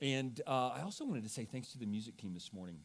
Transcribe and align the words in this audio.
And 0.00 0.40
uh, 0.46 0.68
I 0.68 0.82
also 0.82 1.04
wanted 1.04 1.24
to 1.24 1.28
say 1.28 1.44
thanks 1.44 1.72
to 1.72 1.78
the 1.78 1.86
music 1.86 2.16
team 2.16 2.32
this 2.32 2.52
morning. 2.52 2.78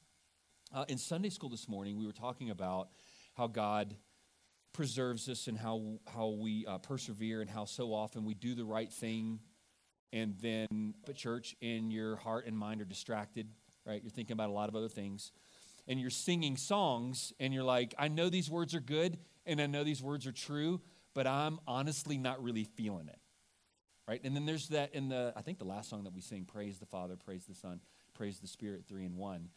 Uh, 0.73 0.85
in 0.87 0.97
Sunday 0.97 1.29
school 1.29 1.49
this 1.49 1.69
morning, 1.69 1.97
we 1.97 2.07
were 2.07 2.13
talking 2.13 2.49
about 2.49 2.89
how 3.35 3.47
God 3.47 3.95
preserves 4.73 5.29
us 5.29 5.47
and 5.47 5.55
how, 5.55 5.99
how 6.11 6.29
we 6.29 6.65
uh, 6.65 6.79
persevere 6.79 7.41
and 7.41 7.49
how 7.49 7.65
so 7.65 7.93
often 7.93 8.25
we 8.25 8.33
do 8.33 8.55
the 8.55 8.65
right 8.65 8.91
thing 8.91 9.39
and 10.11 10.35
then 10.41 10.95
at 11.07 11.15
church 11.15 11.55
and 11.61 11.91
your 11.91 12.15
heart 12.15 12.47
and 12.47 12.57
mind 12.57 12.81
are 12.81 12.85
distracted, 12.85 13.47
right? 13.85 14.01
You're 14.01 14.11
thinking 14.11 14.33
about 14.33 14.49
a 14.49 14.53
lot 14.53 14.69
of 14.69 14.75
other 14.75 14.89
things. 14.89 15.31
And 15.87 15.99
you're 15.99 16.09
singing 16.09 16.57
songs 16.57 17.33
and 17.39 17.53
you're 17.53 17.63
like, 17.63 17.93
I 17.99 18.07
know 18.07 18.29
these 18.29 18.49
words 18.49 18.73
are 18.73 18.79
good 18.79 19.19
and 19.45 19.61
I 19.61 19.67
know 19.67 19.83
these 19.83 20.01
words 20.01 20.25
are 20.25 20.31
true, 20.31 20.81
but 21.13 21.27
I'm 21.27 21.59
honestly 21.67 22.17
not 22.17 22.41
really 22.41 22.63
feeling 22.63 23.07
it. 23.07 23.19
Right? 24.07 24.21
And 24.23 24.35
then 24.35 24.45
there's 24.45 24.67
that 24.69 24.93
in 24.93 25.09
the, 25.09 25.33
I 25.35 25.41
think 25.41 25.59
the 25.59 25.65
last 25.65 25.89
song 25.89 26.03
that 26.03 26.13
we 26.13 26.21
sing, 26.21 26.45
Praise 26.45 26.77
the 26.79 26.85
Father, 26.85 27.15
Praise 27.15 27.45
the 27.45 27.55
Son, 27.55 27.79
Praise 28.13 28.39
the 28.39 28.47
Spirit, 28.47 28.83
three 28.87 29.05
in 29.05 29.15
one. 29.15 29.49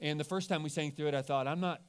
And 0.00 0.18
the 0.18 0.24
first 0.24 0.48
time 0.48 0.62
we 0.62 0.68
sang 0.70 0.92
through 0.92 1.08
it, 1.08 1.14
I 1.14 1.22
thought, 1.22 1.46
I'm 1.46 1.60
not, 1.60 1.82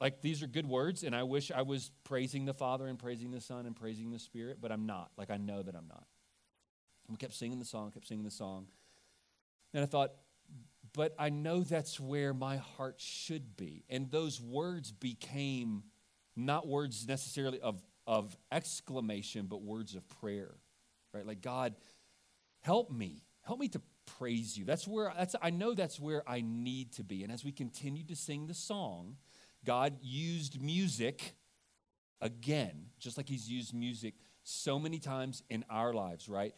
like, 0.00 0.20
these 0.22 0.42
are 0.42 0.46
good 0.46 0.66
words, 0.66 1.04
and 1.04 1.14
I 1.14 1.22
wish 1.22 1.50
I 1.50 1.62
was 1.62 1.90
praising 2.04 2.44
the 2.44 2.54
Father 2.54 2.86
and 2.86 2.98
praising 2.98 3.30
the 3.30 3.40
Son 3.40 3.66
and 3.66 3.76
praising 3.76 4.10
the 4.10 4.18
Spirit, 4.18 4.58
but 4.60 4.72
I'm 4.72 4.86
not. 4.86 5.10
Like, 5.16 5.30
I 5.30 5.36
know 5.36 5.62
that 5.62 5.74
I'm 5.74 5.88
not. 5.88 6.06
And 7.06 7.16
we 7.16 7.18
kept 7.18 7.34
singing 7.34 7.58
the 7.58 7.64
song, 7.64 7.90
kept 7.90 8.08
singing 8.08 8.24
the 8.24 8.30
song. 8.30 8.66
And 9.74 9.82
I 9.82 9.86
thought, 9.86 10.12
but 10.94 11.14
I 11.18 11.30
know 11.30 11.62
that's 11.62 11.98
where 11.98 12.34
my 12.34 12.56
heart 12.56 12.96
should 12.98 13.56
be. 13.56 13.84
And 13.88 14.10
those 14.10 14.40
words 14.40 14.92
became 14.92 15.84
not 16.36 16.66
words 16.66 17.06
necessarily 17.06 17.60
of, 17.60 17.82
of 18.06 18.36
exclamation, 18.50 19.46
but 19.46 19.62
words 19.62 19.94
of 19.94 20.08
prayer, 20.08 20.56
right? 21.12 21.26
Like, 21.26 21.42
God, 21.42 21.74
help 22.60 22.90
me. 22.90 23.24
Help 23.42 23.58
me 23.58 23.68
to 23.68 23.80
praise 24.18 24.56
you. 24.56 24.64
That's 24.64 24.86
where, 24.86 25.12
that's, 25.16 25.34
I 25.42 25.50
know 25.50 25.74
that's 25.74 25.98
where 25.98 26.22
I 26.28 26.40
need 26.40 26.92
to 26.94 27.04
be. 27.04 27.22
And 27.22 27.32
as 27.32 27.44
we 27.44 27.52
continued 27.52 28.08
to 28.08 28.16
sing 28.16 28.46
the 28.46 28.54
song, 28.54 29.16
God 29.64 29.96
used 30.00 30.60
music 30.60 31.34
again, 32.20 32.86
just 32.98 33.16
like 33.16 33.28
He's 33.28 33.48
used 33.48 33.74
music 33.74 34.14
so 34.44 34.78
many 34.78 34.98
times 34.98 35.42
in 35.50 35.64
our 35.70 35.92
lives, 35.92 36.28
right? 36.28 36.54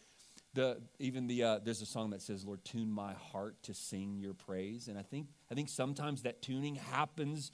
The, 0.55 0.81
even 0.99 1.27
the 1.27 1.43
uh, 1.43 1.59
there's 1.65 1.83
a 1.83 1.87
song 1.87 2.11
that 2.11 2.23
says 2.23 2.45
lord 2.45 2.65
tune 2.65 2.89
my 2.89 3.15
heart 3.15 3.61
to 3.65 3.75
sing 3.75 4.19
your 4.21 4.35
praise 4.35 4.87
and 4.87 4.97
i 4.97 5.03
think 5.03 5.27
i 5.51 5.55
think 5.57 5.69
sometimes 5.69 6.23
that 6.23 6.43
tuning 6.43 6.77
happens 6.77 7.51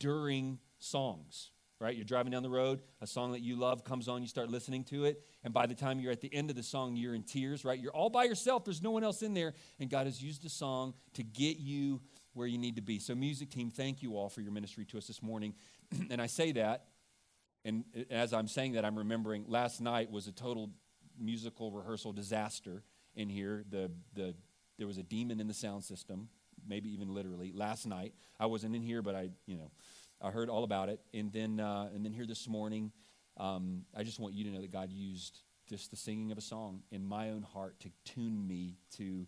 during 0.00 0.58
songs 0.80 1.52
right? 1.80 1.96
You're 1.96 2.04
driving 2.04 2.30
down 2.30 2.42
the 2.42 2.50
road, 2.50 2.82
a 3.00 3.06
song 3.06 3.32
that 3.32 3.40
you 3.40 3.56
love 3.56 3.84
comes 3.84 4.06
on, 4.06 4.20
you 4.20 4.28
start 4.28 4.50
listening 4.50 4.84
to 4.84 5.06
it, 5.06 5.24
and 5.42 5.52
by 5.52 5.66
the 5.66 5.74
time 5.74 5.98
you're 5.98 6.12
at 6.12 6.20
the 6.20 6.32
end 6.32 6.50
of 6.50 6.56
the 6.56 6.62
song, 6.62 6.94
you're 6.94 7.14
in 7.14 7.22
tears, 7.22 7.64
right? 7.64 7.78
You're 7.78 7.92
all 7.92 8.10
by 8.10 8.24
yourself, 8.24 8.64
there's 8.64 8.82
no 8.82 8.90
one 8.90 9.02
else 9.02 9.22
in 9.22 9.32
there, 9.32 9.54
and 9.78 9.88
God 9.88 10.06
has 10.06 10.22
used 10.22 10.44
a 10.44 10.50
song 10.50 10.94
to 11.14 11.22
get 11.22 11.58
you 11.58 12.00
where 12.34 12.46
you 12.46 12.58
need 12.58 12.76
to 12.76 12.82
be. 12.82 12.98
So, 12.98 13.14
music 13.14 13.50
team, 13.50 13.70
thank 13.70 14.02
you 14.02 14.16
all 14.16 14.28
for 14.28 14.42
your 14.42 14.52
ministry 14.52 14.84
to 14.86 14.98
us 14.98 15.06
this 15.06 15.22
morning. 15.22 15.54
and 16.10 16.20
I 16.20 16.26
say 16.26 16.52
that, 16.52 16.84
and 17.64 17.84
as 18.10 18.32
I'm 18.32 18.46
saying 18.46 18.72
that, 18.72 18.84
I'm 18.84 18.98
remembering 18.98 19.44
last 19.48 19.80
night 19.80 20.10
was 20.10 20.26
a 20.26 20.32
total 20.32 20.70
musical 21.18 21.72
rehearsal 21.72 22.12
disaster 22.12 22.82
in 23.14 23.28
here. 23.28 23.64
The, 23.68 23.90
the, 24.14 24.34
there 24.78 24.86
was 24.86 24.98
a 24.98 25.02
demon 25.02 25.40
in 25.40 25.46
the 25.46 25.54
sound 25.54 25.84
system, 25.84 26.28
maybe 26.66 26.90
even 26.92 27.12
literally, 27.12 27.52
last 27.52 27.86
night. 27.86 28.14
I 28.38 28.46
wasn't 28.46 28.74
in 28.74 28.82
here, 28.82 29.02
but 29.02 29.14
I, 29.14 29.30
you 29.46 29.56
know, 29.56 29.70
I 30.22 30.30
heard 30.30 30.48
all 30.48 30.64
about 30.64 30.88
it. 30.88 31.00
And 31.14 31.32
then, 31.32 31.60
uh, 31.60 31.88
and 31.94 32.04
then 32.04 32.12
here 32.12 32.26
this 32.26 32.46
morning, 32.46 32.92
um, 33.36 33.84
I 33.96 34.02
just 34.02 34.20
want 34.20 34.34
you 34.34 34.44
to 34.44 34.50
know 34.50 34.60
that 34.60 34.72
God 34.72 34.90
used 34.90 35.40
just 35.68 35.90
the 35.90 35.96
singing 35.96 36.32
of 36.32 36.38
a 36.38 36.42
song 36.42 36.82
in 36.90 37.04
my 37.04 37.30
own 37.30 37.42
heart 37.42 37.80
to 37.80 37.90
tune 38.04 38.46
me 38.46 38.76
to. 38.96 39.26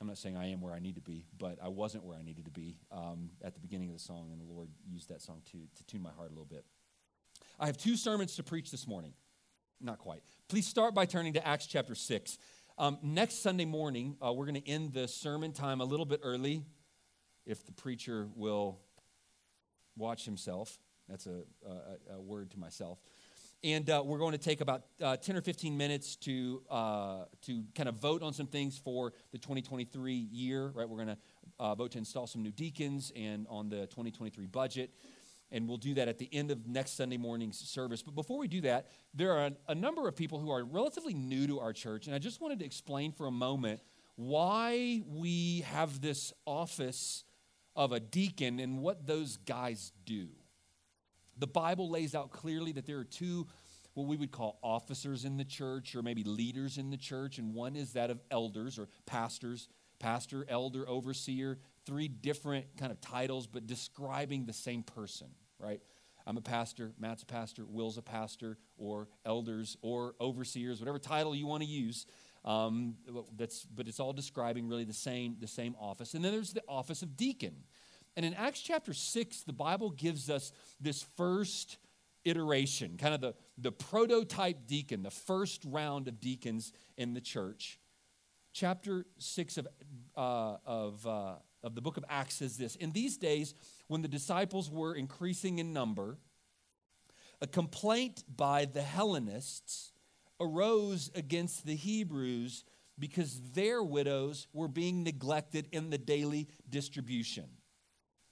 I'm 0.00 0.08
not 0.08 0.18
saying 0.18 0.36
I 0.36 0.50
am 0.50 0.60
where 0.60 0.74
I 0.74 0.80
need 0.80 0.96
to 0.96 1.00
be, 1.00 1.24
but 1.38 1.58
I 1.62 1.68
wasn't 1.68 2.04
where 2.04 2.18
I 2.18 2.22
needed 2.22 2.46
to 2.46 2.50
be 2.50 2.76
um, 2.90 3.30
at 3.42 3.54
the 3.54 3.60
beginning 3.60 3.88
of 3.90 3.94
the 3.94 4.02
song, 4.02 4.30
and 4.32 4.40
the 4.40 4.52
Lord 4.52 4.68
used 4.84 5.08
that 5.08 5.22
song 5.22 5.40
to, 5.52 5.58
to 5.76 5.84
tune 5.84 6.02
my 6.02 6.10
heart 6.10 6.30
a 6.30 6.32
little 6.32 6.44
bit. 6.44 6.64
I 7.60 7.66
have 7.66 7.78
two 7.78 7.96
sermons 7.96 8.34
to 8.36 8.42
preach 8.42 8.70
this 8.70 8.88
morning. 8.88 9.12
Not 9.80 9.98
quite. 9.98 10.22
Please 10.48 10.66
start 10.66 10.94
by 10.94 11.06
turning 11.06 11.34
to 11.34 11.46
Acts 11.46 11.66
chapter 11.66 11.94
6. 11.94 12.38
Um, 12.76 12.98
next 13.02 13.42
Sunday 13.42 13.66
morning, 13.66 14.16
uh, 14.24 14.32
we're 14.32 14.46
going 14.46 14.60
to 14.60 14.68
end 14.68 14.92
the 14.92 15.06
sermon 15.06 15.52
time 15.52 15.80
a 15.80 15.84
little 15.84 16.06
bit 16.06 16.20
early 16.24 16.64
if 17.46 17.64
the 17.64 17.72
preacher 17.72 18.28
will 18.34 18.80
watch 19.96 20.24
himself. 20.24 20.78
That's 21.08 21.26
a, 21.26 21.42
a, 21.66 22.14
a 22.16 22.20
word 22.20 22.50
to 22.52 22.58
myself. 22.58 22.98
And 23.62 23.88
uh, 23.88 24.02
we're 24.04 24.18
going 24.18 24.32
to 24.32 24.38
take 24.38 24.60
about 24.60 24.82
uh, 25.02 25.16
10 25.16 25.36
or 25.36 25.40
15 25.40 25.74
minutes 25.74 26.16
to, 26.16 26.62
uh, 26.70 27.24
to 27.46 27.64
kind 27.74 27.88
of 27.88 27.94
vote 27.94 28.22
on 28.22 28.34
some 28.34 28.46
things 28.46 28.76
for 28.76 29.14
the 29.32 29.38
2023 29.38 30.12
year, 30.12 30.66
right? 30.74 30.86
We're 30.86 31.02
going 31.02 31.16
to 31.16 31.18
uh, 31.58 31.74
vote 31.74 31.92
to 31.92 31.98
install 31.98 32.26
some 32.26 32.42
new 32.42 32.50
deacons 32.52 33.10
and 33.16 33.46
on 33.48 33.70
the 33.70 33.86
2023 33.86 34.46
budget. 34.46 34.90
And 35.50 35.66
we'll 35.66 35.78
do 35.78 35.94
that 35.94 36.08
at 36.08 36.18
the 36.18 36.28
end 36.30 36.50
of 36.50 36.66
next 36.66 36.96
Sunday 36.96 37.16
morning's 37.16 37.58
service. 37.58 38.02
But 38.02 38.14
before 38.14 38.38
we 38.38 38.48
do 38.48 38.60
that, 38.62 38.88
there 39.14 39.32
are 39.32 39.46
a, 39.46 39.52
a 39.68 39.74
number 39.74 40.08
of 40.08 40.14
people 40.14 40.38
who 40.38 40.50
are 40.50 40.62
relatively 40.62 41.14
new 41.14 41.46
to 41.46 41.60
our 41.60 41.72
church. 41.72 42.06
And 42.06 42.14
I 42.14 42.18
just 42.18 42.42
wanted 42.42 42.58
to 42.58 42.66
explain 42.66 43.12
for 43.12 43.26
a 43.26 43.32
moment 43.32 43.80
why 44.16 45.02
we 45.06 45.62
have 45.62 46.02
this 46.02 46.34
office 46.44 47.24
of 47.76 47.92
a 47.92 48.00
deacon 48.00 48.60
and 48.60 48.80
what 48.80 49.06
those 49.06 49.36
guys 49.38 49.92
do. 50.04 50.28
The 51.38 51.46
Bible 51.46 51.90
lays 51.90 52.14
out 52.14 52.30
clearly 52.30 52.72
that 52.72 52.86
there 52.86 52.98
are 52.98 53.04
two, 53.04 53.46
what 53.94 54.06
we 54.06 54.16
would 54.16 54.30
call 54.30 54.58
officers 54.62 55.24
in 55.24 55.36
the 55.36 55.44
church 55.44 55.96
or 55.96 56.02
maybe 56.02 56.22
leaders 56.22 56.78
in 56.78 56.90
the 56.90 56.96
church, 56.96 57.38
and 57.38 57.54
one 57.54 57.74
is 57.74 57.92
that 57.94 58.10
of 58.10 58.20
elders 58.30 58.78
or 58.78 58.88
pastors, 59.06 59.68
pastor, 59.98 60.46
elder, 60.48 60.88
overseer, 60.88 61.58
three 61.86 62.08
different 62.08 62.66
kind 62.76 62.92
of 62.92 63.00
titles, 63.00 63.46
but 63.46 63.66
describing 63.66 64.46
the 64.46 64.52
same 64.52 64.82
person, 64.82 65.28
right? 65.58 65.80
I'm 66.26 66.36
a 66.36 66.42
pastor, 66.42 66.92
Matt's 66.98 67.22
a 67.22 67.26
pastor, 67.26 67.64
Will's 67.66 67.98
a 67.98 68.02
pastor, 68.02 68.56
or 68.78 69.08
elders, 69.26 69.76
or 69.82 70.14
overseers, 70.20 70.80
whatever 70.80 70.98
title 70.98 71.34
you 71.34 71.46
want 71.46 71.62
to 71.62 71.68
use. 71.68 72.06
Um, 72.44 72.96
that's, 73.36 73.64
but 73.64 73.88
it's 73.88 74.00
all 74.00 74.12
describing 74.12 74.68
really 74.68 74.84
the 74.84 74.92
same, 74.92 75.36
the 75.40 75.46
same 75.46 75.74
office. 75.80 76.14
And 76.14 76.24
then 76.24 76.32
there's 76.32 76.52
the 76.52 76.62
office 76.68 77.02
of 77.02 77.16
deacon. 77.16 77.54
And 78.16 78.24
in 78.24 78.34
Acts 78.34 78.60
chapter 78.60 78.92
6, 78.92 79.42
the 79.42 79.52
Bible 79.52 79.90
gives 79.90 80.28
us 80.28 80.52
this 80.80 81.04
first 81.16 81.78
iteration, 82.24 82.96
kind 82.96 83.14
of 83.14 83.20
the, 83.20 83.34
the 83.58 83.72
prototype 83.72 84.66
deacon, 84.66 85.02
the 85.02 85.10
first 85.10 85.62
round 85.64 86.08
of 86.08 86.20
deacons 86.20 86.72
in 86.96 87.14
the 87.14 87.20
church. 87.20 87.78
Chapter 88.52 89.04
6 89.18 89.58
of, 89.58 89.68
uh, 90.16 90.56
of, 90.64 91.06
uh, 91.06 91.34
of 91.62 91.74
the 91.74 91.80
book 91.80 91.96
of 91.96 92.04
Acts 92.08 92.34
says 92.36 92.56
this 92.56 92.76
In 92.76 92.92
these 92.92 93.16
days, 93.16 93.54
when 93.88 94.02
the 94.02 94.08
disciples 94.08 94.70
were 94.70 94.94
increasing 94.94 95.58
in 95.58 95.72
number, 95.72 96.18
a 97.40 97.46
complaint 97.46 98.22
by 98.34 98.64
the 98.64 98.82
Hellenists 98.82 99.92
arose 100.40 101.10
against 101.14 101.66
the 101.66 101.76
Hebrews 101.76 102.64
because 102.98 103.40
their 103.52 103.82
widows 103.82 104.46
were 104.52 104.68
being 104.68 105.02
neglected 105.02 105.68
in 105.72 105.90
the 105.90 105.98
daily 105.98 106.48
distribution. 106.68 107.44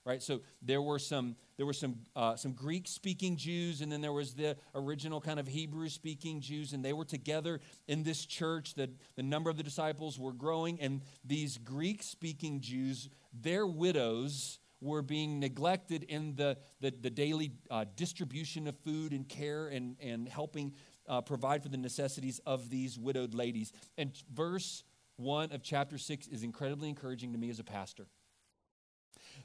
Right, 0.04 0.20
so 0.20 0.40
there 0.60 0.82
were 0.82 0.98
some 0.98 1.36
there 1.56 1.64
were 1.64 1.72
some 1.72 2.00
uh, 2.16 2.34
some 2.34 2.54
Greek 2.54 2.88
speaking 2.88 3.36
Jews, 3.36 3.82
and 3.82 3.92
then 3.92 4.00
there 4.00 4.12
was 4.12 4.34
the 4.34 4.56
original 4.74 5.20
kind 5.20 5.38
of 5.38 5.46
Hebrew 5.46 5.88
speaking 5.88 6.40
Jews, 6.40 6.72
and 6.72 6.84
they 6.84 6.92
were 6.92 7.04
together 7.04 7.60
in 7.86 8.02
this 8.02 8.26
church. 8.26 8.74
That 8.74 8.90
the 9.14 9.22
number 9.22 9.48
of 9.48 9.56
the 9.56 9.62
disciples 9.62 10.18
were 10.18 10.32
growing, 10.32 10.80
and 10.80 11.02
these 11.24 11.56
Greek 11.56 12.02
speaking 12.02 12.60
Jews, 12.60 13.10
their 13.32 13.64
widows 13.64 14.58
were 14.80 15.02
being 15.02 15.38
neglected 15.38 16.02
in 16.02 16.34
the 16.34 16.58
the, 16.80 16.92
the 17.00 17.10
daily 17.10 17.52
uh, 17.70 17.84
distribution 17.94 18.66
of 18.66 18.76
food 18.80 19.12
and 19.12 19.28
care 19.28 19.68
and 19.68 19.94
and 20.00 20.28
helping 20.28 20.72
uh, 21.08 21.20
provide 21.20 21.62
for 21.62 21.68
the 21.68 21.76
necessities 21.76 22.40
of 22.46 22.70
these 22.70 22.98
widowed 22.98 23.34
ladies. 23.34 23.72
And 23.98 24.12
verse 24.32 24.84
1 25.16 25.52
of 25.52 25.62
chapter 25.62 25.98
6 25.98 26.28
is 26.28 26.42
incredibly 26.42 26.88
encouraging 26.88 27.32
to 27.32 27.38
me 27.38 27.50
as 27.50 27.58
a 27.58 27.64
pastor 27.64 28.06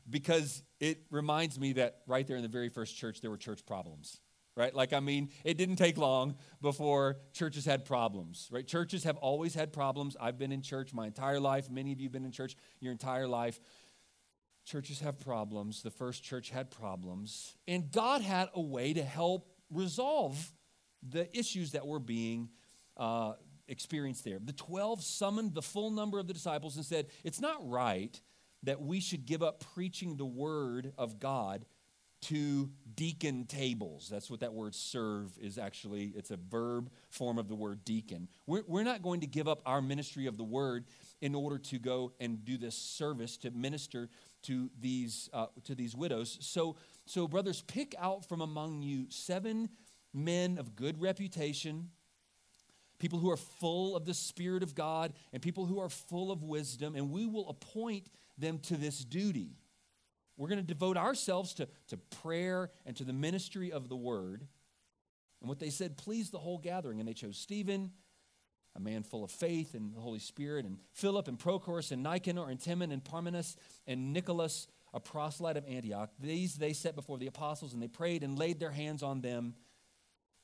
because 0.10 0.64
it 0.80 1.04
reminds 1.12 1.60
me 1.60 1.74
that 1.74 2.02
right 2.08 2.26
there 2.26 2.38
in 2.38 2.44
the 2.44 2.48
very 2.48 2.70
first 2.70 2.96
church, 2.96 3.22
there 3.22 3.30
were 3.30 3.38
church 3.38 3.66
problems. 3.66 4.20
Right? 4.56 4.74
Like, 4.74 4.92
I 4.92 5.02
mean, 5.02 5.30
it 5.44 5.56
didn't 5.56 5.76
take 5.76 6.00
long 6.00 6.36
before 6.64 7.18
churches 7.32 7.64
had 7.64 7.86
problems, 7.86 8.50
right? 8.52 8.66
Churches 8.66 9.04
have 9.04 9.16
always 9.18 9.54
had 9.54 9.72
problems. 9.72 10.18
I've 10.20 10.40
been 10.40 10.52
in 10.52 10.64
church 10.64 10.96
my 10.96 11.06
entire 11.06 11.40
life. 11.40 11.70
Many 11.70 11.92
of 11.92 12.00
you 12.00 12.08
have 12.08 12.12
been 12.12 12.26
in 12.26 12.32
church 12.32 12.56
your 12.80 12.92
entire 12.92 13.28
life. 13.28 13.60
Churches 14.66 15.00
have 15.02 15.20
problems. 15.20 15.84
The 15.84 15.92
first 15.92 16.24
church 16.24 16.50
had 16.50 16.72
problems. 16.72 17.56
And 17.68 17.92
God 17.92 18.24
had 18.24 18.50
a 18.56 18.60
way 18.60 18.94
to 18.94 19.04
help 19.04 19.48
resolve 19.70 20.52
the 21.08 21.36
issues 21.38 21.72
that 21.72 21.86
were 21.86 22.00
being 22.00 22.50
uh, 22.96 23.34
experienced 23.68 24.24
there. 24.24 24.40
The 24.44 24.54
12 24.54 25.04
summoned 25.04 25.54
the 25.54 25.62
full 25.62 25.92
number 25.92 26.20
of 26.20 26.28
the 26.28 26.34
disciples 26.34 26.76
and 26.76 26.86
said, 26.86 27.08
It's 27.24 27.42
not 27.42 27.68
right 27.68 28.20
that 28.64 28.82
we 28.82 29.00
should 29.00 29.26
give 29.26 29.44
up 29.44 29.64
preaching 29.74 30.18
the 30.18 30.26
word 30.26 30.94
of 30.98 31.20
God 31.20 31.66
to 32.20 32.70
deacon 32.96 33.46
tables. 33.46 34.10
That's 34.10 34.30
what 34.30 34.40
that 34.40 34.54
word 34.54 34.74
serve 34.74 35.38
is 35.40 35.58
actually. 35.58 36.14
It's 36.16 36.32
a 36.32 36.38
verb 36.38 36.90
form 37.10 37.38
of 37.38 37.48
the 37.48 37.56
word 37.56 37.86
deacon. 37.86 38.28
We're, 38.48 38.64
we're 38.68 38.84
not 38.84 39.04
going 39.04 39.22
to 39.22 39.28
give 39.28 39.48
up 39.48 39.62
our 39.66 39.82
ministry 39.82 40.26
of 40.26 40.36
the 40.36 40.44
word 40.44 40.86
in 41.22 41.36
order 41.36 41.60
to 41.60 41.78
go 41.78 42.14
and 42.20 42.44
do 42.44 42.58
this 42.58 42.76
service 42.76 43.38
to 43.38 43.52
minister 43.52 44.10
to 44.44 44.70
these, 44.80 45.30
uh, 45.32 45.48
to 45.66 45.76
these 45.76 45.96
widows. 45.96 46.38
So, 46.42 46.76
so, 47.06 47.28
brothers, 47.28 47.62
pick 47.62 47.94
out 48.00 48.28
from 48.28 48.42
among 48.42 48.82
you 48.82 49.06
seven 49.10 49.70
men 50.14 50.58
of 50.58 50.76
good 50.76 51.02
reputation, 51.02 51.90
people 53.00 53.20
who 53.20 53.30
are 53.30 53.38
full 53.38 53.96
of 53.96 54.06
the 54.06 54.14
Spirit 54.14 54.64
of 54.64 54.76
God, 54.76 55.14
and 55.34 55.42
people 55.42 55.66
who 55.66 55.80
are 55.80 55.90
full 55.90 56.32
of 56.32 56.44
wisdom, 56.44 56.96
and 56.96 57.12
we 57.12 57.26
will 57.26 57.50
appoint 57.50 58.10
them 58.38 58.60
to 58.60 58.76
this 58.76 59.04
duty. 59.04 59.58
We're 60.38 60.50
going 60.50 60.60
to 60.60 60.66
devote 60.66 60.98
ourselves 60.98 61.54
to, 61.56 61.68
to 61.88 61.98
prayer 61.98 62.70
and 62.86 62.96
to 62.98 63.04
the 63.04 63.14
ministry 63.14 63.72
of 63.72 63.90
the 63.90 63.96
word. 63.96 64.48
And 65.42 65.50
what 65.50 65.60
they 65.60 65.70
said 65.70 65.98
pleased 65.98 66.32
the 66.32 66.40
whole 66.40 66.60
gathering. 66.60 67.00
And 67.00 67.08
they 67.08 67.14
chose 67.14 67.38
Stephen, 67.38 67.92
a 68.76 68.80
man 68.80 69.04
full 69.04 69.24
of 69.24 69.32
faith 69.32 69.74
and 69.74 69.96
the 69.96 70.00
Holy 70.00 70.20
Spirit, 70.20 70.66
and 70.66 70.78
Philip 70.94 71.28
and 71.28 71.40
Prochorus 71.40 71.92
and 71.92 72.04
Nicanor 72.04 72.50
and 72.50 72.60
Timon 72.60 72.92
and 72.92 73.04
Parmenas 73.04 73.56
and 73.88 74.14
Nicholas, 74.14 74.68
a 74.94 75.00
proselyte 75.00 75.58
of 75.58 75.66
Antioch. 75.68 76.12
These 76.20 76.56
they 76.56 76.74
set 76.74 76.96
before 76.96 77.18
the 77.18 77.28
apostles, 77.28 77.74
and 77.74 77.82
they 77.82 77.88
prayed 77.88 78.24
and 78.24 78.38
laid 78.38 78.60
their 78.60 78.72
hands 78.72 79.02
on 79.02 79.22
them. 79.22 79.56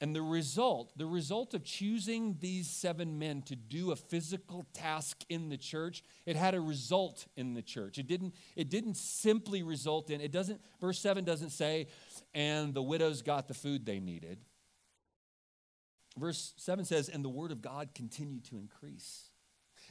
And 0.03 0.13
the 0.13 0.21
result, 0.21 0.91
the 0.97 1.05
result 1.05 1.53
of 1.53 1.63
choosing 1.63 2.35
these 2.41 2.69
seven 2.69 3.19
men 3.19 3.41
to 3.43 3.55
do 3.55 3.93
a 3.93 3.95
physical 3.95 4.65
task 4.73 5.23
in 5.29 5.47
the 5.47 5.55
church, 5.55 6.03
it 6.25 6.35
had 6.35 6.53
a 6.53 6.59
result 6.59 7.25
in 7.37 7.53
the 7.53 7.61
church. 7.61 7.97
It 7.97 8.05
didn't, 8.05 8.35
it 8.57 8.69
didn't 8.69 8.97
simply 8.97 9.63
result 9.63 10.09
in, 10.09 10.19
it 10.19 10.33
doesn't, 10.33 10.59
verse 10.81 10.99
7 10.99 11.23
doesn't 11.23 11.51
say, 11.51 11.87
and 12.33 12.73
the 12.73 12.81
widows 12.81 13.21
got 13.21 13.47
the 13.47 13.53
food 13.53 13.85
they 13.85 14.01
needed. 14.01 14.39
Verse 16.19 16.53
7 16.57 16.83
says, 16.83 17.07
and 17.07 17.23
the 17.23 17.29
word 17.29 17.53
of 17.53 17.61
God 17.61 17.95
continued 17.95 18.43
to 18.49 18.57
increase. 18.57 19.29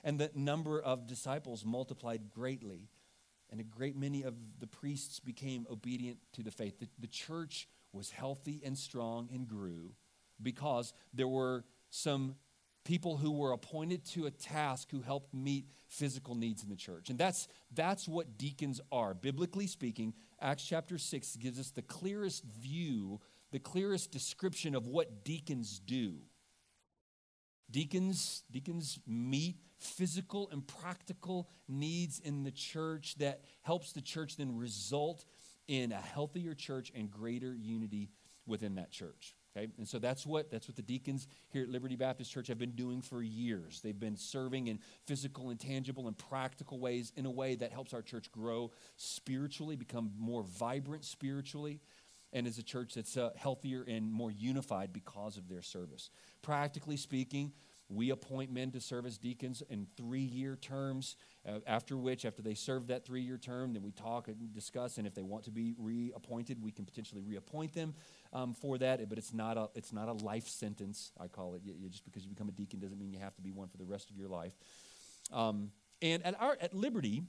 And 0.05 0.21
the 0.21 0.31
number 0.35 0.79
of 0.79 1.07
disciples 1.07 1.65
multiplied 1.65 2.29
greatly. 2.29 2.91
And 3.49 3.63
a 3.63 3.65
great 3.65 3.97
many 3.97 4.25
of 4.25 4.35
the 4.61 4.67
priests 4.67 5.21
became 5.21 5.67
obedient 5.71 6.19
to 6.35 6.43
the 6.43 6.51
faith. 6.51 6.81
The, 6.81 6.89
the 6.99 7.07
church 7.07 7.67
was 7.95 8.11
healthy 8.11 8.61
and 8.63 8.77
strong 8.77 9.31
and 9.33 9.49
grew 9.49 9.95
because 10.41 10.93
there 11.13 11.29
were 11.29 11.65
some 11.91 12.37
people 12.85 13.17
who 13.17 13.31
were 13.31 13.53
appointed 13.53 14.05
to 14.05 14.27
a 14.27 14.31
task 14.31 14.89
who 14.91 15.01
helped 15.01 15.33
meet 15.33 15.67
physical 15.89 16.35
needs 16.35 16.63
in 16.63 16.69
the 16.69 16.77
church. 16.77 17.11
And 17.11 17.19
that's 17.19 17.49
that's 17.73 18.09
what 18.09 18.39
deacons 18.39 18.81
are. 18.91 19.15
Biblically 19.15 19.67
speaking, 19.67 20.15
Acts 20.41 20.65
chapter 20.65 20.99
6 20.99 21.37
gives 21.37 21.61
us 21.61 21.71
the 21.71 21.83
clearest 21.83 22.45
view, 22.45 23.21
the 23.53 23.59
clearest 23.59 24.11
description 24.11 24.75
of 24.75 24.87
what 24.87 25.25
deacons 25.25 25.79
do. 25.79 26.17
Deacons 27.71 28.45
deacons 28.51 28.99
meet 29.07 29.57
physical 29.79 30.49
and 30.51 30.67
practical 30.67 31.49
needs 31.69 32.21
in 32.21 32.45
the 32.45 32.51
church 32.51 33.17
that 33.19 33.43
helps 33.63 33.93
the 33.93 34.03
church 34.03 34.37
then 34.37 34.57
result 34.57 35.25
in 35.69 35.93
a 35.93 36.01
healthier 36.01 36.55
church 36.55 36.93
and 36.95 37.11
greater 37.11 37.55
unity 37.55 38.11
within 38.47 38.75
that 38.75 38.91
church. 38.91 39.35
Okay? 39.55 39.69
And 39.79 39.87
so 39.87 39.99
that's 39.99 40.27
what 40.27 40.51
that's 40.51 40.69
what 40.69 40.77
the 40.77 40.83
deacons 40.83 41.29
here 41.51 41.63
at 41.63 41.69
Liberty 41.69 41.97
Baptist 41.97 42.33
Church 42.33 42.49
have 42.49 42.59
been 42.59 42.73
doing 42.73 43.03
for 43.03 43.23
years. 43.23 43.81
They've 43.83 43.99
been 43.99 44.17
serving 44.17 44.69
in 44.69 44.79
physical 45.07 45.51
and 45.51 45.61
tangible 45.61 46.09
and 46.09 46.17
practical 46.17 46.79
ways 46.79 47.13
in 47.17 47.27
a 47.27 47.31
way 47.31 47.55
that 47.57 47.73
helps 47.73 47.93
our 47.93 48.03
church 48.03 48.33
grow 48.33 48.71
spiritually, 48.97 49.77
become 49.77 50.13
more 50.19 50.43
vibrant 50.43 51.05
spiritually, 51.05 51.81
and 52.33 52.47
as 52.47 52.59
a 52.59 52.63
church 52.63 52.95
that's 52.95 53.17
uh, 53.17 53.31
healthier 53.37 53.85
and 53.87 54.11
more 54.11 54.31
unified 54.31 54.93
because 54.93 55.37
of 55.37 55.49
their 55.49 55.63
service. 55.63 56.11
Practically 56.41 56.97
speaking, 56.97 57.53
we 57.89 58.11
appoint 58.11 58.51
men 58.51 58.71
to 58.71 58.81
serve 58.81 59.05
as 59.05 59.19
deacons 59.19 59.63
in 59.69 59.87
three 59.97 60.21
year 60.21 60.57
terms, 60.57 61.17
uh, 61.47 61.59
after 61.67 61.97
which, 61.97 62.25
after 62.25 62.41
they 62.41 62.55
serve 62.55 62.87
that 62.87 63.05
three 63.05 63.21
year 63.21 63.37
term, 63.37 63.75
then 63.75 63.83
we 63.83 63.93
talk 63.93 64.29
and 64.29 64.53
discuss. 64.55 64.97
And 64.97 65.07
if 65.07 65.15
they 65.15 65.23
want 65.23 65.45
to 65.45 65.51
be 65.51 65.75
reappointed, 65.77 66.63
we 66.63 66.71
can 66.71 66.87
potentially 66.87 67.21
reappoint 67.21 67.75
them 67.75 67.95
um, 68.33 68.55
for 68.55 68.79
that. 68.79 69.09
But 69.09 69.19
it's 69.19 69.33
not, 69.33 69.57
a, 69.57 69.69
it's 69.75 69.93
not 69.93 70.09
a 70.09 70.13
life 70.13 70.49
sentence, 70.49 71.13
I 71.19 71.29
call 71.29 71.55
it. 71.55 71.63
You, 71.65 71.75
you, 71.79 71.89
just 71.89 72.05
because 72.05 72.23
you 72.25 72.31
become 72.31 72.49
a 72.49 72.53
deacon 72.53 72.81
doesn't 72.81 72.99
mean 72.99 73.13
you 73.13 73.21
have 73.21 73.35
to 73.37 73.43
be 73.43 73.53
one 73.53 73.69
for 73.69 73.77
the 73.77 73.85
rest 73.85 74.11
of 74.11 74.17
your 74.17 74.29
life. 74.29 74.53
Um, 75.33 75.71
and 76.01 76.25
at, 76.25 76.41
our, 76.41 76.57
at 76.61 76.75
Liberty, 76.75 77.23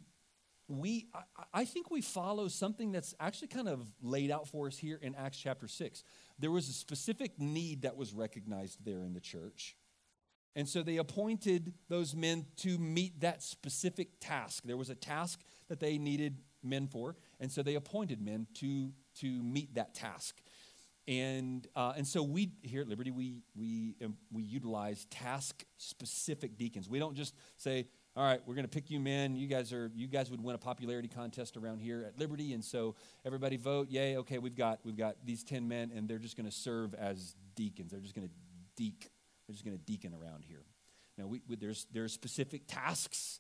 we 0.68 1.08
I, 1.14 1.44
I 1.54 1.66
think 1.66 1.92
we 1.92 2.02
follow 2.02 2.48
something 2.48 2.92
that's 2.92 3.14
actually 3.20 3.50
kind 3.50 3.68
of 3.68 3.86
laid 4.02 4.32
out 4.32 4.48
for 4.48 4.68
us 4.68 4.78
here 4.78 5.00
in 5.02 5.16
Acts 5.16 5.38
chapter 5.38 5.68
6. 5.68 6.04
There 6.40 6.52
was 6.52 6.70
a 6.70 6.74
specific 6.74 7.40
need 7.40 7.84
that 7.84 7.96
was 7.96 8.14
recognized 8.14 8.84
there 8.84 9.04
in 9.04 9.14
the 9.14 9.20
church. 9.20 9.76
And 10.56 10.70
so 10.70 10.84
they 10.84 10.98
appointed 10.98 11.74
those 11.90 12.16
men 12.16 12.46
to 12.58 12.78
meet 12.78 13.22
that 13.22 13.42
specific 13.42 14.20
task. 14.20 14.64
There 14.66 14.78
was 14.78 14.90
a 14.90 14.96
task 14.96 15.42
that 15.68 15.80
they 15.80 15.98
needed 15.98 16.42
men 16.62 16.88
for, 16.88 17.16
and 17.40 17.52
so 17.52 17.64
they 17.64 17.76
appointed 17.76 18.22
men 18.22 18.48
to, 18.56 18.92
to 19.20 19.28
meet 19.28 19.74
that 19.76 19.96
task. 19.96 20.42
And, 21.08 21.68
uh, 21.76 21.94
and 21.98 22.08
so 22.08 22.24
we 22.24 22.52
here 22.62 22.82
at 22.82 22.88
Liberty, 22.88 23.12
we, 23.12 23.42
we, 23.56 23.96
um, 24.04 24.16
we 24.32 24.44
utilize 24.44 25.06
task 25.06 25.66
specific 25.78 26.58
deacons. 26.58 26.88
We 26.88 26.98
don't 26.98 27.16
just 27.16 27.36
say, 27.58 27.88
all 28.16 28.24
right, 28.24 28.40
we're 28.46 28.56
going 28.56 28.66
to 28.66 28.70
pick 28.70 28.90
you 28.90 29.00
men. 29.00 29.36
You 29.36 29.48
guys 29.48 29.74
are 29.74 29.92
you 29.96 30.08
guys 30.08 30.30
would 30.30 30.42
win 30.42 30.56
a 30.56 30.60
popularity 30.60 31.08
contest 31.08 31.58
around 31.58 31.80
here 31.80 32.06
at 32.08 32.20
Liberty, 32.20 32.54
and 32.54 32.64
so 32.64 32.96
everybody 33.26 33.58
vote. 33.58 33.90
Yay! 33.90 34.18
Okay, 34.18 34.38
we've 34.38 34.56
got 34.56 34.80
we've 34.84 34.96
got 34.96 35.16
these 35.26 35.44
ten 35.44 35.68
men, 35.68 35.92
and 35.96 36.08
they're 36.08 36.20
just 36.20 36.38
going 36.38 36.46
to 36.46 36.56
serve 36.56 36.94
as 36.94 37.36
deacons. 37.56 37.90
They're 37.92 38.00
just 38.00 38.14
going 38.14 38.28
to 38.28 38.34
deek 38.76 39.10
we're 39.48 39.54
just 39.54 39.66
going 39.66 39.78
to 39.78 39.84
deacon 39.84 40.14
around 40.14 40.44
here. 40.48 40.64
Now, 41.18 41.28
we, 41.28 41.42
we, 41.48 41.56
there's, 41.56 41.86
there's 41.92 42.14
specific 42.14 42.64
tasks, 42.68 43.40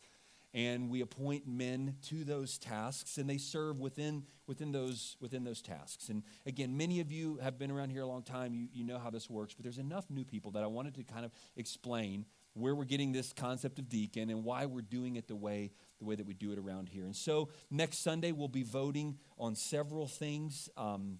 and 0.53 0.89
we 0.89 1.01
appoint 1.01 1.47
men 1.47 1.95
to 2.09 2.23
those 2.23 2.57
tasks, 2.57 3.17
and 3.17 3.29
they 3.29 3.37
serve 3.37 3.79
within, 3.79 4.23
within, 4.45 4.71
those, 4.71 5.17
within 5.19 5.43
those 5.43 5.61
tasks. 5.61 6.09
And 6.09 6.23
again, 6.45 6.77
many 6.77 6.99
of 6.99 7.11
you 7.11 7.37
have 7.41 7.57
been 7.57 7.71
around 7.71 7.89
here 7.89 8.03
a 8.03 8.07
long 8.07 8.21
time. 8.21 8.53
You, 8.53 8.67
you 8.71 8.83
know 8.83 8.99
how 8.99 9.09
this 9.09 9.29
works, 9.29 9.55
but 9.55 9.63
there's 9.63 9.79
enough 9.79 10.09
new 10.09 10.23
people 10.23 10.51
that 10.51 10.63
I 10.63 10.67
wanted 10.67 10.95
to 10.95 11.03
kind 11.03 11.25
of 11.25 11.31
explain 11.55 12.25
where 12.53 12.75
we're 12.75 12.85
getting 12.85 13.11
this 13.11 13.33
concept 13.33 13.79
of 13.79 13.89
deacon 13.89 14.29
and 14.29 14.43
why 14.43 14.67
we're 14.67 14.81
doing 14.81 15.15
it 15.15 15.27
the 15.27 15.35
way 15.35 15.71
the 15.99 16.05
way 16.05 16.15
that 16.15 16.25
we 16.25 16.35
do 16.35 16.51
it 16.51 16.59
around 16.59 16.87
here. 16.89 17.05
And 17.05 17.15
so 17.15 17.49
next 17.71 18.03
Sunday 18.03 18.31
we'll 18.31 18.47
be 18.47 18.63
voting 18.63 19.17
on 19.39 19.55
several 19.55 20.07
things. 20.07 20.69
Um, 20.77 21.19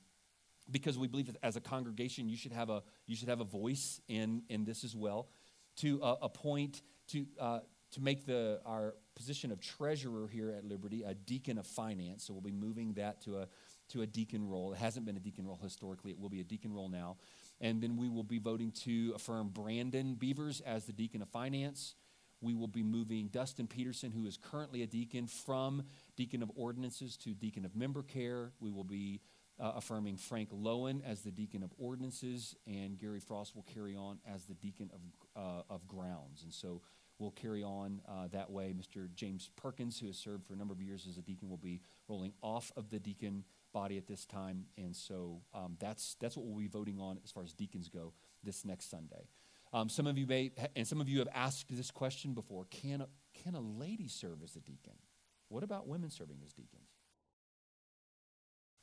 because 0.71 0.97
we 0.97 1.07
believe 1.07 1.27
that 1.27 1.35
as 1.43 1.57
a 1.57 1.61
congregation 1.61 2.29
you 2.29 2.37
should 2.37 2.53
have 2.53 2.69
a 2.69 2.83
you 3.05 3.17
should 3.17 3.27
have 3.27 3.41
a 3.41 3.45
voice 3.45 3.99
in 4.07 4.43
in 4.47 4.63
this 4.63 4.85
as 4.85 4.95
well 4.95 5.27
to 5.75 6.01
uh, 6.01 6.15
appoint 6.21 6.81
to 7.09 7.25
uh, 7.37 7.59
to 7.91 8.01
make 8.01 8.25
the 8.25 8.61
our 8.65 8.95
position 9.15 9.51
of 9.51 9.59
treasurer 9.61 10.27
here 10.27 10.51
at 10.51 10.65
Liberty 10.65 11.03
a 11.03 11.13
deacon 11.13 11.57
of 11.57 11.67
finance. 11.67 12.25
So 12.25 12.33
we'll 12.33 12.41
be 12.41 12.51
moving 12.51 12.93
that 12.93 13.21
to 13.21 13.39
a 13.39 13.47
to 13.89 14.01
a 14.01 14.07
deacon 14.07 14.47
role. 14.47 14.73
It 14.73 14.79
hasn't 14.79 15.05
been 15.05 15.17
a 15.17 15.19
deacon 15.19 15.45
role 15.45 15.59
historically. 15.61 16.11
It 16.11 16.19
will 16.19 16.29
be 16.29 16.39
a 16.39 16.45
deacon 16.45 16.73
role 16.73 16.89
now. 16.89 17.17
And 17.61 17.81
then 17.81 17.97
we 17.97 18.09
will 18.09 18.23
be 18.23 18.39
voting 18.39 18.71
to 18.83 19.13
affirm 19.15 19.49
Brandon 19.49 20.15
Beavers 20.15 20.61
as 20.61 20.85
the 20.85 20.93
deacon 20.93 21.21
of 21.21 21.29
finance. 21.29 21.95
We 22.41 22.53
will 22.53 22.67
be 22.67 22.83
moving 22.83 23.27
Dustin 23.27 23.67
Peterson, 23.67 24.11
who 24.11 24.25
is 24.25 24.37
currently 24.37 24.83
a 24.83 24.87
deacon, 24.87 25.27
from 25.27 25.83
deacon 26.17 26.43
of 26.43 26.51
ordinances 26.55 27.15
to 27.17 27.33
deacon 27.33 27.63
of 27.63 27.75
member 27.75 28.03
care. 28.03 28.51
We 28.59 28.69
will 28.69 28.83
be 28.83 29.21
uh, 29.59 29.73
affirming 29.75 30.17
Frank 30.17 30.49
Lowen 30.51 31.01
as 31.05 31.21
the 31.21 31.31
deacon 31.31 31.63
of 31.63 31.71
ordinances, 31.77 32.55
and 32.67 32.97
Gary 32.97 33.21
Frost 33.21 33.55
will 33.55 33.65
carry 33.73 33.95
on 33.95 34.17
as 34.27 34.43
the 34.45 34.55
deacon 34.55 34.89
of, 34.93 35.41
uh, 35.41 35.73
of 35.73 35.87
grounds. 35.87 36.43
And 36.43 36.53
so 36.53 36.81
we'll 37.19 37.31
carry 37.31 37.63
on 37.63 38.01
uh, 38.07 38.27
that 38.31 38.49
way. 38.49 38.73
Mr. 38.73 39.13
James 39.13 39.49
Perkins, 39.55 39.99
who 39.99 40.07
has 40.07 40.17
served 40.17 40.45
for 40.45 40.53
a 40.53 40.55
number 40.55 40.73
of 40.73 40.81
years 40.81 41.07
as 41.09 41.17
a 41.17 41.21
deacon, 41.21 41.49
will 41.49 41.57
be 41.57 41.81
rolling 42.07 42.33
off 42.41 42.71
of 42.75 42.89
the 42.89 42.99
deacon 42.99 43.43
body 43.73 43.97
at 43.97 44.07
this 44.07 44.25
time. 44.25 44.65
And 44.77 44.95
so 44.95 45.41
um, 45.53 45.77
that's, 45.79 46.15
that's 46.19 46.37
what 46.37 46.45
we'll 46.45 46.59
be 46.59 46.67
voting 46.67 46.99
on 46.99 47.19
as 47.23 47.31
far 47.31 47.43
as 47.43 47.53
deacons 47.53 47.89
go 47.89 48.13
this 48.43 48.65
next 48.65 48.89
Sunday. 48.89 49.27
Um, 49.73 49.89
some 49.89 50.05
of 50.05 50.17
you 50.17 50.27
may, 50.27 50.51
and 50.75 50.87
some 50.87 51.01
of 51.01 51.09
you 51.09 51.19
have 51.19 51.29
asked 51.33 51.75
this 51.75 51.89
question 51.89 52.33
before 52.33 52.65
can 52.69 53.01
a, 53.01 53.07
can 53.33 53.55
a 53.55 53.61
lady 53.61 54.07
serve 54.07 54.43
as 54.43 54.55
a 54.55 54.59
deacon? 54.59 54.93
What 55.49 55.63
about 55.63 55.87
women 55.87 56.09
serving 56.09 56.37
as 56.43 56.53
deacons? 56.53 56.89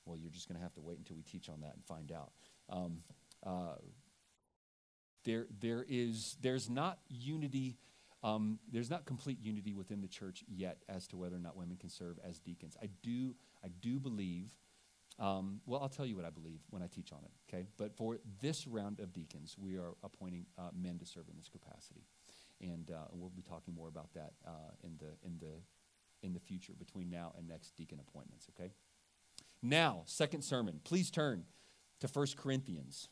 Well, 0.05 0.19
you're 0.19 0.31
just 0.31 0.49
going 0.49 0.57
to 0.57 0.63
have 0.63 0.75
to 0.75 0.81
wait 0.81 0.99
until 0.99 1.17
we 1.17 1.23
teach 1.23 1.49
on 1.49 1.61
that 1.61 1.75
and 1.75 1.85
find 1.85 2.11
out. 2.11 2.33
Um, 2.69 2.99
uh, 3.47 3.77
there, 5.25 5.47
there 5.61 5.85
is, 5.89 6.37
there's 6.41 6.69
not 6.69 6.99
unity. 7.09 7.79
Um, 8.23 8.59
there's 8.71 8.91
not 8.91 9.07
complete 9.07 9.39
unity 9.41 9.73
within 9.73 10.01
the 10.01 10.09
church 10.09 10.45
yet 10.47 10.83
as 10.89 11.07
to 11.09 11.17
whether 11.17 11.37
or 11.37 11.41
not 11.41 11.57
women 11.57 11.77
can 11.77 11.89
serve 11.89 12.19
as 12.23 12.39
deacons. 12.39 12.77
I 12.83 12.89
do, 13.03 13.35
I 13.65 13.69
do 13.69 13.99
believe. 13.99 14.51
Um, 15.19 15.61
well, 15.67 15.81
I'll 15.83 15.89
tell 15.89 16.07
you 16.07 16.17
what 16.17 16.25
I 16.25 16.31
believe 16.31 16.61
when 16.71 16.83
I 16.83 16.87
teach 16.87 17.13
on 17.13 17.21
it. 17.25 17.31
Okay, 17.49 17.67
but 17.77 17.97
for 17.97 18.19
this 18.41 18.67
round 18.67 19.01
of 19.01 19.13
deacons, 19.13 19.57
we 19.59 19.77
are 19.77 19.95
appointing 20.03 20.47
uh, 20.59 20.71
men 20.75 20.99
to 20.99 21.07
serve 21.07 21.29
in 21.29 21.37
this 21.37 21.49
capacity, 21.49 22.07
and 22.61 22.91
uh, 22.91 23.09
we'll 23.13 23.31
be 23.31 23.43
talking 23.43 23.75
more 23.75 23.89
about 23.89 24.13
that 24.15 24.33
uh, 24.47 24.73
in 24.83 24.97
the 24.99 25.27
in 25.27 25.39
the 25.39 26.27
in 26.27 26.33
the 26.33 26.41
future 26.41 26.73
between 26.79 27.11
now 27.11 27.33
and 27.37 27.49
next 27.49 27.77
deacon 27.77 28.01
appointments. 28.01 28.47
Okay. 28.57 28.71
Now, 29.63 30.03
second 30.07 30.43
sermon. 30.43 30.81
Please 30.85 31.11
turn 31.11 31.45
to 32.01 32.09
1 32.09 32.27
Corinthians. 32.37 33.09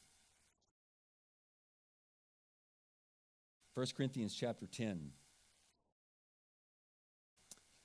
1 3.79 3.87
Corinthians 3.97 4.35
chapter 4.35 4.67
10. 4.67 5.13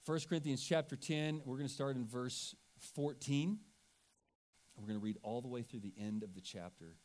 1 0.07 0.19
Corinthians 0.27 0.65
chapter 0.65 0.95
10, 0.95 1.43
we're 1.45 1.57
going 1.57 1.67
to 1.67 1.73
start 1.73 1.95
in 1.95 2.03
verse 2.03 2.55
14. 2.95 3.59
We're 4.75 4.87
going 4.87 4.99
to 4.99 5.03
read 5.03 5.17
all 5.21 5.39
the 5.39 5.47
way 5.47 5.61
through 5.61 5.81
the 5.81 5.93
end 5.95 6.23
of 6.23 6.33
the 6.33 6.41
chapter. 6.41 6.95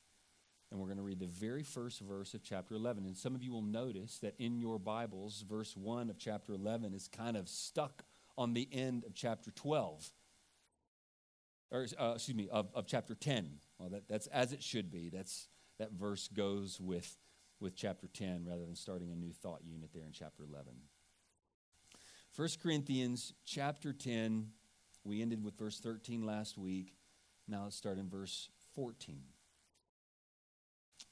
And 0.71 0.81
we're 0.81 0.87
going 0.87 0.97
to 0.97 1.03
read 1.03 1.21
the 1.21 1.27
very 1.27 1.63
first 1.63 2.01
verse 2.01 2.33
of 2.33 2.43
chapter 2.43 2.77
11. 2.77 3.05
And 3.05 3.15
some 3.15 3.35
of 3.35 3.43
you 3.43 3.53
will 3.53 3.61
notice 3.61 4.21
that 4.21 4.35
in 4.39 4.59
your 4.59 4.79
Bibles, 4.79 5.45
verse 5.47 5.77
1 5.77 6.09
of 6.09 6.17
chapter 6.17 6.55
11 6.55 6.95
is 6.95 7.09
kind 7.09 7.37
of 7.37 7.47
stuck 7.47 8.05
on 8.39 8.55
the 8.55 8.67
end 8.73 9.05
of 9.05 9.13
chapter 9.13 9.51
12. 9.51 10.11
Or, 11.71 11.87
uh, 12.01 12.13
excuse 12.15 12.35
me, 12.35 12.49
of, 12.51 12.71
of 12.73 12.87
chapter 12.87 13.15
10. 13.15 13.51
Well, 13.79 13.91
that, 13.91 14.09
that's 14.09 14.29
as 14.29 14.55
it 14.55 14.63
should 14.63 14.91
be. 14.91 15.11
That's, 15.11 15.49
that 15.79 15.93
verse 15.93 16.27
goes 16.29 16.81
with, 16.81 17.19
with 17.61 17.75
chapter 17.75 18.07
10 18.07 18.45
rather 18.47 18.65
than 18.65 18.77
starting 18.77 19.11
a 19.11 19.15
new 19.15 19.33
thought 19.33 19.61
unit 19.65 19.91
there 19.93 20.05
in 20.05 20.13
chapter 20.13 20.45
11. 20.45 20.73
1 22.37 22.49
Corinthians 22.63 23.33
chapter 23.45 23.93
10, 23.93 24.49
we 25.05 25.23
ended 25.23 25.43
with 25.43 25.59
verse 25.59 25.81
13 25.81 26.25
last 26.25 26.57
week. 26.57 26.95
Now 27.49 27.65
let's 27.65 27.77
start 27.77 27.99
in 27.99 28.09
verse 28.09 28.49
14. 28.75 29.23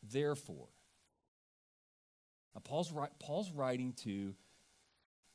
Therefore, 0.03 0.69
Paul's, 2.65 2.93
Paul's 3.19 3.53
writing 3.53 3.93
to 4.05 4.35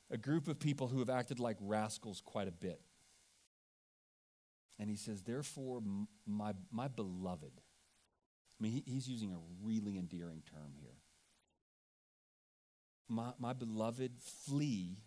a 0.09 0.17
group 0.17 0.47
of 0.47 0.59
people 0.59 0.87
who 0.87 0.99
have 0.99 1.09
acted 1.09 1.39
like 1.39 1.57
rascals 1.61 2.21
quite 2.23 2.47
a 2.47 2.51
bit. 2.51 2.81
And 4.79 4.89
he 4.89 4.95
says, 4.95 5.21
Therefore, 5.21 5.81
my, 6.25 6.53
my 6.71 6.87
beloved. 6.87 7.51
I 7.55 8.63
mean, 8.63 8.71
he, 8.71 8.83
he's 8.85 9.07
using 9.07 9.31
a 9.31 9.37
really 9.63 9.97
endearing 9.97 10.41
term 10.51 10.73
here. 10.79 10.90
My, 13.11 13.33
my 13.39 13.51
beloved, 13.51 14.13
flee, 14.47 14.99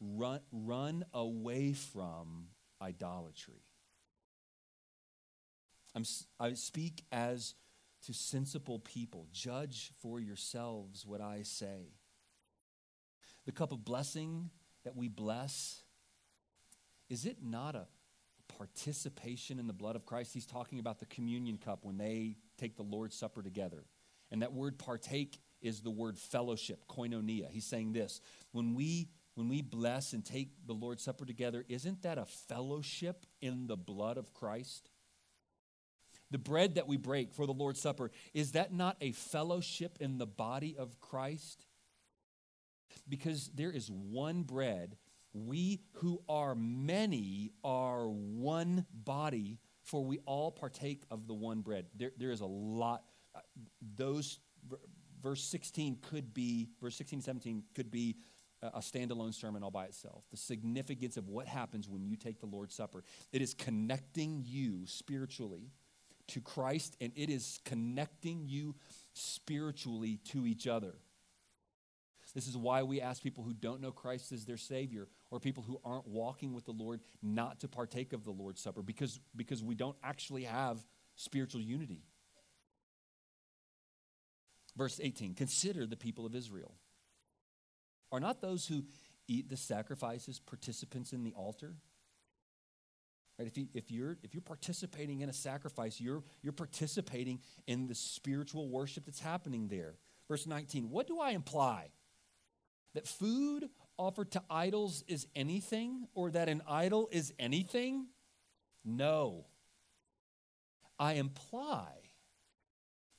run, 0.00 0.40
run 0.50 1.04
away 1.12 1.74
from 1.74 2.46
idolatry. 2.80 3.62
I'm, 5.94 6.04
I 6.38 6.54
speak 6.54 7.04
as 7.12 7.54
to 8.06 8.14
sensible 8.14 8.78
people. 8.78 9.26
Judge 9.30 9.92
for 10.00 10.18
yourselves 10.20 11.04
what 11.04 11.20
I 11.20 11.42
say. 11.42 11.92
The 13.44 13.52
cup 13.52 13.72
of 13.72 13.84
blessing 13.84 14.48
that 14.84 14.96
we 14.96 15.08
bless, 15.08 15.82
is 17.10 17.26
it 17.26 17.38
not 17.42 17.74
a 17.74 17.86
participation 18.56 19.58
in 19.58 19.66
the 19.66 19.74
blood 19.74 19.96
of 19.96 20.06
Christ? 20.06 20.32
He's 20.32 20.46
talking 20.46 20.78
about 20.78 20.98
the 20.98 21.06
communion 21.06 21.58
cup 21.58 21.84
when 21.84 21.98
they 21.98 22.36
take 22.56 22.76
the 22.76 22.82
Lord's 22.82 23.16
Supper 23.16 23.42
together. 23.42 23.84
And 24.30 24.40
that 24.40 24.54
word 24.54 24.78
partake 24.78 25.40
is 25.60 25.80
the 25.80 25.90
word 25.90 26.18
fellowship, 26.18 26.84
koinonia. 26.88 27.50
He's 27.50 27.66
saying 27.66 27.92
this 27.92 28.20
when 28.52 28.74
we 28.74 29.08
when 29.34 29.48
we 29.48 29.62
bless 29.62 30.12
and 30.12 30.24
take 30.24 30.50
the 30.66 30.74
Lord's 30.74 31.02
Supper 31.02 31.24
together, 31.24 31.64
isn't 31.68 32.02
that 32.02 32.18
a 32.18 32.26
fellowship 32.26 33.24
in 33.40 33.68
the 33.68 33.76
blood 33.76 34.18
of 34.18 34.34
Christ? 34.34 34.90
the 36.30 36.38
bread 36.38 36.76
that 36.76 36.86
we 36.86 36.96
break 36.96 37.34
for 37.34 37.46
the 37.46 37.52
Lord's 37.52 37.80
Supper, 37.80 38.10
is 38.32 38.52
that 38.52 38.72
not 38.72 38.96
a 39.00 39.12
fellowship 39.12 39.98
in 40.00 40.18
the 40.18 40.26
body 40.26 40.76
of 40.78 41.00
Christ? 41.00 41.66
Because 43.08 43.50
there 43.54 43.70
is 43.70 43.90
one 43.90 44.42
bread. 44.42 44.96
We 45.32 45.80
who 45.94 46.22
are 46.28 46.54
many 46.54 47.52
are 47.62 48.08
one 48.08 48.86
body, 48.92 49.58
for 49.82 50.04
we 50.04 50.18
all 50.24 50.50
partake 50.50 51.02
of 51.10 51.26
the 51.26 51.34
one 51.34 51.60
bread. 51.60 51.86
There, 51.96 52.12
there 52.16 52.30
is 52.30 52.40
a 52.40 52.46
lot. 52.46 53.04
Uh, 53.34 53.40
those, 53.96 54.38
verse 55.22 55.42
16 55.42 55.98
could 56.10 56.32
be, 56.34 56.68
verse 56.80 56.96
16 56.96 57.22
17 57.22 57.62
could 57.74 57.90
be 57.90 58.16
a 58.62 58.80
standalone 58.80 59.34
sermon 59.34 59.62
all 59.62 59.70
by 59.70 59.86
itself. 59.86 60.24
The 60.30 60.36
significance 60.36 61.16
of 61.16 61.28
what 61.28 61.46
happens 61.46 61.88
when 61.88 62.04
you 62.04 62.16
take 62.16 62.40
the 62.40 62.46
Lord's 62.46 62.74
Supper. 62.74 63.02
It 63.32 63.40
is 63.40 63.54
connecting 63.54 64.44
you 64.46 64.86
spiritually 64.86 65.70
to 66.28 66.40
Christ, 66.40 66.96
and 67.00 67.12
it 67.16 67.30
is 67.30 67.60
connecting 67.64 68.44
you 68.46 68.76
spiritually 69.14 70.20
to 70.26 70.46
each 70.46 70.66
other. 70.66 70.94
This 72.34 72.46
is 72.46 72.56
why 72.56 72.82
we 72.82 73.00
ask 73.00 73.22
people 73.22 73.42
who 73.42 73.52
don't 73.52 73.80
know 73.80 73.90
Christ 73.90 74.30
as 74.30 74.44
their 74.44 74.56
Savior 74.56 75.08
or 75.30 75.40
people 75.40 75.64
who 75.64 75.80
aren't 75.84 76.06
walking 76.06 76.52
with 76.54 76.64
the 76.64 76.72
Lord 76.72 77.00
not 77.22 77.58
to 77.60 77.68
partake 77.68 78.12
of 78.12 78.24
the 78.24 78.30
Lord's 78.30 78.60
Supper 78.60 78.82
because, 78.82 79.18
because 79.34 79.64
we 79.64 79.74
don't 79.74 79.96
actually 80.04 80.44
have 80.44 80.78
spiritual 81.16 81.60
unity. 81.60 82.04
Verse 84.80 84.98
18 84.98 85.34
Consider 85.34 85.84
the 85.86 85.94
people 85.94 86.24
of 86.24 86.34
Israel. 86.34 86.72
Are 88.10 88.18
not 88.18 88.40
those 88.40 88.66
who 88.66 88.84
eat 89.28 89.50
the 89.50 89.56
sacrifices 89.58 90.40
participants 90.40 91.12
in 91.12 91.22
the 91.22 91.34
altar? 91.34 91.74
Right? 93.38 93.46
If, 93.46 93.58
you, 93.58 93.68
if, 93.74 93.90
you're, 93.90 94.16
if 94.22 94.32
you're 94.32 94.40
participating 94.40 95.20
in 95.20 95.28
a 95.28 95.34
sacrifice, 95.34 96.00
you're, 96.00 96.22
you're 96.40 96.54
participating 96.54 97.40
in 97.66 97.88
the 97.88 97.94
spiritual 97.94 98.70
worship 98.70 99.04
that's 99.04 99.20
happening 99.20 99.68
there. 99.68 99.96
Verse 100.28 100.46
19, 100.46 100.88
what 100.88 101.06
do 101.06 101.20
I 101.20 101.32
imply? 101.32 101.88
That 102.94 103.06
food 103.06 103.68
offered 103.98 104.30
to 104.30 104.42
idols 104.48 105.04
is 105.06 105.26
anything, 105.36 106.06
or 106.14 106.30
that 106.30 106.48
an 106.48 106.62
idol 106.66 107.10
is 107.12 107.34
anything? 107.38 108.06
No. 108.82 109.44
I 110.98 111.14
imply 111.14 111.99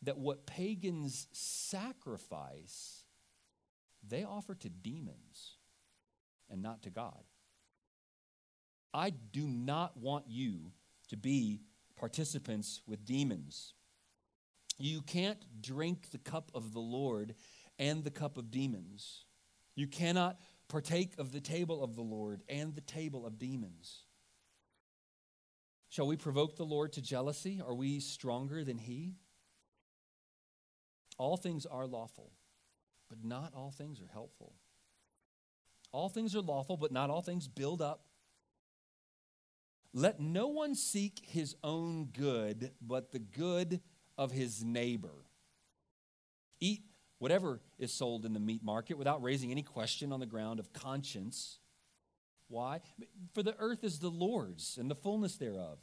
that 0.03 0.17
what 0.17 0.45
pagans 0.45 1.27
sacrifice, 1.31 3.03
they 4.07 4.23
offer 4.23 4.55
to 4.55 4.69
demons 4.69 5.57
and 6.49 6.61
not 6.61 6.83
to 6.83 6.89
God. 6.89 7.23
I 8.93 9.11
do 9.11 9.47
not 9.47 9.97
want 9.97 10.25
you 10.27 10.71
to 11.09 11.17
be 11.17 11.61
participants 11.95 12.81
with 12.87 13.05
demons. 13.05 13.73
You 14.77 15.01
can't 15.01 15.39
drink 15.61 16.09
the 16.11 16.17
cup 16.17 16.51
of 16.55 16.73
the 16.73 16.79
Lord 16.79 17.35
and 17.77 18.03
the 18.03 18.11
cup 18.11 18.37
of 18.37 18.51
demons. 18.51 19.25
You 19.75 19.87
cannot 19.87 20.39
partake 20.67 21.13
of 21.17 21.31
the 21.31 21.41
table 21.41 21.83
of 21.83 21.95
the 21.95 22.01
Lord 22.01 22.41
and 22.49 22.73
the 22.73 22.81
table 22.81 23.25
of 23.25 23.37
demons. 23.37 24.05
Shall 25.89 26.07
we 26.07 26.15
provoke 26.15 26.55
the 26.55 26.65
Lord 26.65 26.93
to 26.93 27.01
jealousy? 27.01 27.61
Are 27.65 27.73
we 27.73 27.99
stronger 27.99 28.63
than 28.63 28.77
He? 28.77 29.15
All 31.21 31.37
things 31.37 31.67
are 31.67 31.85
lawful, 31.85 32.31
but 33.07 33.23
not 33.23 33.53
all 33.55 33.69
things 33.69 34.01
are 34.01 34.09
helpful. 34.11 34.55
All 35.91 36.09
things 36.09 36.35
are 36.35 36.41
lawful, 36.41 36.77
but 36.77 36.91
not 36.91 37.11
all 37.11 37.21
things 37.21 37.47
build 37.47 37.79
up. 37.79 38.05
Let 39.93 40.19
no 40.19 40.47
one 40.47 40.73
seek 40.73 41.21
his 41.23 41.55
own 41.63 42.05
good, 42.05 42.71
but 42.81 43.11
the 43.11 43.19
good 43.19 43.81
of 44.17 44.31
his 44.31 44.63
neighbor. 44.63 45.27
Eat 46.59 46.85
whatever 47.19 47.61
is 47.77 47.93
sold 47.93 48.25
in 48.25 48.33
the 48.33 48.39
meat 48.39 48.63
market 48.63 48.97
without 48.97 49.21
raising 49.21 49.51
any 49.51 49.61
question 49.61 50.11
on 50.11 50.19
the 50.19 50.25
ground 50.25 50.59
of 50.59 50.73
conscience. 50.73 51.59
Why? 52.47 52.79
For 53.35 53.43
the 53.43 53.55
earth 53.59 53.83
is 53.83 53.99
the 53.99 54.09
Lord's 54.09 54.75
and 54.75 54.89
the 54.89 54.95
fullness 54.95 55.35
thereof. 55.35 55.77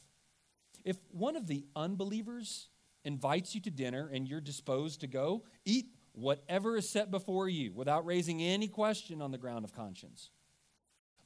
If 0.85 0.97
one 1.13 1.37
of 1.37 1.47
the 1.47 1.65
unbelievers 1.77 2.71
invites 3.05 3.55
you 3.55 3.61
to 3.63 3.71
dinner 3.71 4.11
and 4.13 4.29
you're 4.29 4.41
disposed 4.41 5.01
to 5.01 5.07
go, 5.07 5.45
eat 5.65 5.87
whatever 6.13 6.77
is 6.77 6.89
set 6.89 7.11
before 7.11 7.49
you 7.49 7.73
without 7.73 8.05
raising 8.05 8.43
any 8.43 8.69
question 8.69 9.23
on 9.23 9.31
the 9.31 9.39
ground 9.39 9.65
of 9.65 9.73
conscience. 9.73 10.31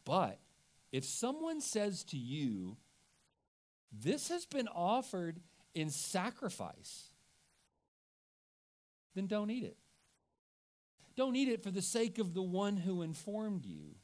But 0.04 0.38
if 0.90 1.04
someone 1.04 1.60
says 1.60 2.04
to 2.04 2.16
you, 2.18 2.76
This 3.92 4.28
has 4.28 4.46
been 4.46 4.68
offered 4.68 5.40
in 5.74 5.90
sacrifice, 5.90 7.10
then 9.14 9.26
don't 9.26 9.50
eat 9.50 9.64
it. 9.64 9.76
Don't 11.14 11.36
eat 11.36 11.48
it 11.48 11.62
for 11.62 11.70
the 11.70 11.82
sake 11.82 12.18
of 12.18 12.32
the 12.32 12.42
one 12.42 12.78
who 12.78 13.02
informed 13.02 13.66
you 13.66 13.96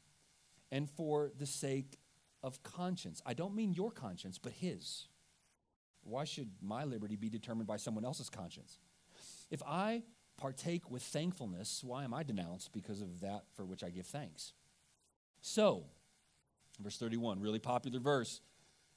and 0.71 0.87
for 0.89 1.31
the 1.37 1.47
sake 1.47 1.97
of 2.43 2.61
conscience. 2.61 3.21
I 3.25 3.33
don't 3.33 3.55
mean 3.55 3.73
your 3.73 3.91
conscience, 3.91 4.37
but 4.37 4.53
his. 4.53 5.07
Why 6.09 6.23
should 6.23 6.49
my 6.61 6.83
liberty 6.83 7.15
be 7.15 7.29
determined 7.29 7.67
by 7.67 7.77
someone 7.77 8.05
else's 8.05 8.29
conscience? 8.29 8.79
If 9.49 9.61
I 9.63 10.03
partake 10.37 10.89
with 10.89 11.03
thankfulness, 11.03 11.83
why 11.83 12.03
am 12.03 12.13
I 12.13 12.23
denounced 12.23 12.71
because 12.73 13.01
of 13.01 13.21
that 13.21 13.43
for 13.53 13.65
which 13.65 13.83
I 13.83 13.89
give 13.89 14.07
thanks? 14.07 14.53
So, 15.41 15.85
Verse 16.81 16.97
31, 16.97 17.41
really 17.41 17.59
popular 17.59 17.99
verse. 17.99 18.41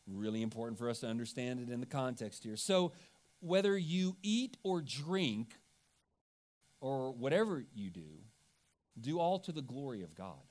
Really 0.06 0.42
important 0.42 0.78
for 0.78 0.88
us 0.88 1.00
to 1.00 1.08
understand 1.08 1.60
it 1.60 1.72
in 1.72 1.80
the 1.80 1.86
context 1.86 2.44
here. 2.44 2.56
So, 2.56 2.92
whether 3.40 3.76
you 3.76 4.16
eat 4.22 4.56
or 4.62 4.80
drink, 4.80 5.54
or 6.80 7.12
whatever 7.12 7.64
you 7.74 7.90
do, 7.90 8.20
do 9.00 9.18
all 9.18 9.38
to 9.40 9.52
the 9.52 9.62
glory 9.62 10.02
of 10.02 10.14
God. 10.14 10.42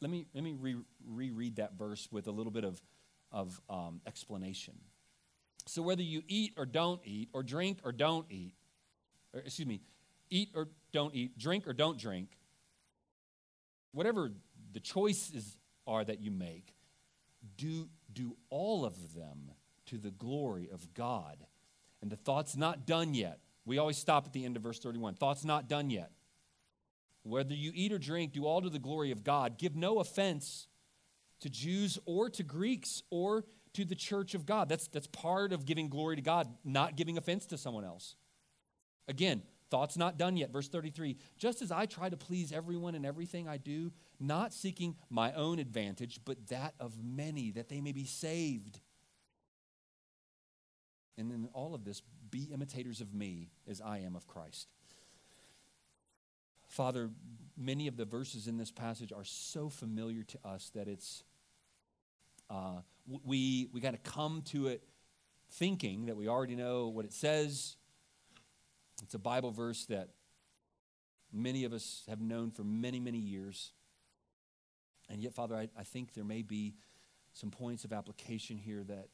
Let 0.00 0.10
me, 0.10 0.26
let 0.34 0.44
me 0.44 0.54
re- 0.58 0.84
reread 1.06 1.56
that 1.56 1.74
verse 1.78 2.08
with 2.10 2.26
a 2.26 2.30
little 2.30 2.52
bit 2.52 2.64
of 2.64 2.80
of 3.30 3.58
um, 3.70 4.02
explanation. 4.06 4.74
So 5.66 5.82
whether 5.82 6.02
you 6.02 6.22
eat 6.26 6.54
or 6.56 6.66
don't 6.66 7.00
eat, 7.04 7.28
or 7.32 7.42
drink 7.42 7.78
or 7.84 7.92
don't 7.92 8.26
eat, 8.30 8.54
or 9.32 9.40
excuse 9.40 9.68
me, 9.68 9.80
eat 10.30 10.50
or 10.54 10.68
don't 10.92 11.14
eat, 11.14 11.38
drink 11.38 11.66
or 11.66 11.72
don't 11.72 11.98
drink, 11.98 12.28
whatever 13.92 14.30
the 14.72 14.80
choices 14.80 15.56
are 15.86 16.04
that 16.04 16.20
you 16.20 16.30
make, 16.30 16.74
do, 17.56 17.88
do 18.12 18.36
all 18.50 18.84
of 18.84 19.14
them 19.14 19.52
to 19.86 19.98
the 19.98 20.10
glory 20.10 20.68
of 20.72 20.94
God. 20.94 21.36
And 22.00 22.10
the 22.10 22.16
thought's 22.16 22.56
not 22.56 22.86
done 22.86 23.14
yet. 23.14 23.38
We 23.64 23.78
always 23.78 23.96
stop 23.96 24.26
at 24.26 24.32
the 24.32 24.44
end 24.44 24.56
of 24.56 24.62
verse 24.62 24.78
31. 24.78 25.14
Thought's 25.14 25.44
not 25.44 25.68
done 25.68 25.90
yet. 25.90 26.10
Whether 27.22 27.54
you 27.54 27.70
eat 27.74 27.92
or 27.92 27.98
drink, 27.98 28.32
do 28.32 28.44
all 28.44 28.60
to 28.60 28.68
the 28.68 28.80
glory 28.80 29.12
of 29.12 29.22
God. 29.22 29.58
Give 29.58 29.76
no 29.76 30.00
offense 30.00 30.66
to 31.40 31.48
Jews 31.48 31.98
or 32.04 32.28
to 32.30 32.42
Greeks 32.42 33.02
or 33.10 33.44
to 33.74 33.84
the 33.84 33.94
church 33.94 34.34
of 34.34 34.46
God. 34.46 34.68
That's, 34.68 34.88
that's 34.88 35.06
part 35.06 35.52
of 35.52 35.64
giving 35.64 35.88
glory 35.88 36.16
to 36.16 36.22
God, 36.22 36.48
not 36.64 36.96
giving 36.96 37.16
offense 37.16 37.46
to 37.46 37.58
someone 37.58 37.84
else. 37.84 38.16
Again, 39.08 39.42
thoughts 39.70 39.96
not 39.96 40.18
done 40.18 40.36
yet. 40.36 40.52
Verse 40.52 40.68
33 40.68 41.16
Just 41.38 41.62
as 41.62 41.72
I 41.72 41.86
try 41.86 42.08
to 42.08 42.16
please 42.16 42.52
everyone 42.52 42.94
in 42.94 43.04
everything 43.04 43.48
I 43.48 43.56
do, 43.56 43.92
not 44.20 44.52
seeking 44.52 44.96
my 45.10 45.32
own 45.32 45.58
advantage, 45.58 46.20
but 46.24 46.48
that 46.48 46.74
of 46.78 47.02
many, 47.02 47.50
that 47.52 47.68
they 47.68 47.80
may 47.80 47.92
be 47.92 48.04
saved. 48.04 48.80
And 51.18 51.30
in 51.30 51.48
all 51.52 51.74
of 51.74 51.84
this, 51.84 52.02
be 52.30 52.48
imitators 52.52 53.00
of 53.00 53.12
me 53.12 53.50
as 53.68 53.80
I 53.80 53.98
am 53.98 54.16
of 54.16 54.26
Christ. 54.26 54.68
Father, 56.68 57.10
many 57.56 57.86
of 57.86 57.98
the 57.98 58.06
verses 58.06 58.48
in 58.48 58.56
this 58.56 58.70
passage 58.70 59.12
are 59.12 59.24
so 59.24 59.68
familiar 59.68 60.22
to 60.22 60.38
us 60.42 60.70
that 60.74 60.88
it's 60.88 61.22
uh, 62.50 62.80
we 63.24 63.68
we 63.72 63.80
got 63.80 63.92
to 63.92 64.10
come 64.10 64.42
to 64.46 64.68
it 64.68 64.82
thinking 65.50 66.06
that 66.06 66.16
we 66.16 66.28
already 66.28 66.56
know 66.56 66.88
what 66.88 67.04
it 67.04 67.12
says. 67.12 67.76
It's 69.02 69.14
a 69.14 69.18
Bible 69.18 69.50
verse 69.50 69.86
that 69.86 70.10
many 71.32 71.64
of 71.64 71.72
us 71.72 72.04
have 72.08 72.20
known 72.20 72.50
for 72.50 72.64
many, 72.64 73.00
many 73.00 73.18
years. 73.18 73.72
And 75.08 75.22
yet, 75.22 75.34
Father, 75.34 75.56
I, 75.56 75.68
I 75.76 75.82
think 75.82 76.14
there 76.14 76.24
may 76.24 76.42
be 76.42 76.74
some 77.32 77.50
points 77.50 77.84
of 77.84 77.92
application 77.92 78.56
here 78.56 78.84
that 78.84 79.08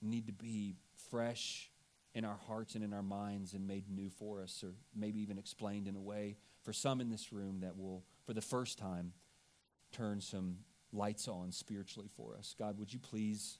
need 0.00 0.26
to 0.26 0.32
be 0.32 0.76
fresh 1.10 1.70
in 2.14 2.24
our 2.24 2.38
hearts 2.46 2.74
and 2.74 2.84
in 2.84 2.92
our 2.92 3.02
minds 3.02 3.54
and 3.54 3.66
made 3.66 3.88
new 3.88 4.10
for 4.10 4.42
us, 4.42 4.62
or 4.62 4.74
maybe 4.94 5.20
even 5.20 5.38
explained 5.38 5.88
in 5.88 5.96
a 5.96 6.00
way 6.00 6.36
for 6.62 6.72
some 6.72 7.00
in 7.00 7.08
this 7.08 7.32
room 7.32 7.60
that 7.60 7.76
will, 7.76 8.04
for 8.26 8.34
the 8.34 8.42
first 8.42 8.78
time, 8.78 9.12
turn 9.92 10.20
some 10.20 10.58
lights 10.92 11.28
on 11.28 11.52
spiritually 11.52 12.08
for 12.16 12.36
us. 12.36 12.54
God, 12.58 12.78
would 12.78 12.92
you 12.92 12.98
please, 12.98 13.58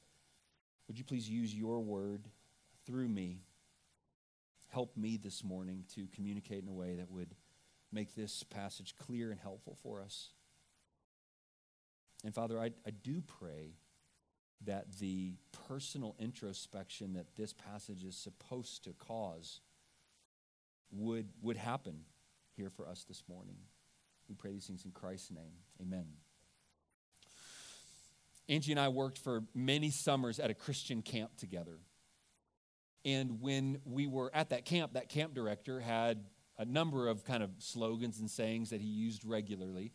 would 0.87 0.99
you 0.99 1.05
please 1.05 1.29
use 1.29 1.55
your 1.55 1.81
word 1.81 2.29
through 2.87 3.09
me? 3.09 3.41
Help 4.71 4.97
me 4.97 5.17
this 5.17 5.45
morning 5.45 5.85
to 5.95 6.07
communicate 6.15 6.63
in 6.63 6.69
a 6.69 6.73
way 6.73 6.95
that 6.97 7.11
would 7.11 7.35
make 7.93 8.15
this 8.15 8.43
passage 8.43 8.95
clear 8.97 9.31
and 9.31 9.41
helpful 9.41 9.77
for 9.83 10.01
us. 10.01 10.31
And 12.25 12.35
Father, 12.35 12.59
I, 12.59 12.71
I 12.87 12.91
do 12.91 13.23
pray 13.27 13.75
that 14.65 14.99
the 14.99 15.35
personal 15.69 16.15
introspection 16.19 17.15
that 17.15 17.35
this 17.37 17.53
passage 17.53 18.05
is 18.05 18.17
supposed 18.17 18.85
to 18.85 18.93
cause 18.93 19.61
would, 20.91 21.29
would 21.43 21.57
happen 21.57 22.05
here 22.57 22.71
for 22.71 22.87
us 22.87 23.05
this 23.05 23.25
morning. 23.29 23.57
We 24.29 24.35
pray 24.35 24.53
these 24.53 24.67
things 24.67 24.85
in 24.85 24.93
Christ's 24.93 25.33
name. 25.33 25.53
Amen. 25.81 26.07
Angie 28.53 28.73
and 28.73 28.81
I 28.81 28.89
worked 28.89 29.17
for 29.17 29.45
many 29.55 29.91
summers 29.91 30.39
at 30.39 30.51
a 30.51 30.55
Christian 30.55 31.01
camp 31.01 31.39
together. 31.39 31.79
And 33.03 33.41
when 33.41 33.81
we 33.87 34.07
were 34.07 34.31
at 34.35 34.51
that 34.51 34.67
camp, 34.67 34.93
that 34.93 35.09
camp 35.09 35.33
director 35.33 35.81
had 35.81 36.27
a 36.59 36.67
number 36.67 37.09
of 37.09 37.25
kind 37.25 37.43
of 37.43 37.51
slogans 37.59 38.21
and 38.21 38.31
sayings 38.31 38.69
that 38.69 38.83
he 38.83 38.89
used 38.89 39.25
regularly. 39.25 39.93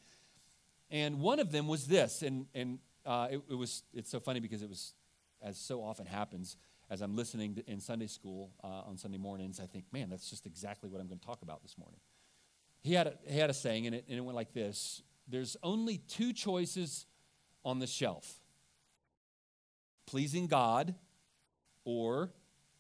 And 0.90 1.20
one 1.20 1.40
of 1.40 1.52
them 1.52 1.68
was 1.68 1.86
this, 1.86 2.24
and, 2.24 2.48
and 2.56 2.80
uh, 3.06 3.28
it, 3.30 3.42
it, 3.52 3.54
was, 3.54 3.84
it's 3.94 4.10
so 4.10 4.20
funny 4.20 4.40
because 4.40 4.64
it 4.64 4.70
was, 4.70 4.96
as 5.40 5.60
so 5.60 5.84
often 5.84 6.08
happens, 6.08 6.58
as 6.90 7.02
I'm 7.02 7.16
listening 7.16 7.56
to, 7.56 7.70
in 7.70 7.80
Sunday 7.80 8.08
school 8.08 8.54
uh, 8.64 8.90
on 8.90 8.98
Sunday 8.98 9.20
mornings, 9.20 9.60
I 9.60 9.68
think, 9.68 9.86
man, 9.94 10.10
that's 10.10 10.32
just 10.32 10.48
exactly 10.48 10.90
what 10.90 11.00
I'm 11.00 11.08
going 11.08 11.20
to 11.20 11.26
talk 11.26 11.44
about 11.44 11.62
this 11.62 11.78
morning. 11.78 12.00
He 12.82 12.94
had 12.94 13.06
a, 13.06 13.14
he 13.28 13.38
had 13.38 13.52
a 13.52 13.54
saying, 13.54 13.86
and 13.86 13.96
it, 13.96 14.06
and 14.10 14.18
it 14.18 14.22
went 14.22 14.36
like 14.36 14.54
this 14.54 15.04
There's 15.28 15.56
only 15.62 16.00
two 16.00 16.34
choices 16.34 17.06
on 17.64 17.78
the 17.78 17.88
shelf 17.88 18.40
pleasing 20.08 20.48
God 20.48 20.96
or 21.86 22.32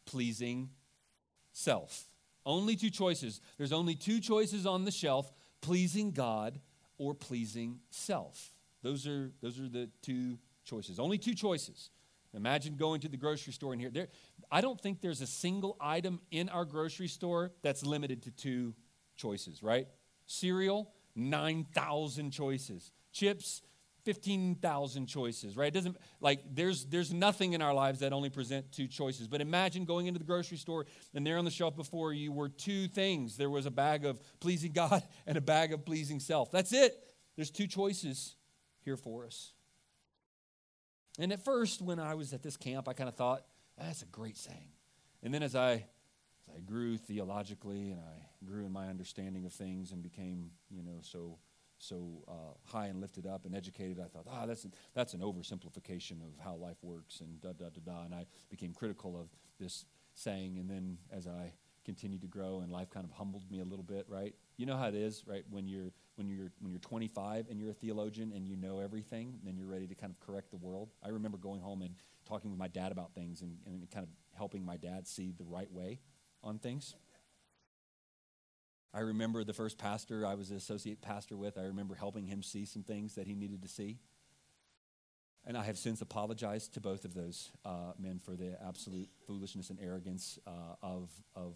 pleasing 0.05 0.71
self. 1.51 2.05
Only 2.45 2.75
two 2.75 2.89
choices. 2.89 3.41
There's 3.57 3.73
only 3.73 3.93
two 3.93 4.19
choices 4.19 4.65
on 4.65 4.85
the 4.85 4.91
shelf 4.91 5.31
pleasing 5.61 6.11
God 6.11 6.59
or 6.97 7.13
pleasing 7.13 7.79
self. 7.91 8.51
Those 8.81 9.05
are, 9.05 9.31
those 9.41 9.59
are 9.59 9.67
the 9.67 9.89
two 10.01 10.37
choices. 10.63 10.99
Only 10.99 11.17
two 11.17 11.33
choices. 11.33 11.89
Imagine 12.33 12.75
going 12.75 13.01
to 13.01 13.09
the 13.09 13.17
grocery 13.17 13.53
store 13.53 13.73
in 13.73 13.79
here. 13.79 13.89
There, 13.89 14.07
I 14.51 14.61
don't 14.61 14.79
think 14.79 15.01
there's 15.01 15.21
a 15.21 15.27
single 15.27 15.77
item 15.81 16.19
in 16.31 16.49
our 16.49 16.65
grocery 16.65 17.07
store 17.07 17.51
that's 17.61 17.85
limited 17.85 18.23
to 18.23 18.31
two 18.31 18.75
choices, 19.15 19.63
right? 19.63 19.87
Cereal, 20.27 20.91
9,000 21.15 22.31
choices. 22.31 22.91
Chips, 23.11 23.61
15,000 24.07 25.05
choices, 25.07 25.57
right? 25.57 25.67
It 25.67 25.73
doesn't 25.73 25.97
like 26.21 26.39
there's 26.55 26.85
there's 26.85 27.11
nothing 27.11 27.51
in 27.51 27.61
our 27.61 27.73
lives 27.73 27.99
that 27.99 28.13
only 28.13 28.29
present 28.29 28.71
two 28.71 28.87
choices. 28.87 29.27
But 29.27 29.41
imagine 29.41 29.83
going 29.83 30.07
into 30.07 30.17
the 30.17 30.23
grocery 30.23 30.55
store 30.55 30.85
and 31.13 31.27
there 31.27 31.37
on 31.37 31.43
the 31.43 31.51
shelf 31.51 31.75
before 31.75 32.13
you 32.13 32.31
were 32.31 32.47
two 32.47 32.87
things. 32.87 33.35
There 33.35 33.49
was 33.49 33.65
a 33.65 33.69
bag 33.69 34.05
of 34.05 34.21
pleasing 34.39 34.71
God 34.71 35.03
and 35.27 35.37
a 35.37 35.41
bag 35.41 35.73
of 35.73 35.83
pleasing 35.83 36.21
self. 36.21 36.51
That's 36.51 36.71
it. 36.71 36.97
There's 37.35 37.51
two 37.51 37.67
choices 37.67 38.37
here 38.79 38.95
for 38.95 39.25
us. 39.25 39.51
And 41.19 41.33
at 41.33 41.43
first 41.43 41.81
when 41.81 41.99
I 41.99 42.13
was 42.13 42.31
at 42.31 42.41
this 42.41 42.55
camp, 42.55 42.87
I 42.87 42.93
kind 42.93 43.09
of 43.09 43.15
thought, 43.15 43.43
that's 43.77 44.03
a 44.03 44.05
great 44.05 44.37
saying. 44.37 44.69
And 45.21 45.33
then 45.33 45.43
as 45.43 45.53
I 45.53 45.73
as 45.73 46.55
I 46.55 46.61
grew 46.61 46.95
theologically 46.95 47.91
and 47.91 47.99
I 47.99 48.45
grew 48.45 48.65
in 48.65 48.71
my 48.71 48.87
understanding 48.87 49.43
of 49.43 49.51
things 49.51 49.91
and 49.91 50.01
became, 50.01 50.51
you 50.69 50.81
know, 50.81 50.99
so 51.01 51.39
so 51.79 52.23
uh, 52.27 52.53
high 52.65 52.87
and 52.87 52.99
lifted 52.99 53.25
up 53.25 53.45
and 53.45 53.55
educated, 53.55 53.99
I 53.99 54.07
thought, 54.07 54.25
ah, 54.29 54.45
that's, 54.45 54.63
an, 54.63 54.73
that's 54.93 55.13
an 55.13 55.21
oversimplification 55.21 56.21
of 56.23 56.43
how 56.43 56.55
life 56.55 56.77
works 56.81 57.21
and 57.21 57.39
da, 57.41 57.49
da, 57.53 57.65
da, 57.69 57.81
da. 57.85 58.03
And 58.03 58.13
I 58.13 58.25
became 58.49 58.73
critical 58.73 59.19
of 59.19 59.27
this 59.59 59.85
saying. 60.13 60.57
And 60.57 60.69
then 60.69 60.97
as 61.11 61.27
I 61.27 61.53
continued 61.85 62.21
to 62.21 62.27
grow 62.27 62.59
and 62.59 62.71
life 62.71 62.89
kind 62.89 63.05
of 63.05 63.11
humbled 63.11 63.49
me 63.49 63.59
a 63.59 63.63
little 63.63 63.83
bit, 63.83 64.05
right? 64.09 64.35
You 64.57 64.65
know 64.65 64.75
how 64.75 64.87
it 64.87 64.95
is, 64.95 65.23
right? 65.27 65.43
When 65.49 65.67
you're, 65.67 65.91
when 66.15 66.27
you're, 66.27 66.51
when 66.59 66.71
you're 66.71 66.79
25 66.79 67.47
and 67.49 67.59
you're 67.59 67.69
a 67.69 67.73
theologian 67.73 68.33
and 68.35 68.47
you 68.47 68.57
know 68.57 68.79
everything, 68.79 69.39
then 69.43 69.55
you're 69.55 69.67
ready 69.67 69.87
to 69.87 69.95
kind 69.95 70.11
of 70.11 70.19
correct 70.19 70.49
the 70.49 70.57
world. 70.57 70.89
I 71.03 71.09
remember 71.09 71.37
going 71.37 71.61
home 71.61 71.81
and 71.83 71.95
talking 72.25 72.49
with 72.49 72.59
my 72.59 72.67
dad 72.67 72.91
about 72.91 73.13
things 73.13 73.41
and, 73.41 73.57
and 73.65 73.89
kind 73.89 74.03
of 74.03 74.09
helping 74.35 74.65
my 74.65 74.77
dad 74.77 75.07
see 75.07 75.33
the 75.37 75.45
right 75.45 75.71
way 75.71 75.99
on 76.43 76.59
things. 76.59 76.95
I 78.93 79.01
remember 79.01 79.43
the 79.43 79.53
first 79.53 79.77
pastor 79.77 80.25
I 80.25 80.35
was 80.35 80.49
an 80.49 80.57
associate 80.57 81.01
pastor 81.01 81.37
with, 81.37 81.57
I 81.57 81.63
remember 81.63 81.95
helping 81.95 82.25
him 82.25 82.41
see 82.41 82.65
some 82.65 82.83
things 82.83 83.15
that 83.15 83.27
he 83.27 83.35
needed 83.35 83.61
to 83.61 83.67
see. 83.67 83.99
And 85.45 85.57
I 85.57 85.63
have 85.63 85.77
since 85.77 86.01
apologized 86.01 86.73
to 86.73 86.81
both 86.81 87.05
of 87.05 87.13
those 87.13 87.51
uh, 87.63 87.93
men 87.97 88.19
for 88.19 88.35
the 88.35 88.57
absolute 88.65 89.09
foolishness 89.25 89.69
and 89.69 89.79
arrogance 89.81 90.39
uh, 90.45 90.75
of, 90.81 91.09
of 91.35 91.53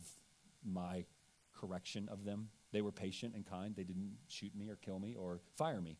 my 0.63 1.05
correction 1.53 2.07
of 2.09 2.23
them. 2.23 2.49
They 2.71 2.81
were 2.81 2.91
patient 2.91 3.35
and 3.35 3.45
kind. 3.45 3.75
They 3.75 3.83
didn't 3.83 4.15
shoot 4.29 4.55
me 4.55 4.69
or 4.69 4.77
kill 4.77 4.99
me 4.99 5.15
or 5.15 5.41
fire 5.57 5.81
me. 5.81 5.97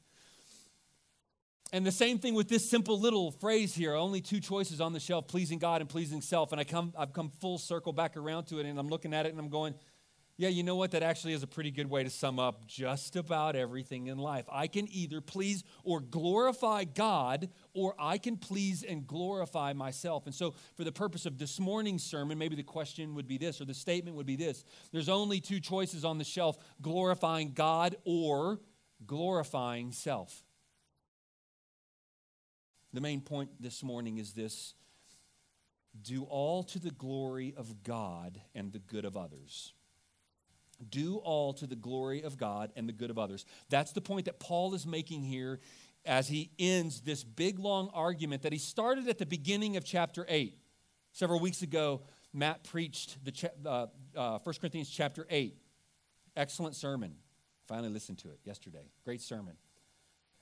And 1.73 1.85
the 1.85 1.91
same 1.91 2.19
thing 2.19 2.33
with 2.33 2.49
this 2.49 2.69
simple 2.69 2.99
little 2.99 3.31
phrase 3.31 3.73
here 3.73 3.93
only 3.93 4.19
two 4.19 4.41
choices 4.41 4.81
on 4.81 4.91
the 4.91 4.99
shelf 4.99 5.27
pleasing 5.27 5.57
God 5.57 5.79
and 5.79 5.89
pleasing 5.89 6.21
self. 6.21 6.51
And 6.51 6.59
I 6.59 6.65
come, 6.65 6.93
I've 6.97 7.13
come 7.13 7.29
full 7.39 7.57
circle 7.57 7.93
back 7.93 8.17
around 8.17 8.45
to 8.45 8.59
it, 8.59 8.65
and 8.65 8.77
I'm 8.77 8.89
looking 8.89 9.13
at 9.13 9.25
it 9.25 9.29
and 9.29 9.39
I'm 9.39 9.49
going, 9.49 9.75
yeah, 10.41 10.49
you 10.49 10.63
know 10.63 10.75
what? 10.75 10.89
That 10.89 11.03
actually 11.03 11.33
is 11.33 11.43
a 11.43 11.47
pretty 11.47 11.69
good 11.69 11.87
way 11.87 12.03
to 12.03 12.09
sum 12.09 12.39
up 12.39 12.65
just 12.65 13.15
about 13.15 13.55
everything 13.55 14.07
in 14.07 14.17
life. 14.17 14.47
I 14.51 14.65
can 14.65 14.87
either 14.91 15.21
please 15.21 15.63
or 15.83 15.99
glorify 15.99 16.83
God, 16.83 17.49
or 17.75 17.93
I 17.99 18.17
can 18.17 18.37
please 18.37 18.81
and 18.81 19.05
glorify 19.05 19.73
myself. 19.73 20.25
And 20.25 20.33
so, 20.33 20.55
for 20.73 20.83
the 20.83 20.91
purpose 20.91 21.27
of 21.27 21.37
this 21.37 21.59
morning's 21.59 22.01
sermon, 22.01 22.39
maybe 22.39 22.55
the 22.55 22.63
question 22.63 23.13
would 23.13 23.27
be 23.27 23.37
this, 23.37 23.61
or 23.61 23.65
the 23.65 23.75
statement 23.75 24.17
would 24.17 24.25
be 24.25 24.35
this 24.35 24.65
there's 24.91 25.09
only 25.09 25.39
two 25.41 25.59
choices 25.59 26.03
on 26.03 26.17
the 26.17 26.23
shelf 26.23 26.57
glorifying 26.81 27.51
God 27.53 27.97
or 28.03 28.59
glorifying 29.05 29.91
self. 29.91 30.43
The 32.93 33.01
main 33.01 33.21
point 33.21 33.51
this 33.59 33.83
morning 33.83 34.17
is 34.17 34.33
this 34.33 34.73
do 36.01 36.23
all 36.23 36.63
to 36.63 36.79
the 36.79 36.89
glory 36.89 37.53
of 37.55 37.83
God 37.83 38.41
and 38.55 38.71
the 38.71 38.79
good 38.79 39.05
of 39.05 39.15
others. 39.15 39.73
Do 40.89 41.17
all 41.17 41.53
to 41.53 41.67
the 41.67 41.75
glory 41.75 42.21
of 42.21 42.37
God 42.37 42.71
and 42.75 42.87
the 42.87 42.93
good 42.93 43.09
of 43.09 43.19
others. 43.19 43.45
That's 43.69 43.91
the 43.91 44.01
point 44.01 44.25
that 44.25 44.39
Paul 44.39 44.73
is 44.73 44.85
making 44.85 45.23
here 45.23 45.59
as 46.05 46.27
he 46.27 46.51
ends 46.57 47.01
this 47.01 47.23
big 47.23 47.59
long 47.59 47.89
argument 47.93 48.41
that 48.41 48.53
he 48.53 48.59
started 48.59 49.07
at 49.07 49.17
the 49.17 49.25
beginning 49.25 49.77
of 49.77 49.85
chapter 49.85 50.25
8. 50.27 50.57
Several 51.11 51.39
weeks 51.39 51.61
ago, 51.61 52.01
Matt 52.33 52.63
preached 52.63 53.23
the 53.23 53.31
cha- 53.31 53.49
uh, 53.65 53.87
uh, 54.15 54.39
1 54.39 54.55
Corinthians 54.59 54.89
chapter 54.89 55.27
8. 55.29 55.55
Excellent 56.35 56.75
sermon. 56.75 57.15
Finally 57.67 57.89
listened 57.89 58.17
to 58.19 58.29
it 58.29 58.39
yesterday. 58.43 58.89
Great 59.03 59.21
sermon. 59.21 59.55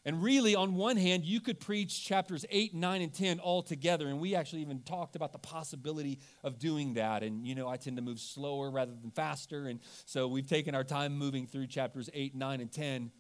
And 0.05 0.23
really, 0.23 0.55
on 0.55 0.75
one 0.75 0.95
hand, 0.95 1.25
you 1.25 1.41
could 1.41 1.59
preach 1.59 2.05
chapters 2.05 2.45
8, 2.49 2.73
9, 2.73 3.01
and 3.01 3.13
10 3.13 3.39
all 3.39 3.62
together. 3.62 4.07
And 4.07 4.19
we 4.19 4.33
actually 4.33 4.62
even 4.62 4.79
talked 4.81 5.15
about 5.15 5.33
the 5.33 5.39
possibility 5.39 6.19
of 6.43 6.57
doing 6.57 6.93
that. 6.93 7.21
And, 7.21 7.45
you 7.45 7.53
know, 7.53 7.67
I 7.67 7.75
tend 7.75 7.97
to 7.97 8.01
move 8.01 8.19
slower 8.19 8.71
rather 8.71 8.93
than 8.93 9.12
faster. 9.12 9.67
And 9.67 9.81
so 10.05 10.27
we've 10.27 10.47
taken 10.47 10.73
our 10.73 10.85
time 10.85 11.17
moving 11.17 11.47
through 11.47 11.67
chapters 11.67 12.09
8, 12.13 12.33
9, 12.33 12.62
and 12.62 12.71
10. 12.71 13.12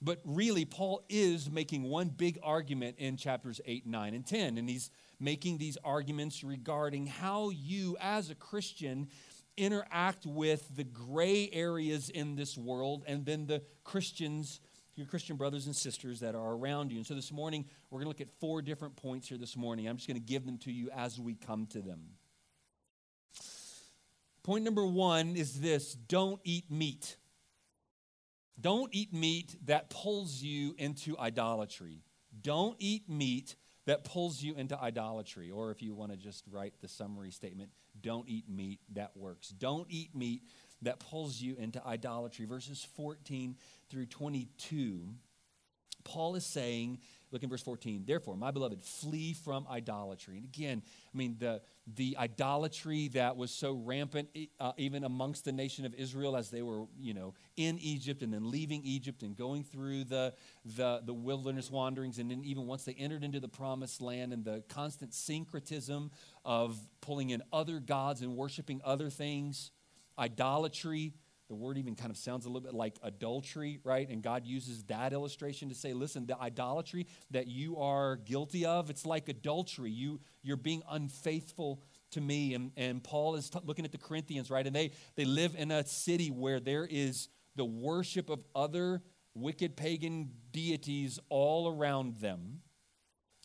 But 0.00 0.20
really, 0.24 0.64
Paul 0.64 1.04
is 1.08 1.50
making 1.50 1.84
one 1.84 2.08
big 2.08 2.38
argument 2.42 2.96
in 2.98 3.16
chapters 3.16 3.60
8, 3.64 3.86
9, 3.86 4.14
and 4.14 4.26
10. 4.26 4.58
And 4.58 4.68
he's 4.68 4.90
making 5.20 5.58
these 5.58 5.78
arguments 5.84 6.42
regarding 6.42 7.06
how 7.06 7.50
you, 7.50 7.96
as 8.00 8.30
a 8.30 8.34
Christian, 8.34 9.08
interact 9.56 10.24
with 10.24 10.76
the 10.76 10.84
gray 10.84 11.50
areas 11.52 12.10
in 12.10 12.36
this 12.36 12.56
world 12.56 13.04
and 13.06 13.26
then 13.26 13.46
the 13.46 13.62
Christians, 13.82 14.60
your 14.98 15.06
Christian 15.06 15.36
brothers 15.36 15.66
and 15.66 15.74
sisters 15.74 16.20
that 16.20 16.34
are 16.34 16.52
around 16.52 16.90
you. 16.90 16.98
And 16.98 17.06
so 17.06 17.14
this 17.14 17.32
morning, 17.32 17.64
we're 17.90 17.98
going 17.98 18.06
to 18.06 18.08
look 18.08 18.20
at 18.20 18.40
four 18.40 18.60
different 18.60 18.96
points 18.96 19.28
here 19.28 19.38
this 19.38 19.56
morning. 19.56 19.88
I'm 19.88 19.96
just 19.96 20.08
going 20.08 20.20
to 20.20 20.26
give 20.26 20.44
them 20.44 20.58
to 20.58 20.72
you 20.72 20.90
as 20.94 21.18
we 21.20 21.34
come 21.34 21.66
to 21.66 21.80
them. 21.80 22.00
Point 24.42 24.64
number 24.64 24.84
one 24.84 25.36
is 25.36 25.60
this 25.60 25.94
don't 25.94 26.40
eat 26.42 26.70
meat. 26.70 27.16
Don't 28.60 28.92
eat 28.92 29.12
meat 29.12 29.56
that 29.66 29.88
pulls 29.88 30.42
you 30.42 30.74
into 30.78 31.16
idolatry. 31.16 32.02
Don't 32.42 32.74
eat 32.80 33.08
meat 33.08 33.54
that 33.86 34.04
pulls 34.04 34.42
you 34.42 34.54
into 34.54 34.78
idolatry. 34.78 35.50
Or 35.50 35.70
if 35.70 35.80
you 35.80 35.94
want 35.94 36.10
to 36.10 36.16
just 36.16 36.44
write 36.50 36.74
the 36.80 36.88
summary 36.88 37.30
statement, 37.30 37.70
don't 38.00 38.28
eat 38.28 38.48
meat 38.48 38.80
that 38.94 39.16
works. 39.16 39.48
Don't 39.50 39.86
eat 39.90 40.14
meat 40.14 40.42
that 40.82 41.00
pulls 41.00 41.40
you 41.40 41.56
into 41.56 41.84
idolatry. 41.84 42.46
Verses 42.46 42.86
14 42.96 43.56
through 43.90 44.06
22, 44.06 45.08
Paul 46.04 46.34
is 46.34 46.46
saying 46.46 46.98
Look 47.30 47.42
in 47.42 47.50
verse 47.50 47.62
14. 47.62 48.04
Therefore, 48.06 48.36
my 48.36 48.50
beloved, 48.50 48.82
flee 48.82 49.34
from 49.34 49.66
idolatry. 49.70 50.38
And 50.38 50.46
again, 50.46 50.82
I 51.12 51.16
mean, 51.16 51.36
the, 51.38 51.60
the 51.86 52.16
idolatry 52.18 53.08
that 53.08 53.36
was 53.36 53.50
so 53.50 53.74
rampant 53.74 54.30
uh, 54.58 54.72
even 54.78 55.04
amongst 55.04 55.44
the 55.44 55.52
nation 55.52 55.84
of 55.84 55.94
Israel 55.94 56.36
as 56.36 56.50
they 56.50 56.62
were, 56.62 56.84
you 56.98 57.12
know, 57.12 57.34
in 57.56 57.78
Egypt 57.80 58.22
and 58.22 58.32
then 58.32 58.50
leaving 58.50 58.82
Egypt 58.82 59.22
and 59.22 59.36
going 59.36 59.62
through 59.62 60.04
the, 60.04 60.32
the, 60.64 61.02
the 61.04 61.12
wilderness 61.12 61.70
wanderings. 61.70 62.18
And 62.18 62.30
then 62.30 62.42
even 62.44 62.66
once 62.66 62.84
they 62.84 62.94
entered 62.94 63.24
into 63.24 63.40
the 63.40 63.48
promised 63.48 64.00
land 64.00 64.32
and 64.32 64.44
the 64.44 64.62
constant 64.68 65.12
syncretism 65.12 66.10
of 66.46 66.78
pulling 67.02 67.30
in 67.30 67.42
other 67.52 67.78
gods 67.78 68.22
and 68.22 68.36
worshiping 68.36 68.80
other 68.84 69.10
things, 69.10 69.70
idolatry 70.18 71.14
the 71.48 71.54
word 71.54 71.78
even 71.78 71.94
kind 71.94 72.10
of 72.10 72.18
sounds 72.18 72.44
a 72.44 72.48
little 72.48 72.60
bit 72.60 72.74
like 72.74 72.98
adultery, 73.02 73.80
right? 73.82 74.08
And 74.08 74.22
God 74.22 74.44
uses 74.44 74.82
that 74.84 75.14
illustration 75.14 75.70
to 75.70 75.74
say, 75.74 75.94
listen, 75.94 76.26
the 76.26 76.38
idolatry 76.38 77.06
that 77.30 77.46
you 77.46 77.78
are 77.78 78.16
guilty 78.16 78.66
of, 78.66 78.90
it's 78.90 79.06
like 79.06 79.30
adultery. 79.30 79.90
You, 79.90 80.20
you're 80.42 80.58
being 80.58 80.82
unfaithful 80.90 81.82
to 82.10 82.20
me. 82.20 82.52
And, 82.52 82.72
and 82.76 83.02
Paul 83.02 83.36
is 83.36 83.48
t- 83.48 83.60
looking 83.64 83.86
at 83.86 83.92
the 83.92 83.98
Corinthians, 83.98 84.50
right? 84.50 84.66
And 84.66 84.76
they, 84.76 84.90
they 85.16 85.24
live 85.24 85.54
in 85.56 85.70
a 85.70 85.86
city 85.86 86.30
where 86.30 86.60
there 86.60 86.86
is 86.88 87.28
the 87.56 87.64
worship 87.64 88.28
of 88.28 88.44
other 88.54 89.02
wicked 89.34 89.74
pagan 89.74 90.30
deities 90.52 91.18
all 91.30 91.74
around 91.74 92.18
them. 92.18 92.60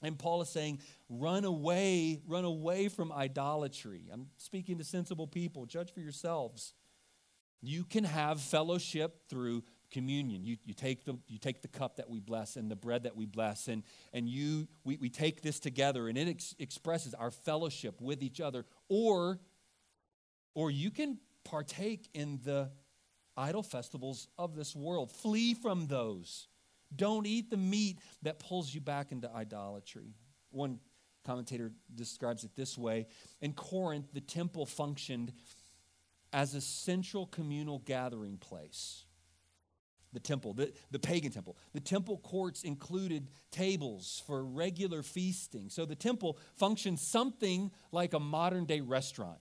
And 0.04 0.20
Paul 0.20 0.42
is 0.42 0.50
saying, 0.50 0.80
run 1.10 1.46
away, 1.46 2.22
run 2.28 2.44
away 2.44 2.90
from 2.90 3.12
idolatry. 3.12 4.10
I'm 4.12 4.28
speaking 4.38 4.78
to 4.78 4.84
sensible 4.84 5.28
people. 5.28 5.66
Judge 5.66 5.94
for 5.94 6.02
yourselves. 6.02 6.74
You 7.62 7.86
can 7.86 8.04
have 8.04 8.42
fellowship 8.42 9.30
through 9.30 9.64
communion. 9.90 10.44
You, 10.44 10.58
you, 10.66 10.74
take 10.74 11.06
the, 11.06 11.18
you 11.28 11.38
take 11.38 11.62
the 11.62 11.70
cup 11.70 11.96
that 11.96 12.10
we 12.10 12.20
bless 12.20 12.58
and 12.58 12.70
the 12.70 12.76
bread 12.76 13.04
that 13.04 13.16
we 13.16 13.26
bless, 13.26 13.70
and, 13.70 13.84
and 14.12 14.28
you, 14.28 14.68
we, 14.84 14.98
we 14.98 15.10
take 15.10 15.42
this 15.42 15.60
together, 15.60 16.10
and 16.10 16.18
it 16.18 16.28
ex- 16.28 16.56
expresses 16.60 17.14
our 17.14 17.32
fellowship 17.32 18.02
with 18.02 18.22
each 18.22 18.42
other. 18.42 18.66
Or, 18.90 19.40
or 20.54 20.72
you 20.72 20.92
can 20.92 21.20
partake 21.46 22.10
in 22.14 22.42
the 22.44 22.72
idol 23.38 23.64
festivals 23.64 24.28
of 24.38 24.56
this 24.56 24.76
world. 24.76 25.12
Flee 25.12 25.54
from 25.54 25.88
those. 25.88 26.48
Don't 26.96 27.26
eat 27.26 27.50
the 27.50 27.58
meat 27.58 28.00
that 28.22 28.40
pulls 28.40 28.74
you 28.74 28.82
back 28.82 29.12
into 29.12 29.32
idolatry. 29.34 30.16
One 30.52 30.80
commentator 31.26 31.72
describes 31.94 32.44
it 32.44 32.56
this 32.56 32.78
way 32.78 33.08
In 33.42 33.54
Corinth, 33.54 34.14
the 34.14 34.22
temple 34.22 34.66
functioned 34.66 35.34
as 36.32 36.56
a 36.56 36.62
central 36.62 37.28
communal 37.28 37.80
gathering 37.80 38.38
place. 38.38 39.06
The 40.14 40.20
temple, 40.20 40.54
the, 40.54 40.72
the 40.92 41.00
pagan 41.00 41.32
temple. 41.32 41.58
The 41.74 41.80
temple 41.80 42.20
courts 42.20 42.64
included 42.64 43.30
tables 43.52 44.22
for 44.28 44.44
regular 44.46 45.02
feasting. 45.02 45.70
So 45.70 45.86
the 45.86 45.96
temple 45.96 46.38
functioned 46.56 47.00
something 47.00 47.72
like 47.92 48.14
a 48.14 48.20
modern 48.20 48.66
day 48.66 48.82
restaurant. 48.82 49.40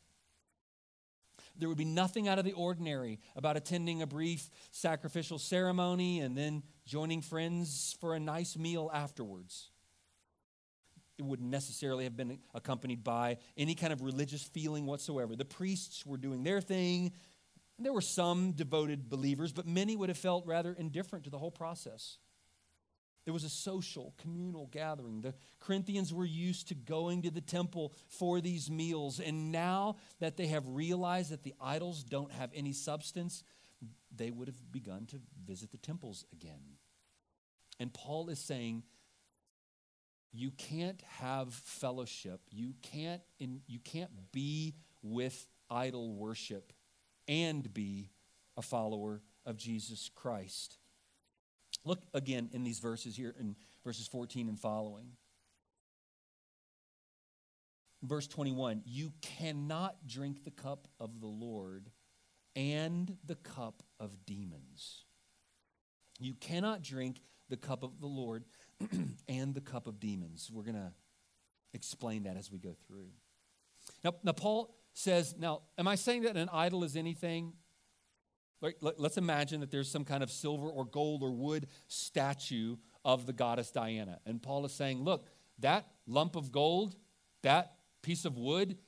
There 1.56 1.68
would 1.68 1.78
be 1.78 1.84
nothing 1.84 2.28
out 2.28 2.38
of 2.38 2.44
the 2.44 2.52
ordinary 2.52 3.20
about 3.36 3.56
attending 3.56 4.02
a 4.02 4.06
brief 4.06 4.50
sacrificial 4.70 5.38
ceremony 5.38 6.20
and 6.20 6.36
then 6.36 6.62
joining 6.86 7.20
friends 7.20 7.96
for 8.00 8.14
a 8.14 8.20
nice 8.20 8.56
meal 8.56 8.90
afterwards 8.92 9.70
it 11.18 11.24
wouldn't 11.24 11.50
necessarily 11.50 12.04
have 12.04 12.16
been 12.16 12.38
accompanied 12.54 13.04
by 13.04 13.38
any 13.56 13.74
kind 13.74 13.92
of 13.92 14.02
religious 14.02 14.42
feeling 14.42 14.86
whatsoever. 14.86 15.36
The 15.36 15.44
priests 15.44 16.04
were 16.04 16.16
doing 16.16 16.42
their 16.42 16.60
thing. 16.60 17.12
There 17.78 17.92
were 17.92 18.00
some 18.00 18.52
devoted 18.52 19.08
believers, 19.08 19.52
but 19.52 19.66
many 19.66 19.96
would 19.96 20.08
have 20.08 20.18
felt 20.18 20.46
rather 20.46 20.72
indifferent 20.72 21.24
to 21.24 21.30
the 21.30 21.38
whole 21.38 21.50
process. 21.50 22.18
It 23.24 23.30
was 23.30 23.44
a 23.44 23.48
social, 23.48 24.14
communal 24.20 24.66
gathering. 24.66 25.20
The 25.20 25.34
Corinthians 25.60 26.12
were 26.12 26.24
used 26.24 26.68
to 26.68 26.74
going 26.74 27.22
to 27.22 27.30
the 27.30 27.40
temple 27.40 27.92
for 28.08 28.40
these 28.40 28.70
meals, 28.70 29.20
and 29.20 29.52
now 29.52 29.96
that 30.18 30.36
they 30.36 30.48
have 30.48 30.66
realized 30.66 31.30
that 31.30 31.44
the 31.44 31.54
idols 31.60 32.02
don't 32.02 32.32
have 32.32 32.50
any 32.54 32.72
substance, 32.72 33.44
they 34.14 34.30
would 34.30 34.48
have 34.48 34.72
begun 34.72 35.06
to 35.06 35.20
visit 35.46 35.70
the 35.70 35.78
temples 35.78 36.24
again. 36.32 36.78
And 37.78 37.92
Paul 37.92 38.28
is 38.28 38.38
saying, 38.38 38.82
you 40.32 40.50
can't 40.50 41.02
have 41.02 41.52
fellowship. 41.52 42.40
You 42.50 42.74
can't, 42.82 43.20
in, 43.38 43.60
you 43.66 43.78
can't 43.78 44.32
be 44.32 44.74
with 45.02 45.46
idol 45.70 46.14
worship 46.14 46.72
and 47.28 47.72
be 47.72 48.10
a 48.56 48.62
follower 48.62 49.22
of 49.44 49.56
Jesus 49.56 50.10
Christ. 50.14 50.78
Look 51.84 52.02
again 52.14 52.50
in 52.52 52.62
these 52.62 52.78
verses 52.78 53.16
here 53.16 53.34
in 53.38 53.56
verses 53.84 54.06
14 54.06 54.48
and 54.48 54.58
following. 54.58 55.08
Verse 58.02 58.26
21 58.26 58.82
You 58.84 59.12
cannot 59.20 60.06
drink 60.06 60.44
the 60.44 60.50
cup 60.50 60.88
of 61.00 61.20
the 61.20 61.26
Lord 61.26 61.90
and 62.54 63.16
the 63.24 63.36
cup 63.36 63.82
of 63.98 64.24
demons. 64.26 65.04
You 66.18 66.34
cannot 66.34 66.82
drink 66.82 67.20
the 67.48 67.56
cup 67.56 67.82
of 67.82 68.00
the 68.00 68.06
Lord 68.06 68.44
and 69.28 69.54
the 69.54 69.60
cup 69.60 69.86
of 69.86 69.98
demons. 69.98 70.50
We're 70.52 70.62
going 70.62 70.76
to 70.76 70.92
explain 71.74 72.24
that 72.24 72.36
as 72.36 72.50
we 72.50 72.58
go 72.58 72.76
through. 72.86 73.08
Now, 74.04 74.14
now, 74.22 74.32
Paul 74.32 74.76
says, 74.94 75.34
now, 75.38 75.62
am 75.76 75.88
I 75.88 75.96
saying 75.96 76.22
that 76.22 76.36
an 76.36 76.48
idol 76.52 76.84
is 76.84 76.96
anything? 76.96 77.54
Like, 78.62 78.76
let's 78.80 79.18
imagine 79.18 79.60
that 79.60 79.72
there's 79.72 79.90
some 79.90 80.04
kind 80.04 80.22
of 80.22 80.30
silver 80.30 80.68
or 80.68 80.84
gold 80.84 81.24
or 81.24 81.32
wood 81.32 81.66
statue 81.88 82.76
of 83.04 83.26
the 83.26 83.32
goddess 83.32 83.72
Diana. 83.72 84.20
And 84.24 84.40
Paul 84.40 84.64
is 84.64 84.72
saying, 84.72 85.02
look, 85.02 85.26
that 85.58 85.88
lump 86.06 86.36
of 86.36 86.52
gold, 86.52 86.94
that 87.42 87.74
piece 88.02 88.24
of 88.24 88.38
wood, 88.38 88.78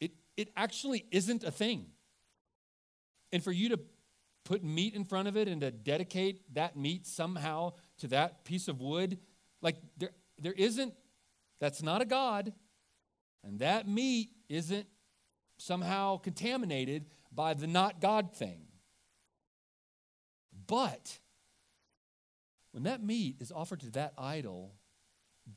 it, 0.00 0.10
it 0.36 0.50
actually 0.56 1.06
isn't 1.12 1.44
a 1.44 1.52
thing. 1.52 1.86
And 3.32 3.44
for 3.44 3.52
you 3.52 3.68
to 3.70 3.80
put 4.44 4.64
meat 4.64 4.94
in 4.94 5.04
front 5.04 5.28
of 5.28 5.36
it 5.36 5.46
and 5.46 5.60
to 5.60 5.70
dedicate 5.70 6.54
that 6.54 6.76
meat 6.76 7.06
somehow 7.06 7.74
to 7.98 8.08
that 8.08 8.44
piece 8.44 8.66
of 8.66 8.80
wood, 8.80 9.18
like 9.60 9.76
there, 9.98 10.10
there 10.40 10.52
isn't, 10.52 10.94
that's 11.60 11.80
not 11.80 12.02
a 12.02 12.04
God. 12.04 12.52
And 13.44 13.60
that 13.60 13.86
meat 13.86 14.30
isn't 14.48 14.86
somehow 15.58 16.16
contaminated 16.16 17.06
by 17.32 17.54
the 17.54 17.68
not 17.68 18.00
God 18.00 18.34
thing. 18.34 18.62
But 20.72 21.18
when 22.70 22.84
that 22.84 23.04
meat 23.04 23.36
is 23.40 23.52
offered 23.52 23.80
to 23.80 23.90
that 23.90 24.14
idol, 24.16 24.72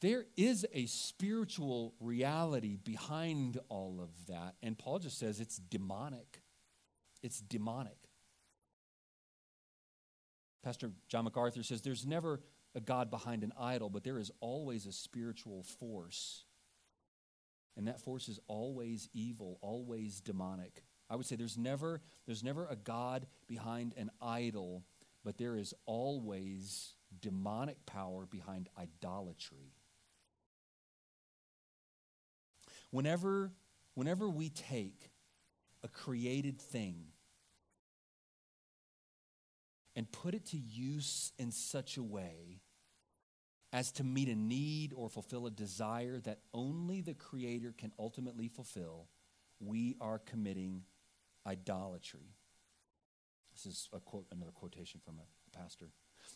there 0.01 0.25
is 0.35 0.65
a 0.73 0.87
spiritual 0.87 1.93
reality 2.01 2.75
behind 2.75 3.57
all 3.69 4.01
of 4.03 4.09
that. 4.27 4.55
And 4.61 4.77
Paul 4.77 4.99
just 4.99 5.17
says 5.17 5.39
it's 5.39 5.55
demonic. 5.55 6.41
It's 7.23 7.39
demonic. 7.39 7.95
Pastor 10.61 10.91
John 11.07 11.23
MacArthur 11.23 11.63
says 11.63 11.81
there's 11.81 12.05
never 12.05 12.41
a 12.75 12.81
God 12.81 13.09
behind 13.09 13.45
an 13.45 13.53
idol, 13.57 13.89
but 13.89 14.03
there 14.03 14.19
is 14.19 14.33
always 14.41 14.85
a 14.85 14.91
spiritual 14.91 15.63
force. 15.63 16.43
And 17.77 17.87
that 17.87 18.01
force 18.01 18.27
is 18.27 18.37
always 18.47 19.07
evil, 19.13 19.59
always 19.61 20.19
demonic. 20.19 20.83
I 21.09 21.15
would 21.15 21.25
say 21.25 21.37
there's 21.37 21.57
never, 21.57 22.01
there's 22.25 22.43
never 22.43 22.65
a 22.65 22.75
God 22.75 23.27
behind 23.47 23.93
an 23.95 24.11
idol, 24.21 24.83
but 25.25 25.39
there 25.39 25.57
is 25.57 25.73
always 25.87 26.93
demonic 27.19 27.83
power 27.87 28.27
behind 28.27 28.69
idolatry. 28.79 29.73
Whenever, 32.91 33.51
whenever 33.95 34.29
we 34.29 34.49
take 34.49 35.09
a 35.83 35.87
created 35.87 36.61
thing 36.61 37.07
and 39.95 40.11
put 40.11 40.35
it 40.35 40.45
to 40.45 40.57
use 40.57 41.33
in 41.39 41.51
such 41.51 41.97
a 41.97 42.03
way 42.03 42.61
as 43.73 43.91
to 43.93 44.03
meet 44.03 44.29
a 44.29 44.35
need 44.35 44.93
or 44.95 45.09
fulfill 45.09 45.47
a 45.47 45.51
desire 45.51 46.19
that 46.19 46.39
only 46.53 47.01
the 47.01 47.15
Creator 47.15 47.73
can 47.77 47.91
ultimately 47.97 48.47
fulfill, 48.47 49.07
we 49.59 49.95
are 49.99 50.19
committing 50.19 50.83
idolatry. 51.47 52.34
This 53.55 53.65
is 53.65 53.89
a 53.93 53.99
quote, 53.99 54.25
another 54.31 54.51
quotation 54.51 54.99
from 55.03 55.15
a 55.19 55.57
pastor. 55.57 55.89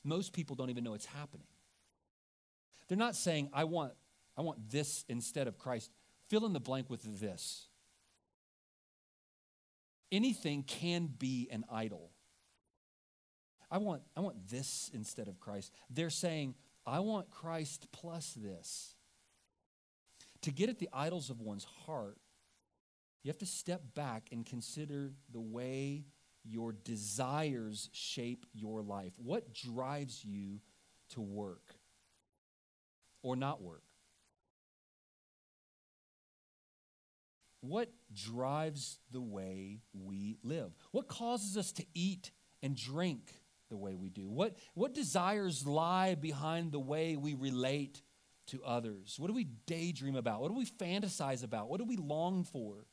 Most 0.03 0.31
people 0.33 0.55
don't 0.55 0.69
even 0.69 0.83
know 0.83 0.93
it's 0.93 1.05
happening. 1.05 1.47
They're 2.87 2.97
not 2.97 3.15
saying, 3.15 3.49
I 3.53 3.65
want, 3.65 3.93
I 4.37 4.41
want 4.41 4.71
this 4.71 5.03
instead 5.09 5.47
of 5.47 5.57
Christ. 5.57 5.91
Fill 6.29 6.45
in 6.45 6.53
the 6.53 6.59
blank 6.59 6.89
with 6.89 7.19
this. 7.19 7.67
Anything 10.11 10.63
can 10.63 11.07
be 11.07 11.47
an 11.51 11.65
idol. 11.71 12.11
I 13.69 13.77
want, 13.77 14.01
I 14.17 14.21
want 14.21 14.47
this 14.49 14.89
instead 14.93 15.27
of 15.27 15.39
Christ. 15.39 15.71
They're 15.89 16.09
saying, 16.09 16.55
I 16.85 16.99
want 16.99 17.29
Christ 17.29 17.87
plus 17.91 18.33
this. 18.33 18.95
To 20.43 20.51
get 20.51 20.69
at 20.69 20.79
the 20.79 20.89
idols 20.93 21.29
of 21.29 21.41
one's 21.41 21.65
heart, 21.85 22.17
you 23.23 23.29
have 23.29 23.37
to 23.39 23.45
step 23.45 23.81
back 23.93 24.29
and 24.31 24.45
consider 24.45 25.11
the 25.31 25.41
way 25.41 26.05
your 26.43 26.73
desires 26.73 27.89
shape 27.91 28.45
your 28.53 28.81
life. 28.81 29.13
What 29.17 29.53
drives 29.53 30.23
you 30.23 30.59
to 31.11 31.21
work 31.21 31.75
or 33.21 33.35
not 33.35 33.61
work? 33.61 33.83
What 37.61 37.91
drives 38.13 38.99
the 39.11 39.21
way 39.21 39.81
we 39.93 40.37
live? 40.43 40.71
What 40.91 41.07
causes 41.07 41.57
us 41.57 41.71
to 41.73 41.85
eat 41.93 42.31
and 42.63 42.75
drink 42.75 43.33
the 43.69 43.77
way 43.77 43.95
we 43.95 44.09
do? 44.09 44.29
What, 44.29 44.57
what 44.73 44.93
desires 44.93 45.67
lie 45.67 46.15
behind 46.15 46.71
the 46.71 46.79
way 46.79 47.17
we 47.17 47.33
relate 47.33 48.01
to 48.47 48.63
others? 48.63 49.15
What 49.17 49.27
do 49.27 49.33
we 49.33 49.43
daydream 49.67 50.15
about? 50.15 50.41
What 50.41 50.49
do 50.49 50.57
we 50.57 50.65
fantasize 50.65 51.43
about? 51.43 51.69
What 51.69 51.79
do 51.79 51.85
we 51.85 51.97
long 51.97 52.45
for? 52.45 52.85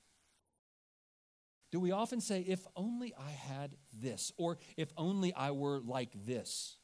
Do 1.73 1.81
we 1.81 1.91
often 1.91 2.21
say, 2.21 2.41
if 2.41 2.67
only 2.77 3.13
I 3.19 3.31
had 3.31 3.77
this, 3.93 4.33
or 4.37 4.59
if 4.77 4.93
only 4.97 5.35
I 5.35 5.51
were 5.51 5.81
like 5.81 6.13
this? 6.25 6.77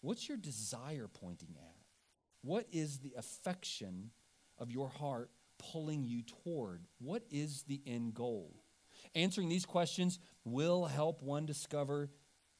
What's 0.00 0.28
your 0.28 0.38
desire 0.38 1.08
pointing 1.08 1.56
at? 1.56 1.76
What 2.42 2.66
is 2.72 2.98
the 2.98 3.14
affection 3.16 4.10
of 4.58 4.70
your 4.70 4.88
heart 4.88 5.30
pulling 5.58 6.04
you 6.04 6.22
toward? 6.22 6.84
What 6.98 7.24
is 7.30 7.64
the 7.64 7.80
end 7.86 8.14
goal? 8.14 8.54
Answering 9.14 9.48
these 9.48 9.66
questions 9.66 10.18
will 10.44 10.86
help 10.86 11.22
one 11.22 11.46
discover 11.46 12.10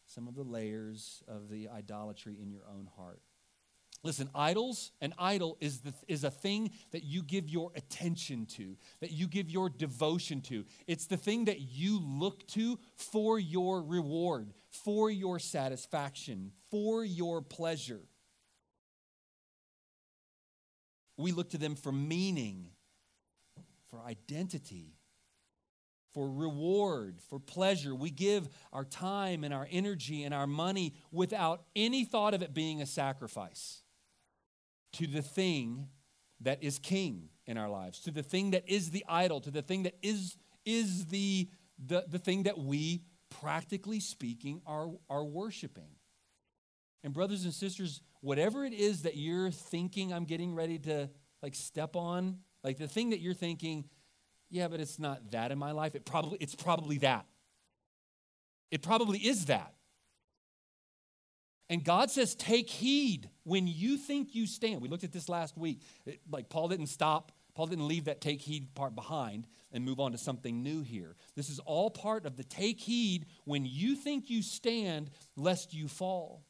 some 0.06 0.26
of 0.26 0.34
the 0.34 0.42
layers 0.42 1.22
of 1.28 1.50
the 1.50 1.68
idolatry 1.68 2.38
in 2.40 2.50
your 2.50 2.64
own 2.68 2.88
heart. 2.96 3.20
Listen, 4.04 4.30
idols, 4.34 4.92
an 5.00 5.12
idol 5.18 5.56
is, 5.60 5.80
the, 5.80 5.92
is 6.06 6.22
a 6.22 6.30
thing 6.30 6.70
that 6.92 7.02
you 7.02 7.22
give 7.22 7.48
your 7.48 7.72
attention 7.74 8.46
to, 8.46 8.76
that 9.00 9.10
you 9.10 9.26
give 9.26 9.50
your 9.50 9.68
devotion 9.68 10.40
to. 10.42 10.64
It's 10.86 11.06
the 11.06 11.16
thing 11.16 11.46
that 11.46 11.60
you 11.60 12.00
look 12.00 12.46
to 12.48 12.78
for 12.94 13.40
your 13.40 13.82
reward, 13.82 14.52
for 14.70 15.10
your 15.10 15.40
satisfaction, 15.40 16.52
for 16.70 17.04
your 17.04 17.42
pleasure. 17.42 18.02
We 21.16 21.32
look 21.32 21.50
to 21.50 21.58
them 21.58 21.74
for 21.74 21.90
meaning, 21.90 22.68
for 23.90 24.00
identity, 24.02 24.94
for 26.14 26.30
reward, 26.30 27.18
for 27.28 27.40
pleasure. 27.40 27.96
We 27.96 28.10
give 28.10 28.48
our 28.72 28.84
time 28.84 29.42
and 29.42 29.52
our 29.52 29.66
energy 29.72 30.22
and 30.22 30.32
our 30.32 30.46
money 30.46 30.94
without 31.10 31.64
any 31.74 32.04
thought 32.04 32.32
of 32.32 32.42
it 32.42 32.54
being 32.54 32.80
a 32.80 32.86
sacrifice 32.86 33.82
to 34.94 35.06
the 35.06 35.22
thing 35.22 35.88
that 36.40 36.62
is 36.62 36.78
king 36.78 37.28
in 37.46 37.58
our 37.58 37.68
lives, 37.68 38.00
to 38.00 38.10
the 38.10 38.22
thing 38.22 38.52
that 38.52 38.68
is 38.68 38.90
the 38.90 39.04
idol, 39.08 39.40
to 39.40 39.50
the 39.50 39.62
thing 39.62 39.82
that 39.84 39.96
is, 40.02 40.36
is 40.64 41.06
the, 41.06 41.48
the, 41.84 42.04
the 42.08 42.18
thing 42.18 42.44
that 42.44 42.58
we, 42.58 43.02
practically 43.40 44.00
speaking, 44.00 44.60
are, 44.66 44.88
are 45.08 45.24
worshiping. 45.24 45.90
And, 47.02 47.12
brothers 47.12 47.44
and 47.44 47.54
sisters, 47.54 48.02
whatever 48.20 48.64
it 48.64 48.72
is 48.72 49.02
that 49.02 49.16
you're 49.16 49.50
thinking 49.50 50.12
I'm 50.12 50.24
getting 50.24 50.54
ready 50.54 50.78
to 50.80 51.08
like 51.42 51.54
step 51.54 51.96
on, 51.96 52.38
like 52.64 52.78
the 52.78 52.88
thing 52.88 53.10
that 53.10 53.20
you're 53.20 53.34
thinking, 53.34 53.84
yeah, 54.50 54.68
but 54.68 54.80
it's 54.80 54.98
not 54.98 55.30
that 55.30 55.52
in 55.52 55.58
my 55.58 55.72
life, 55.72 55.94
it 55.94 56.04
probably, 56.04 56.38
it's 56.40 56.54
probably 56.54 56.98
that. 56.98 57.26
It 58.70 58.82
probably 58.82 59.18
is 59.18 59.46
that. 59.46 59.74
And 61.70 61.84
God 61.84 62.10
says, 62.10 62.34
take 62.34 62.70
heed 62.70 63.28
when 63.44 63.66
you 63.66 63.98
think 63.98 64.34
you 64.34 64.46
stand. 64.46 64.80
We 64.80 64.88
looked 64.88 65.04
at 65.04 65.12
this 65.12 65.28
last 65.28 65.56
week. 65.56 65.82
It, 66.06 66.20
like 66.30 66.48
Paul 66.48 66.68
didn't 66.68 66.86
stop, 66.86 67.32
Paul 67.54 67.66
didn't 67.66 67.88
leave 67.88 68.04
that 68.04 68.20
take 68.20 68.40
heed 68.40 68.74
part 68.74 68.94
behind 68.94 69.46
and 69.72 69.84
move 69.84 70.00
on 70.00 70.12
to 70.12 70.18
something 70.18 70.62
new 70.62 70.80
here. 70.80 71.16
This 71.34 71.50
is 71.50 71.58
all 71.58 71.90
part 71.90 72.24
of 72.24 72.36
the 72.36 72.44
take 72.44 72.80
heed 72.80 73.26
when 73.44 73.66
you 73.66 73.96
think 73.96 74.30
you 74.30 74.42
stand, 74.42 75.10
lest 75.36 75.74
you 75.74 75.88
fall. 75.88 76.44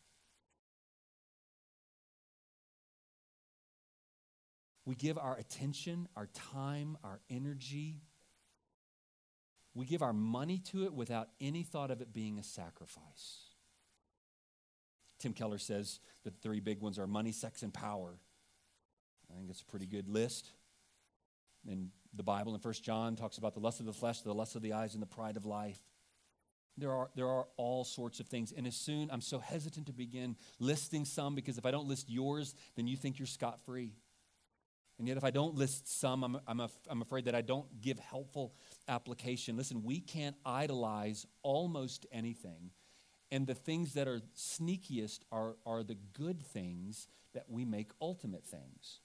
We 4.84 4.94
give 4.94 5.18
our 5.18 5.36
attention, 5.36 6.08
our 6.16 6.28
time, 6.28 6.96
our 7.02 7.20
energy. 7.28 8.02
We 9.74 9.84
give 9.84 10.00
our 10.00 10.12
money 10.14 10.58
to 10.70 10.84
it 10.84 10.94
without 10.94 11.28
any 11.40 11.62
thought 11.62 11.90
of 11.90 12.00
it 12.00 12.12
being 12.12 12.38
a 12.38 12.42
sacrifice. 12.42 13.47
Tim 15.18 15.32
Keller 15.32 15.58
says 15.58 16.00
the 16.24 16.30
three 16.30 16.60
big 16.60 16.80
ones 16.80 16.98
are 16.98 17.06
money, 17.06 17.32
sex, 17.32 17.62
and 17.62 17.72
power. 17.72 18.18
I 19.30 19.38
think 19.38 19.50
it's 19.50 19.60
a 19.60 19.66
pretty 19.66 19.86
good 19.86 20.08
list. 20.08 20.50
And 21.68 21.90
the 22.14 22.22
Bible, 22.22 22.54
in 22.54 22.60
1 22.60 22.74
John, 22.82 23.16
talks 23.16 23.38
about 23.38 23.54
the 23.54 23.60
lust 23.60 23.80
of 23.80 23.86
the 23.86 23.92
flesh, 23.92 24.20
the 24.20 24.32
lust 24.32 24.56
of 24.56 24.62
the 24.62 24.72
eyes, 24.72 24.94
and 24.94 25.02
the 25.02 25.06
pride 25.06 25.36
of 25.36 25.44
life. 25.44 25.80
There 26.76 26.92
are, 26.92 27.10
there 27.16 27.28
are 27.28 27.46
all 27.56 27.84
sorts 27.84 28.20
of 28.20 28.28
things. 28.28 28.52
And 28.56 28.66
as 28.66 28.76
soon, 28.76 29.10
I'm 29.10 29.20
so 29.20 29.40
hesitant 29.40 29.86
to 29.86 29.92
begin 29.92 30.36
listing 30.60 31.04
some 31.04 31.34
because 31.34 31.58
if 31.58 31.66
I 31.66 31.72
don't 31.72 31.88
list 31.88 32.08
yours, 32.08 32.54
then 32.76 32.86
you 32.86 32.96
think 32.96 33.18
you're 33.18 33.26
scot 33.26 33.60
free. 33.66 33.94
And 34.98 35.06
yet, 35.06 35.16
if 35.16 35.24
I 35.24 35.30
don't 35.30 35.54
list 35.54 36.00
some, 36.00 36.24
I'm, 36.24 36.40
I'm, 36.46 36.60
af- 36.60 36.88
I'm 36.88 37.02
afraid 37.02 37.26
that 37.26 37.34
I 37.34 37.40
don't 37.40 37.80
give 37.80 37.98
helpful 37.98 38.54
application. 38.88 39.56
Listen, 39.56 39.82
we 39.84 40.00
can't 40.00 40.36
idolize 40.44 41.26
almost 41.42 42.06
anything 42.10 42.70
and 43.30 43.46
the 43.46 43.54
things 43.54 43.94
that 43.94 44.08
are 44.08 44.20
sneakiest 44.36 45.20
are, 45.30 45.56
are 45.66 45.82
the 45.82 45.96
good 46.14 46.42
things 46.42 47.08
that 47.34 47.44
we 47.48 47.64
make 47.64 47.90
ultimate 48.00 48.44
things. 48.44 49.00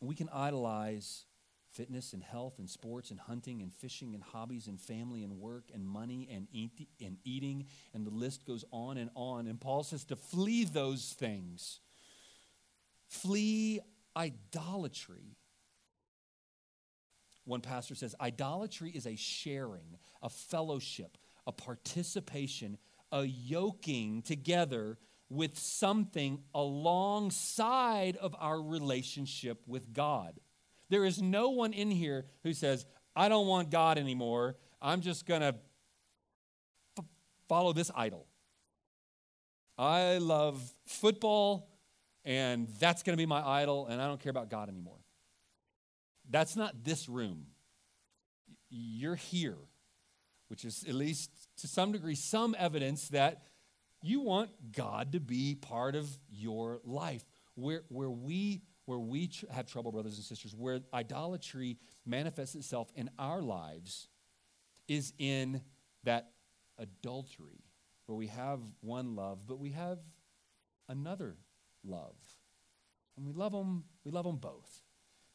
We 0.00 0.14
can 0.14 0.28
idolize 0.32 1.24
fitness 1.72 2.12
and 2.12 2.22
health 2.22 2.58
and 2.58 2.68
sports 2.68 3.10
and 3.10 3.20
hunting 3.20 3.62
and 3.62 3.72
fishing 3.72 4.14
and 4.14 4.22
hobbies 4.22 4.66
and 4.66 4.80
family 4.80 5.22
and 5.22 5.38
work 5.38 5.70
and 5.72 5.86
money 5.86 6.28
and, 6.32 6.48
eat, 6.50 6.88
and 7.00 7.18
eating, 7.24 7.66
and 7.92 8.06
the 8.06 8.10
list 8.10 8.46
goes 8.46 8.64
on 8.72 8.96
and 8.96 9.10
on. 9.14 9.46
And 9.46 9.60
Paul 9.60 9.82
says 9.82 10.04
to 10.06 10.16
flee 10.16 10.64
those 10.64 11.14
things, 11.18 11.80
flee 13.08 13.80
idolatry. 14.16 15.36
One 17.44 17.60
pastor 17.60 17.94
says 17.94 18.14
idolatry 18.20 18.90
is 18.90 19.06
a 19.06 19.16
sharing, 19.16 19.98
a 20.22 20.28
fellowship, 20.28 21.16
a 21.48 21.52
participation, 21.52 22.76
a 23.10 23.24
yoking 23.24 24.20
together 24.20 24.98
with 25.30 25.58
something 25.58 26.40
alongside 26.54 28.16
of 28.18 28.36
our 28.38 28.60
relationship 28.60 29.62
with 29.66 29.94
God. 29.94 30.38
There 30.90 31.06
is 31.06 31.20
no 31.20 31.48
one 31.48 31.72
in 31.72 31.90
here 31.90 32.26
who 32.42 32.52
says, 32.52 32.84
I 33.16 33.30
don't 33.30 33.46
want 33.46 33.70
God 33.70 33.96
anymore. 33.98 34.56
I'm 34.80 35.00
just 35.00 35.24
going 35.24 35.40
to 35.40 35.54
f- 36.98 37.04
follow 37.48 37.72
this 37.72 37.90
idol. 37.96 38.26
I 39.78 40.18
love 40.18 40.62
football, 40.86 41.70
and 42.24 42.68
that's 42.78 43.02
going 43.02 43.14
to 43.14 43.20
be 43.20 43.26
my 43.26 43.46
idol, 43.46 43.86
and 43.86 44.02
I 44.02 44.06
don't 44.06 44.20
care 44.20 44.30
about 44.30 44.50
God 44.50 44.68
anymore. 44.68 44.98
That's 46.28 46.56
not 46.56 46.84
this 46.84 47.08
room. 47.08 47.46
You're 48.68 49.14
here 49.14 49.56
which 50.48 50.64
is 50.64 50.84
at 50.88 50.94
least 50.94 51.30
to 51.58 51.68
some 51.68 51.92
degree 51.92 52.14
some 52.14 52.54
evidence 52.58 53.08
that 53.08 53.42
You 54.02 54.20
want 54.20 54.50
God 54.72 55.12
to 55.12 55.20
be 55.20 55.56
part 55.56 55.96
of 55.96 56.08
your 56.30 56.80
life. 56.84 57.24
Where, 57.54 57.82
where 57.88 58.10
we, 58.10 58.62
where 58.84 58.98
we 58.98 59.30
have 59.50 59.66
trouble, 59.66 59.90
brothers 59.90 60.16
and 60.16 60.24
sisters, 60.24 60.54
where 60.54 60.80
idolatry 60.94 61.78
manifests 62.06 62.54
itself 62.54 62.90
in 62.94 63.10
our 63.18 63.42
lives 63.42 64.08
is 64.86 65.12
in 65.18 65.60
that 66.04 66.30
adultery, 66.78 67.64
where 68.06 68.16
we 68.16 68.28
have 68.28 68.60
one 68.80 69.16
love, 69.16 69.40
but 69.46 69.58
we 69.58 69.70
have 69.70 69.98
another 70.88 71.36
love. 71.84 72.14
And 73.16 73.26
we 73.26 73.32
love 73.32 73.50
them, 73.50 73.84
we 74.04 74.12
love 74.12 74.24
them 74.24 74.36
both. 74.36 74.82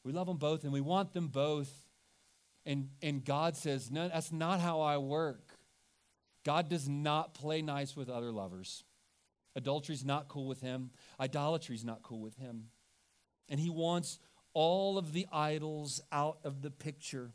We 0.05 0.13
love 0.13 0.27
them 0.27 0.37
both 0.37 0.63
and 0.63 0.71
we 0.71 0.81
want 0.81 1.13
them 1.13 1.27
both. 1.27 1.82
And, 2.65 2.89
and 3.01 3.23
God 3.23 3.55
says, 3.55 3.91
No, 3.91 4.07
that's 4.07 4.31
not 4.31 4.59
how 4.59 4.81
I 4.81 4.97
work. 4.97 5.57
God 6.45 6.69
does 6.69 6.89
not 6.89 7.33
play 7.33 7.61
nice 7.61 7.95
with 7.95 8.09
other 8.09 8.31
lovers. 8.31 8.83
Adultery's 9.55 10.03
not 10.03 10.27
cool 10.27 10.47
with 10.47 10.61
him. 10.61 10.89
Idolatry's 11.19 11.85
not 11.85 12.01
cool 12.03 12.21
with 12.21 12.37
him. 12.37 12.65
And 13.49 13.59
he 13.59 13.69
wants 13.69 14.19
all 14.53 14.97
of 14.97 15.13
the 15.13 15.27
idols 15.31 16.01
out 16.11 16.39
of 16.43 16.61
the 16.61 16.71
picture. 16.71 17.31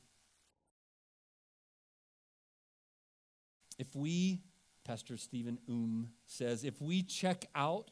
If 3.78 3.94
we, 3.94 4.40
Pastor 4.84 5.16
Stephen 5.16 5.58
Um 5.68 6.08
says, 6.26 6.64
if 6.64 6.80
we 6.80 7.02
check 7.02 7.46
out 7.54 7.90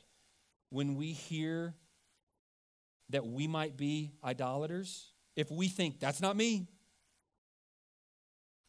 when 0.71 0.97
we 0.97 1.13
hear 1.13 1.75
that 3.11 3.25
we 3.25 3.47
might 3.47 3.77
be 3.77 4.13
idolaters, 4.25 5.13
if 5.37 5.51
we 5.51 5.69
think 5.69 6.01
that's 6.01 6.21
not 6.21 6.37
me, 6.37 6.67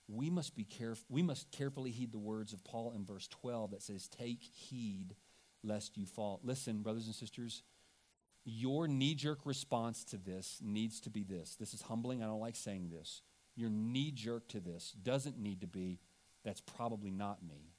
we 0.08 0.30
must 0.30 0.56
be 0.56 0.63
careful 0.63 1.06
we 1.10 1.22
must 1.22 1.52
carefully 1.52 1.91
heed 1.91 2.12
the 2.12 2.20
words 2.20 2.54
of 2.54 2.63
Paul 2.63 2.93
in 2.96 3.06
verse 3.06 3.28
12 3.28 3.72
that 3.72 3.82
says 3.82 4.08
take 4.08 4.41
heed 4.41 5.15
lest 5.63 5.98
you 5.98 6.06
fall. 6.06 6.39
Listen, 6.43 6.82
brothers 6.82 7.08
and 7.08 7.15
sisters, 7.15 7.63
your 8.46 8.88
knee-jerk 8.88 9.39
response 9.43 10.06
to 10.06 10.17
this 10.17 10.60
needs 10.63 11.02
to 11.02 11.10
be 11.10 11.24
this. 11.24 11.56
This 11.60 11.74
is 11.74 11.82
humbling. 11.82 12.24
I 12.24 12.28
don't 12.28 12.39
like 12.39 12.56
saying 12.56 12.89
this. 12.89 13.22
Your 13.56 13.70
knee-jerk 13.70 14.48
to 14.50 14.60
this 14.60 14.93
doesn't 15.04 15.38
need 15.38 15.62
to 15.62 15.67
be 15.67 16.00
that's 16.46 16.62
probably 16.62 17.12
not 17.12 17.43
me. 17.43 17.74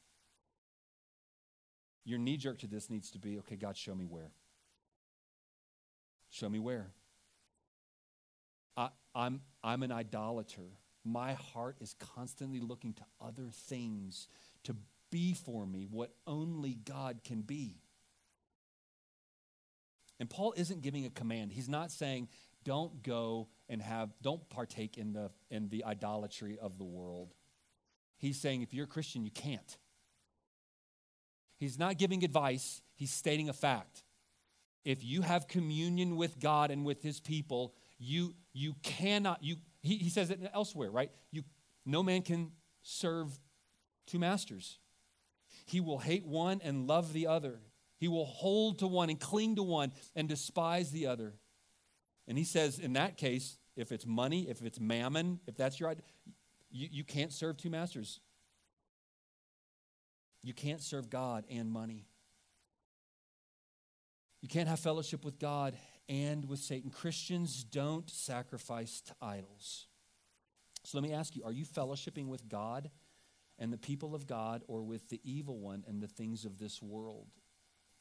Your 2.04 2.18
knee-jerk 2.18 2.58
to 2.58 2.66
this 2.66 2.90
needs 2.90 3.10
to 3.12 3.18
be 3.18 3.38
okay, 3.38 3.56
God, 3.56 3.76
show 3.76 3.94
me 3.94 4.04
where. 4.04 4.32
Show 6.30 6.48
me 6.48 6.58
where. 6.58 6.90
I, 8.76 8.90
I'm, 9.14 9.40
I'm 9.62 9.82
an 9.82 9.92
idolater. 9.92 10.70
My 11.04 11.34
heart 11.34 11.76
is 11.80 11.94
constantly 12.14 12.61
looking 12.61 12.92
to 12.94 13.02
other 13.20 13.48
things 13.52 14.28
to 14.64 14.76
be 15.11 15.34
for 15.34 15.66
me 15.66 15.87
what 15.90 16.12
only 16.26 16.74
God 16.74 17.20
can 17.24 17.42
be. 17.42 17.76
And 20.20 20.28
Paul 20.28 20.52
isn't 20.56 20.82
giving 20.82 21.06
a 21.06 21.11
command. 21.11 21.52
He's 21.52 21.68
not 21.68 21.90
saying, 21.90 22.28
don't 22.64 23.02
go 23.02 23.48
and 23.68 23.80
have, 23.80 24.11
don't 24.20 24.48
partake 24.50 24.98
in 24.98 25.12
the, 25.12 25.30
in 25.50 25.68
the 25.68 25.84
idolatry 25.84 26.58
of 26.61 26.76
the 26.76 26.84
world. 26.84 27.34
He's 28.18 28.40
saying, 28.40 28.62
if 28.62 28.74
you're 28.74 28.84
a 28.84 28.88
Christian, 28.88 29.24
you 29.24 29.30
can't. 29.30 29.78
He's 31.56 31.78
not 31.78 31.98
giving 31.98 32.24
advice, 32.24 32.82
he's 32.94 33.12
stating 33.12 33.48
a 33.48 33.52
fact. 33.52 34.02
If 34.84 35.04
you 35.04 35.22
have 35.22 35.48
communion 35.48 36.16
with 36.16 36.38
God 36.38 36.70
and 36.70 36.84
with 36.84 37.02
his 37.02 37.20
people, 37.20 37.74
you, 37.98 38.34
you 38.52 38.74
cannot, 38.82 39.42
you, 39.42 39.56
he, 39.82 39.96
he 39.96 40.10
says 40.10 40.30
it 40.30 40.40
elsewhere, 40.52 40.90
right? 40.90 41.10
You, 41.30 41.44
no 41.86 42.02
man 42.02 42.22
can 42.22 42.52
serve 42.82 43.38
two 44.06 44.18
masters. 44.18 44.78
He 45.66 45.80
will 45.80 45.98
hate 45.98 46.26
one 46.26 46.60
and 46.62 46.86
love 46.86 47.12
the 47.12 47.26
other. 47.26 47.60
He 47.98 48.08
will 48.08 48.26
hold 48.26 48.78
to 48.78 48.86
one 48.86 49.10
and 49.10 49.18
cling 49.18 49.56
to 49.56 49.62
one 49.62 49.92
and 50.14 50.28
despise 50.28 50.90
the 50.90 51.06
other. 51.06 51.34
And 52.26 52.38
he 52.38 52.44
says, 52.44 52.78
in 52.78 52.92
that 52.94 53.16
case, 53.16 53.58
if 53.76 53.92
it's 53.92 54.06
money, 54.06 54.48
if 54.48 54.62
it's 54.62 54.78
mammon, 54.78 55.40
if 55.46 55.56
that's 55.56 55.80
your 55.80 55.94
you, 56.70 56.88
you 56.90 57.04
can't 57.04 57.32
serve 57.32 57.56
two 57.56 57.70
masters. 57.70 58.20
You 60.42 60.52
can't 60.52 60.80
serve 60.80 61.10
God 61.10 61.44
and 61.50 61.70
money. 61.70 62.06
You 64.40 64.48
can't 64.48 64.68
have 64.68 64.78
fellowship 64.78 65.24
with 65.24 65.38
God 65.38 65.76
and 66.08 66.48
with 66.48 66.60
Satan. 66.60 66.90
Christians 66.90 67.64
don't 67.64 68.08
sacrifice 68.10 69.00
to 69.02 69.14
idols. 69.20 69.86
So 70.84 70.98
let 70.98 71.08
me 71.08 71.14
ask 71.14 71.36
you 71.36 71.44
are 71.44 71.52
you 71.52 71.64
fellowshipping 71.64 72.26
with 72.26 72.48
God 72.48 72.90
and 73.58 73.72
the 73.72 73.78
people 73.78 74.14
of 74.14 74.26
God 74.26 74.62
or 74.68 74.82
with 74.82 75.08
the 75.08 75.20
evil 75.24 75.58
one 75.58 75.84
and 75.86 76.02
the 76.02 76.08
things 76.08 76.44
of 76.44 76.58
this 76.58 76.82
world? 76.82 77.28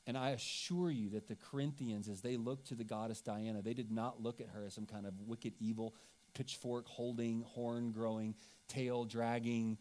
And 0.06 0.18
I 0.18 0.30
assure 0.30 0.90
you 0.90 1.10
that 1.10 1.28
the 1.28 1.36
Corinthians, 1.36 2.08
as 2.08 2.22
they 2.22 2.38
looked 2.38 2.68
to 2.68 2.76
the 2.76 2.86
goddess 2.86 3.20
Diana, 3.20 3.62
they 3.62 3.74
did 3.74 3.92
not 3.92 4.22
look 4.22 4.40
at 4.40 4.48
her 4.48 4.66
as 4.66 4.74
some 4.74 4.86
kind 4.86 5.06
of 5.06 5.20
wicked, 5.20 5.54
evil, 5.60 5.96
pitchfork 6.34 6.88
holding, 6.88 7.42
horn 7.42 7.92
growing, 7.92 8.36
tail 8.70 9.04
dragging, 9.04 9.78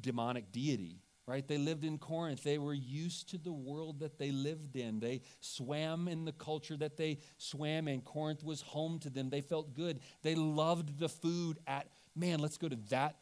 demonic 0.00 0.50
deity 0.50 1.02
right? 1.30 1.46
They 1.46 1.58
lived 1.58 1.84
in 1.84 1.96
Corinth. 1.96 2.42
They 2.42 2.58
were 2.58 2.74
used 2.74 3.28
to 3.30 3.38
the 3.38 3.52
world 3.52 4.00
that 4.00 4.18
they 4.18 4.32
lived 4.32 4.74
in. 4.74 4.98
They 4.98 5.20
swam 5.38 6.08
in 6.08 6.24
the 6.24 6.32
culture 6.32 6.76
that 6.78 6.96
they 6.96 7.18
swam 7.38 7.86
in. 7.86 8.00
Corinth 8.00 8.42
was 8.42 8.62
home 8.62 8.98
to 8.98 9.10
them. 9.10 9.30
They 9.30 9.40
felt 9.40 9.72
good. 9.72 10.00
They 10.22 10.34
loved 10.34 10.98
the 10.98 11.08
food 11.08 11.60
at, 11.68 11.86
man, 12.16 12.40
let's 12.40 12.58
go 12.58 12.68
to 12.68 12.78
that, 12.90 13.14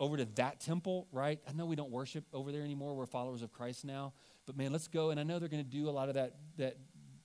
over 0.00 0.16
to 0.16 0.24
that 0.34 0.58
temple, 0.58 1.06
right? 1.12 1.38
I 1.48 1.52
know 1.52 1.64
we 1.64 1.76
don't 1.76 1.92
worship 1.92 2.24
over 2.32 2.50
there 2.50 2.62
anymore. 2.62 2.96
We're 2.96 3.06
followers 3.06 3.42
of 3.42 3.52
Christ 3.52 3.84
now. 3.84 4.14
But 4.46 4.56
man, 4.56 4.72
let's 4.72 4.88
go. 4.88 5.10
And 5.10 5.20
I 5.20 5.22
know 5.22 5.38
they're 5.38 5.48
going 5.48 5.64
to 5.64 5.70
do 5.70 5.88
a 5.88 5.92
lot 5.92 6.08
of 6.08 6.16
that, 6.16 6.34
that 6.56 6.76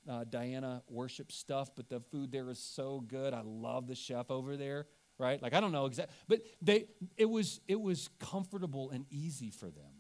uh, 0.07 0.25
Diana 0.29 0.83
worship 0.87 1.31
stuff, 1.31 1.71
but 1.75 1.89
the 1.89 2.01
food 2.11 2.31
there 2.31 2.47
is 2.51 2.59
so 2.59 3.03
good. 3.07 3.33
I 3.33 3.41
love 3.43 3.87
the 3.87 3.95
chef 3.95 4.29
over 4.29 4.57
there 4.57 4.85
right 5.17 5.41
like 5.43 5.53
i 5.53 5.59
don't 5.59 5.73
know 5.73 5.85
exactly 5.85 6.15
but 6.29 6.39
they 6.61 6.85
it 7.17 7.29
was 7.29 7.59
it 7.67 7.79
was 7.79 8.09
comfortable 8.19 8.89
and 8.91 9.05
easy 9.11 9.51
for 9.51 9.65
them 9.65 9.98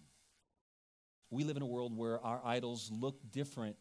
we 1.29 1.43
live 1.43 1.57
in 1.57 1.63
a 1.63 1.67
world 1.67 1.95
where 1.95 2.23
our 2.23 2.41
idols 2.43 2.91
look 2.91 3.19
different 3.31 3.75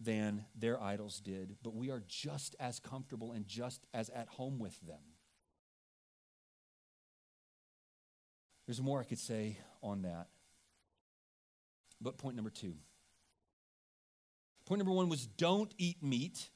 than 0.00 0.44
their 0.54 0.82
idols 0.82 1.20
did, 1.20 1.56
but 1.62 1.74
we 1.74 1.90
are 1.90 2.02
just 2.06 2.56
as 2.60 2.78
comfortable 2.80 3.32
and 3.32 3.46
just 3.46 3.86
as 3.94 4.10
at 4.10 4.28
home 4.28 4.58
with 4.58 4.78
them. 4.80 5.00
There's 8.66 8.80
more 8.80 9.00
I 9.00 9.04
could 9.04 9.18
say 9.18 9.58
on 9.82 10.02
that. 10.02 10.28
But 12.00 12.18
point 12.18 12.36
number 12.36 12.50
two. 12.50 12.74
Point 14.66 14.78
number 14.78 14.92
one 14.92 15.08
was 15.08 15.26
don't 15.26 15.72
eat 15.78 16.02
meat. 16.02 16.50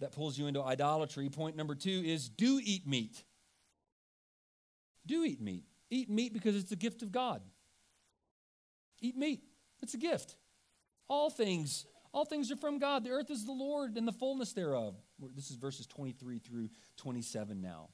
That 0.00 0.12
pulls 0.12 0.38
you 0.38 0.46
into 0.46 0.62
idolatry. 0.62 1.28
Point 1.28 1.56
number 1.56 1.74
two 1.74 2.02
is 2.04 2.28
do 2.28 2.60
eat 2.62 2.86
meat. 2.86 3.24
Do 5.06 5.24
eat 5.24 5.40
meat. 5.40 5.64
Eat 5.90 6.08
meat 6.08 6.32
because 6.32 6.56
it's 6.56 6.72
a 6.72 6.76
gift 6.76 7.02
of 7.02 7.10
God. 7.10 7.42
Eat 9.00 9.16
meat. 9.16 9.42
It's 9.82 9.94
a 9.94 9.98
gift. 9.98 10.36
All 11.08 11.30
things, 11.30 11.86
all 12.12 12.24
things 12.24 12.50
are 12.50 12.56
from 12.56 12.78
God. 12.78 13.04
The 13.04 13.10
earth 13.10 13.30
is 13.30 13.44
the 13.44 13.52
Lord 13.52 13.96
and 13.96 14.06
the 14.06 14.12
fullness 14.12 14.52
thereof. 14.52 14.94
This 15.34 15.50
is 15.50 15.56
verses 15.56 15.86
23 15.86 16.38
through 16.38 16.68
27 16.96 17.60
now. 17.60 17.90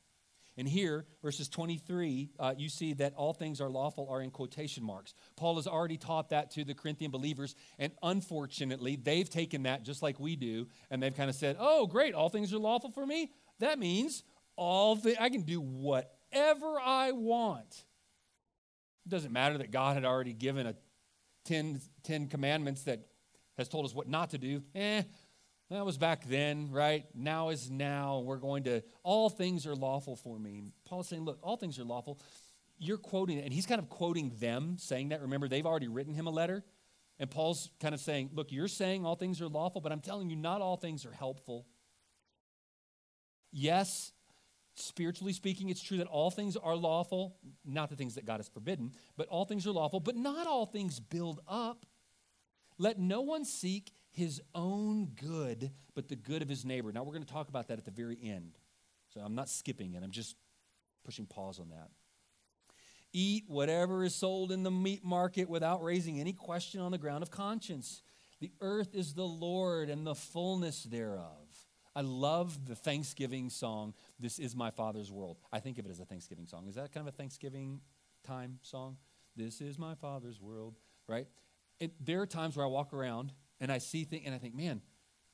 And 0.57 0.69
here, 0.69 1.07
verses 1.21 1.49
23, 1.49 2.31
uh, 2.39 2.55
you 2.57 2.69
see 2.69 2.93
that 2.95 3.15
all 3.17 3.33
things 3.33 3.61
are 3.61 3.69
lawful 3.69 4.07
are 4.09 4.23
in 4.23 4.31
quotation 4.31 4.85
marks. 4.85 5.13
Paul 5.37 5.57
has 5.57 5.67
already 5.67 5.97
taught 5.97 6.29
that 6.31 6.53
to 6.53 6.65
the 6.65 6.75
Corinthian 6.75 7.11
believers, 7.11 7.57
and 7.77 7.93
unfortunately, 8.03 8.95
they've 8.95 9.29
taken 9.29 9.65
that 9.65 9.83
just 9.83 10.01
like 10.01 10.21
we 10.21 10.37
do, 10.37 10.69
and 10.91 11.03
they've 11.03 11.15
kind 11.15 11.29
of 11.29 11.35
said, 11.35 11.57
"Oh, 11.59 11.89
great, 11.89 12.15
all 12.15 12.29
things 12.29 12.53
are 12.53 12.59
lawful 12.59 12.91
for 12.91 13.05
me. 13.05 13.33
That 13.59 13.81
means 13.81 14.23
all 14.55 14.95
the 14.95 15.21
I 15.21 15.29
can 15.29 15.43
do 15.43 15.61
whatever 15.61 16.79
I 16.79 17.11
want." 17.11 17.85
It 19.05 19.09
doesn't 19.09 19.33
matter 19.33 19.59
that 19.59 19.73
God 19.73 19.95
had 19.95 20.05
already 20.05 20.33
given 20.33 20.69
a 20.69 20.77
ten, 21.45 21.81
ten 22.03 22.27
commandments 22.29 22.83
that 22.85 23.07
has 23.57 23.69
told 23.69 23.85
us 23.85 23.95
what 23.95 24.09
not 24.09 24.31
to 24.31 24.39
do. 24.39 24.63
Eh, 24.75 25.03
that 25.71 25.85
was 25.85 25.97
back 25.97 26.27
then, 26.27 26.71
right? 26.71 27.05
Now 27.15 27.49
is 27.49 27.71
now. 27.71 28.21
We're 28.21 28.37
going 28.37 28.65
to, 28.65 28.83
all 29.03 29.31
things 29.31 29.67
are 29.67 29.75
lawful 29.75 30.17
for 30.17 30.39
me. 30.39 30.73
Paul's 30.85 31.09
saying, 31.09 31.25
look, 31.25 31.39
all 31.43 31.57
things 31.57 31.79
are 31.79 31.85
lawful. 31.85 32.21
You're 32.79 32.99
quoting 32.99 33.39
and 33.39 33.53
he's 33.53 33.67
kind 33.67 33.81
of 33.81 33.89
quoting 33.89 34.33
them 34.41 34.77
saying 34.79 35.11
that. 35.11 35.23
Remember, 35.23 35.49
they've 35.49 35.67
already 35.67 35.89
written 35.89 36.15
him 36.15 36.27
a 36.27 36.31
letter. 36.31 36.65
And 37.19 37.31
Paul's 37.31 37.71
kind 37.81 37.95
of 37.95 38.01
saying, 38.01 38.31
look, 38.35 38.51
you're 38.51 38.69
saying 38.69 39.07
all 39.07 39.15
things 39.15 39.41
are 39.41 39.49
lawful, 39.49 39.81
but 39.81 39.93
I'm 39.93 40.01
telling 40.01 40.29
you, 40.29 40.37
not 40.37 40.61
all 40.61 40.77
things 40.77 41.07
are 41.07 41.13
helpful. 41.13 41.67
Yes, 43.53 44.13
spiritually 44.75 45.33
speaking, 45.33 45.69
it's 45.69 45.83
true 45.83 45.99
that 45.99 46.07
all 46.07 46.31
things 46.31 46.57
are 46.57 46.75
lawful, 46.77 47.37
not 47.65 47.91
the 47.91 47.97
things 47.97 48.15
that 48.17 48.27
God 48.27 48.39
has 48.39 48.49
forbidden, 48.49 48.93
but 49.17 49.29
all 49.29 49.45
things 49.45 49.67
are 49.67 49.73
lawful, 49.73 50.01
but 50.01 50.17
not 50.17 50.47
all 50.47 50.67
things 50.67 51.01
build 51.01 51.41
up. 51.49 51.87
Let 52.79 52.99
no 52.99 53.21
one 53.21 53.45
seek 53.45 53.93
his 54.11 54.41
own 54.55 55.07
good, 55.07 55.71
but 55.95 56.09
the 56.09 56.17
good 56.17 56.43
of 56.43 56.49
his 56.49 56.65
neighbor. 56.65 56.93
Now, 56.93 57.03
we're 57.05 57.13
going 57.13 57.25
to 57.25 57.33
talk 57.33 57.49
about 57.49 57.69
that 57.69 57.79
at 57.79 57.85
the 57.85 57.91
very 57.91 58.19
end. 58.23 58.59
So 59.13 59.21
I'm 59.21 59.35
not 59.35 59.49
skipping 59.49 59.95
it, 59.95 60.03
I'm 60.03 60.11
just 60.11 60.37
pushing 61.05 61.27
pause 61.27 61.61
on 61.61 61.69
that. 61.71 61.91
eat 63.15 63.45
whatever 63.47 64.05
is 64.05 64.15
sold 64.15 64.53
in 64.53 64.65
the 64.65 64.71
meat 64.71 65.05
market 65.05 65.49
without 65.49 65.83
raising 65.83 66.21
any 66.21 66.33
question 66.33 66.81
on 66.81 66.91
the 66.91 66.99
ground 66.99 67.23
of 67.23 67.31
conscience. 67.31 68.03
The 68.41 68.53
earth 68.61 68.95
is 68.95 69.15
the 69.15 69.27
Lord 69.27 69.89
and 69.89 70.07
the 70.07 70.17
fullness 70.17 70.83
thereof. 70.83 71.44
I 71.97 72.01
love 72.01 72.67
the 72.67 72.75
Thanksgiving 72.75 73.51
song, 73.51 73.95
This 74.19 74.41
is 74.41 74.57
My 74.57 74.71
Father's 74.71 75.13
World. 75.13 75.37
I 75.53 75.61
think 75.61 75.79
of 75.79 75.87
it 75.87 75.91
as 75.91 76.01
a 76.01 76.05
Thanksgiving 76.05 76.47
song. 76.47 76.67
Is 76.69 76.75
that 76.75 76.93
kind 76.93 77.07
of 77.07 77.15
a 77.15 77.17
Thanksgiving 77.17 77.81
time 78.27 78.59
song? 78.63 78.97
This 79.37 79.61
is 79.61 79.79
my 79.79 79.95
Father's 79.95 80.41
world, 80.41 80.77
right? 81.09 81.29
It, 81.79 81.93
there 82.05 82.21
are 82.21 82.27
times 82.27 82.57
where 82.57 82.67
I 82.67 82.69
walk 82.69 82.93
around 82.93 83.33
and 83.61 83.71
I 83.71 83.79
see 83.79 84.05
things 84.05 84.25
and 84.27 84.35
I 84.35 84.39
think, 84.39 84.57
man, 84.57 84.81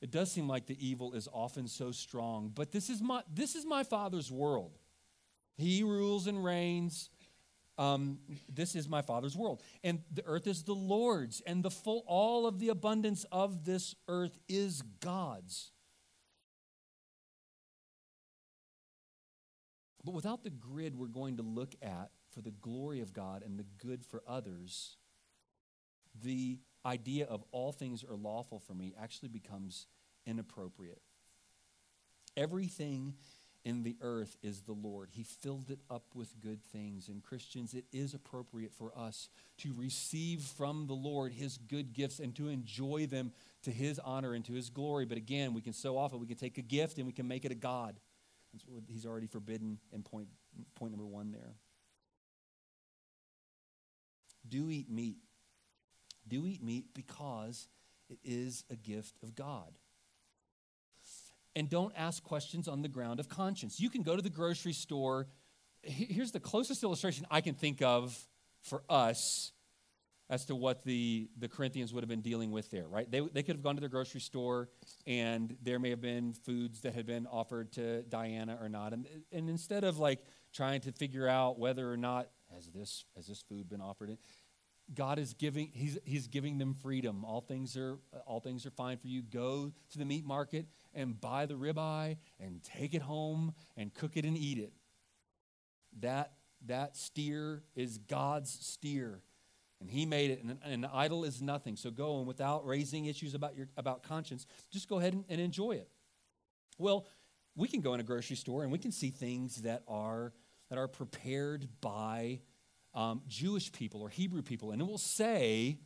it 0.01 0.11
does 0.11 0.31
seem 0.31 0.47
like 0.47 0.67
the 0.67 0.77
evil 0.85 1.13
is 1.13 1.27
often 1.31 1.67
so 1.67 1.91
strong, 1.91 2.51
but 2.53 2.71
this 2.71 2.89
is 2.89 3.01
my, 3.01 3.23
this 3.31 3.55
is 3.55 3.65
my 3.65 3.83
Father's 3.83 4.31
world. 4.31 4.77
He 5.57 5.83
rules 5.83 6.27
and 6.27 6.43
reigns. 6.43 7.09
Um, 7.77 8.19
this 8.53 8.75
is 8.75 8.87
my 8.87 9.01
father's 9.01 9.35
world 9.35 9.63
and 9.83 10.01
the 10.13 10.23
earth 10.25 10.45
is 10.45 10.61
the 10.61 10.73
lord's 10.73 11.41
and 11.47 11.63
the 11.63 11.71
full 11.71 12.03
all 12.05 12.45
of 12.45 12.59
the 12.59 12.67
abundance 12.67 13.25
of 13.31 13.65
this 13.65 13.95
earth 14.07 14.37
is 14.47 14.83
god's 14.99 15.71
but 20.03 20.13
without 20.13 20.43
the 20.43 20.49
grid 20.49 20.95
we're 20.95 21.07
going 21.07 21.37
to 21.37 21.43
look 21.43 21.75
at 21.81 22.11
for 22.31 22.41
the 22.41 22.51
glory 22.51 22.99
of 23.01 23.13
god 23.13 23.43
and 23.43 23.57
the 23.57 23.65
good 23.77 24.05
for 24.05 24.23
others 24.27 24.97
the 26.23 26.59
idea 26.85 27.25
of 27.25 27.43
all 27.51 27.71
things 27.71 28.03
are 28.03 28.15
lawful 28.15 28.59
for 28.59 28.73
me 28.73 28.93
actually 29.01 29.29
becomes 29.29 29.87
inappropriate 30.25 31.01
everything 32.35 33.13
in 33.63 33.83
the 33.83 33.95
earth 34.01 34.37
is 34.41 34.61
the 34.61 34.73
Lord. 34.73 35.09
He 35.11 35.23
filled 35.23 35.69
it 35.69 35.79
up 35.89 36.03
with 36.15 36.39
good 36.39 36.63
things. 36.63 37.07
And 37.07 37.21
Christians, 37.21 37.73
it 37.73 37.85
is 37.91 38.13
appropriate 38.13 38.73
for 38.73 38.91
us 38.97 39.29
to 39.59 39.73
receive 39.75 40.41
from 40.41 40.87
the 40.87 40.93
Lord 40.93 41.33
his 41.33 41.57
good 41.57 41.93
gifts 41.93 42.19
and 42.19 42.35
to 42.35 42.47
enjoy 42.47 43.05
them 43.05 43.31
to 43.63 43.71
his 43.71 43.99
honor 43.99 44.33
and 44.33 44.43
to 44.45 44.53
his 44.53 44.69
glory. 44.69 45.05
But 45.05 45.17
again, 45.17 45.53
we 45.53 45.61
can 45.61 45.73
so 45.73 45.97
often 45.97 46.19
we 46.19 46.27
can 46.27 46.37
take 46.37 46.57
a 46.57 46.63
gift 46.63 46.97
and 46.97 47.05
we 47.05 47.13
can 47.13 47.27
make 47.27 47.45
it 47.45 47.51
a 47.51 47.55
God. 47.55 47.99
That's 48.53 48.65
what 48.67 48.83
he's 48.87 49.05
already 49.05 49.27
forbidden 49.27 49.79
in 49.93 50.03
point, 50.03 50.27
point 50.75 50.91
number 50.91 51.05
one 51.05 51.31
there. 51.31 51.55
Do 54.47 54.69
eat 54.69 54.89
meat. 54.89 55.17
Do 56.27 56.45
eat 56.45 56.63
meat 56.63 56.85
because 56.93 57.67
it 58.09 58.19
is 58.23 58.63
a 58.69 58.75
gift 58.75 59.15
of 59.23 59.35
God 59.35 59.73
and 61.55 61.69
don't 61.69 61.93
ask 61.97 62.23
questions 62.23 62.67
on 62.67 62.81
the 62.81 62.87
ground 62.87 63.19
of 63.19 63.29
conscience. 63.29 63.79
You 63.79 63.89
can 63.89 64.03
go 64.03 64.15
to 64.15 64.21
the 64.21 64.29
grocery 64.29 64.73
store. 64.73 65.27
Here's 65.83 66.31
the 66.31 66.39
closest 66.39 66.83
illustration 66.83 67.25
I 67.29 67.41
can 67.41 67.55
think 67.55 67.81
of 67.81 68.27
for 68.61 68.83
us 68.89 69.51
as 70.31 70.45
to 70.45 70.55
what 70.55 70.81
the, 70.85 71.29
the 71.37 71.49
Corinthians 71.49 71.93
would 71.93 72.01
have 72.01 72.09
been 72.09 72.21
dealing 72.21 72.51
with 72.51 72.71
there, 72.71 72.87
right? 72.87 73.11
They, 73.11 73.19
they 73.19 73.43
could 73.43 73.57
have 73.57 73.61
gone 73.61 73.75
to 73.75 73.81
their 73.81 73.89
grocery 73.89 74.21
store 74.21 74.69
and 75.05 75.57
there 75.61 75.77
may 75.77 75.89
have 75.89 75.99
been 75.99 76.33
foods 76.33 76.79
that 76.81 76.95
had 76.95 77.05
been 77.05 77.27
offered 77.27 77.73
to 77.73 78.03
Diana 78.03 78.57
or 78.59 78.69
not. 78.69 78.93
And, 78.93 79.05
and 79.33 79.49
instead 79.49 79.83
of 79.83 79.99
like 79.99 80.23
trying 80.53 80.79
to 80.81 80.93
figure 80.93 81.27
out 81.27 81.59
whether 81.59 81.91
or 81.91 81.97
not 81.97 82.29
has 82.55 82.67
this, 82.67 83.03
has 83.17 83.27
this 83.27 83.41
food 83.41 83.67
been 83.67 83.81
offered, 83.81 84.17
God 84.93 85.19
is 85.19 85.33
giving, 85.33 85.69
he's, 85.73 85.97
he's 86.05 86.27
giving 86.27 86.57
them 86.57 86.75
freedom. 86.75 87.25
All 87.25 87.41
things, 87.41 87.75
are, 87.75 87.99
all 88.25 88.39
things 88.39 88.65
are 88.65 88.71
fine 88.71 88.99
for 88.99 89.07
you. 89.07 89.21
Go 89.21 89.73
to 89.91 89.97
the 89.97 90.05
meat 90.05 90.25
market 90.25 90.65
and 90.93 91.19
buy 91.19 91.45
the 91.45 91.55
ribeye 91.55 92.15
and 92.39 92.63
take 92.63 92.93
it 92.93 93.01
home 93.01 93.53
and 93.75 93.93
cook 93.93 94.15
it 94.15 94.23
and 94.23 94.37
eat 94.37 94.59
it. 94.59 94.71
That, 95.99 96.31
that 96.67 96.95
steer 96.95 97.63
is 97.75 97.97
God's 97.97 98.49
steer. 98.49 99.23
And 99.81 99.89
he 99.89 100.05
made 100.05 100.29
it, 100.29 100.43
and 100.43 100.59
an 100.63 100.85
idol 100.85 101.23
is 101.23 101.41
nothing. 101.41 101.75
So 101.75 101.89
go 101.89 102.19
and 102.19 102.27
without 102.27 102.65
raising 102.67 103.05
issues 103.05 103.33
about, 103.33 103.57
your, 103.57 103.67
about 103.75 104.03
conscience, 104.03 104.45
just 104.69 104.87
go 104.87 104.99
ahead 104.99 105.13
and, 105.13 105.25
and 105.27 105.41
enjoy 105.41 105.71
it. 105.71 105.89
Well, 106.77 107.07
we 107.55 107.67
can 107.67 107.81
go 107.81 107.95
in 107.95 107.99
a 107.99 108.03
grocery 108.03 108.35
store 108.35 108.61
and 108.61 108.71
we 108.71 108.77
can 108.77 108.91
see 108.91 109.09
things 109.09 109.63
that 109.63 109.81
are, 109.87 110.33
that 110.69 110.77
are 110.77 110.87
prepared 110.87 111.67
by 111.81 112.41
um, 112.93 113.23
Jewish 113.27 113.71
people 113.71 114.01
or 114.01 114.09
Hebrew 114.09 114.43
people, 114.43 114.71
and 114.71 114.81
it 114.81 114.85
will 114.85 114.97
say 114.99 115.79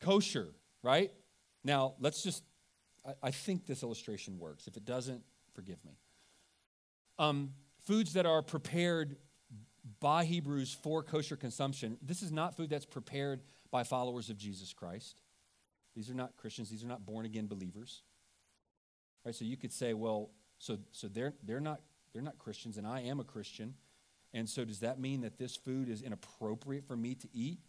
kosher, 0.00 0.48
right? 0.82 1.12
Now, 1.62 1.94
let's 2.00 2.22
just, 2.22 2.42
I, 3.06 3.12
I 3.24 3.30
think 3.30 3.66
this 3.66 3.82
illustration 3.82 4.38
works. 4.38 4.66
If 4.66 4.76
it 4.76 4.84
doesn't, 4.84 5.22
forgive 5.52 5.84
me. 5.84 5.98
Um, 7.18 7.50
foods 7.86 8.14
that 8.14 8.24
are 8.26 8.42
prepared 8.42 9.16
by 10.00 10.24
Hebrews 10.24 10.76
for 10.82 11.02
kosher 11.02 11.36
consumption, 11.36 11.98
this 12.02 12.22
is 12.22 12.32
not 12.32 12.56
food 12.56 12.70
that's 12.70 12.86
prepared 12.86 13.40
by 13.70 13.84
followers 13.84 14.30
of 14.30 14.38
Jesus 14.38 14.72
Christ. 14.72 15.20
These 15.94 16.10
are 16.10 16.14
not 16.14 16.36
Christians, 16.36 16.70
these 16.70 16.84
are 16.84 16.88
not 16.88 17.04
born 17.04 17.26
again 17.26 17.46
believers. 17.46 18.02
Right? 19.24 19.34
So 19.34 19.44
you 19.44 19.56
could 19.56 19.72
say, 19.72 19.94
well, 19.94 20.30
so, 20.58 20.78
so 20.92 21.08
they're, 21.08 21.34
they're, 21.42 21.60
not, 21.60 21.80
they're 22.12 22.22
not 22.22 22.38
Christians, 22.38 22.76
and 22.76 22.86
I 22.86 23.02
am 23.02 23.20
a 23.20 23.24
Christian. 23.24 23.74
And 24.32 24.48
so, 24.48 24.64
does 24.64 24.80
that 24.80 24.98
mean 24.98 25.20
that 25.20 25.38
this 25.38 25.56
food 25.56 25.88
is 25.88 26.02
inappropriate 26.02 26.86
for 26.86 26.96
me 26.96 27.14
to 27.14 27.28
eat? 27.32 27.60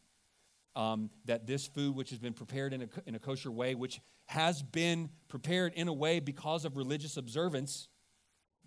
Um, 0.75 1.09
that 1.25 1.47
this 1.47 1.67
food, 1.67 1.95
which 1.95 2.09
has 2.09 2.19
been 2.19 2.33
prepared 2.33 2.73
in 2.73 2.81
a, 2.81 2.87
in 3.05 3.15
a 3.15 3.19
kosher 3.19 3.51
way, 3.51 3.75
which 3.75 4.01
has 4.25 4.61
been 4.61 5.09
prepared 5.29 5.73
in 5.75 5.87
a 5.87 5.93
way 5.93 6.19
because 6.19 6.65
of 6.65 6.75
religious 6.75 7.17
observance, 7.17 7.87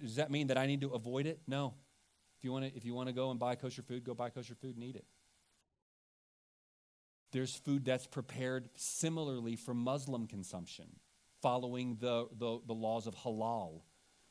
does 0.00 0.16
that 0.16 0.30
mean 0.30 0.46
that 0.46 0.56
I 0.56 0.66
need 0.66 0.80
to 0.82 0.90
avoid 0.90 1.26
it? 1.26 1.40
No. 1.46 1.74
If 2.38 2.44
you 2.44 2.52
want 2.52 2.66
to, 2.66 2.76
if 2.76 2.84
you 2.84 2.94
want 2.94 3.08
to 3.08 3.12
go 3.12 3.30
and 3.30 3.38
buy 3.38 3.56
kosher 3.56 3.82
food, 3.82 4.04
go 4.04 4.14
buy 4.14 4.30
kosher 4.30 4.54
food 4.54 4.76
and 4.76 4.84
eat 4.84 4.96
it. 4.96 5.04
There's 7.32 7.54
food 7.54 7.84
that's 7.84 8.06
prepared 8.06 8.70
similarly 8.74 9.56
for 9.56 9.74
Muslim 9.74 10.26
consumption, 10.26 10.86
following 11.42 11.96
the, 12.00 12.28
the, 12.38 12.60
the 12.66 12.72
laws 12.72 13.06
of 13.06 13.14
halal, 13.16 13.82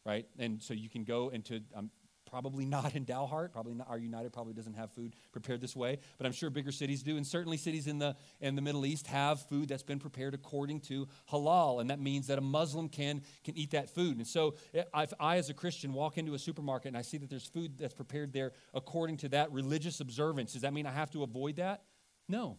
right? 0.05 0.25
And 0.39 0.63
so 0.63 0.73
you 0.73 0.89
can 0.89 1.03
go 1.03 1.29
into, 1.29 1.61
um, 1.75 1.91
Probably 2.29 2.65
not 2.77 2.95
in 2.95 3.05
Dalhart. 3.05 3.51
Probably 3.51 3.73
not. 3.73 3.89
Our 3.89 3.97
United 3.97 4.33
probably 4.33 4.53
doesn't 4.53 4.73
have 4.73 4.91
food 4.91 5.15
prepared 5.31 5.61
this 5.61 5.75
way, 5.75 5.99
but 6.17 6.25
I'm 6.25 6.31
sure 6.31 6.49
bigger 6.49 6.71
cities 6.71 7.01
do, 7.03 7.17
and 7.17 7.25
certainly 7.25 7.57
cities 7.57 7.87
in 7.87 7.99
the 7.99 8.15
in 8.41 8.55
the 8.55 8.61
Middle 8.61 8.85
East 8.85 9.07
have 9.07 9.41
food 9.47 9.69
that's 9.69 9.83
been 9.83 9.99
prepared 9.99 10.33
according 10.33 10.81
to 10.81 11.07
halal, 11.31 11.81
and 11.81 11.89
that 11.89 11.99
means 11.99 12.27
that 12.27 12.37
a 12.37 12.41
Muslim 12.41 12.89
can 12.89 13.21
can 13.43 13.57
eat 13.57 13.71
that 13.71 13.89
food. 13.89 14.17
And 14.17 14.27
so, 14.27 14.55
eh, 14.73 14.83
if 14.95 15.13
I, 15.19 15.37
as 15.37 15.49
a 15.49 15.53
Christian, 15.53 15.93
walk 15.93 16.17
into 16.17 16.33
a 16.33 16.39
supermarket 16.39 16.89
and 16.89 16.97
I 16.97 17.01
see 17.01 17.17
that 17.17 17.29
there's 17.29 17.47
food 17.47 17.77
that's 17.77 17.93
prepared 17.93 18.33
there 18.33 18.51
according 18.73 19.17
to 19.17 19.29
that 19.29 19.51
religious 19.51 19.99
observance, 19.99 20.53
does 20.53 20.61
that 20.61 20.73
mean 20.73 20.85
I 20.85 20.91
have 20.91 21.11
to 21.11 21.23
avoid 21.23 21.57
that? 21.57 21.83
No, 22.27 22.57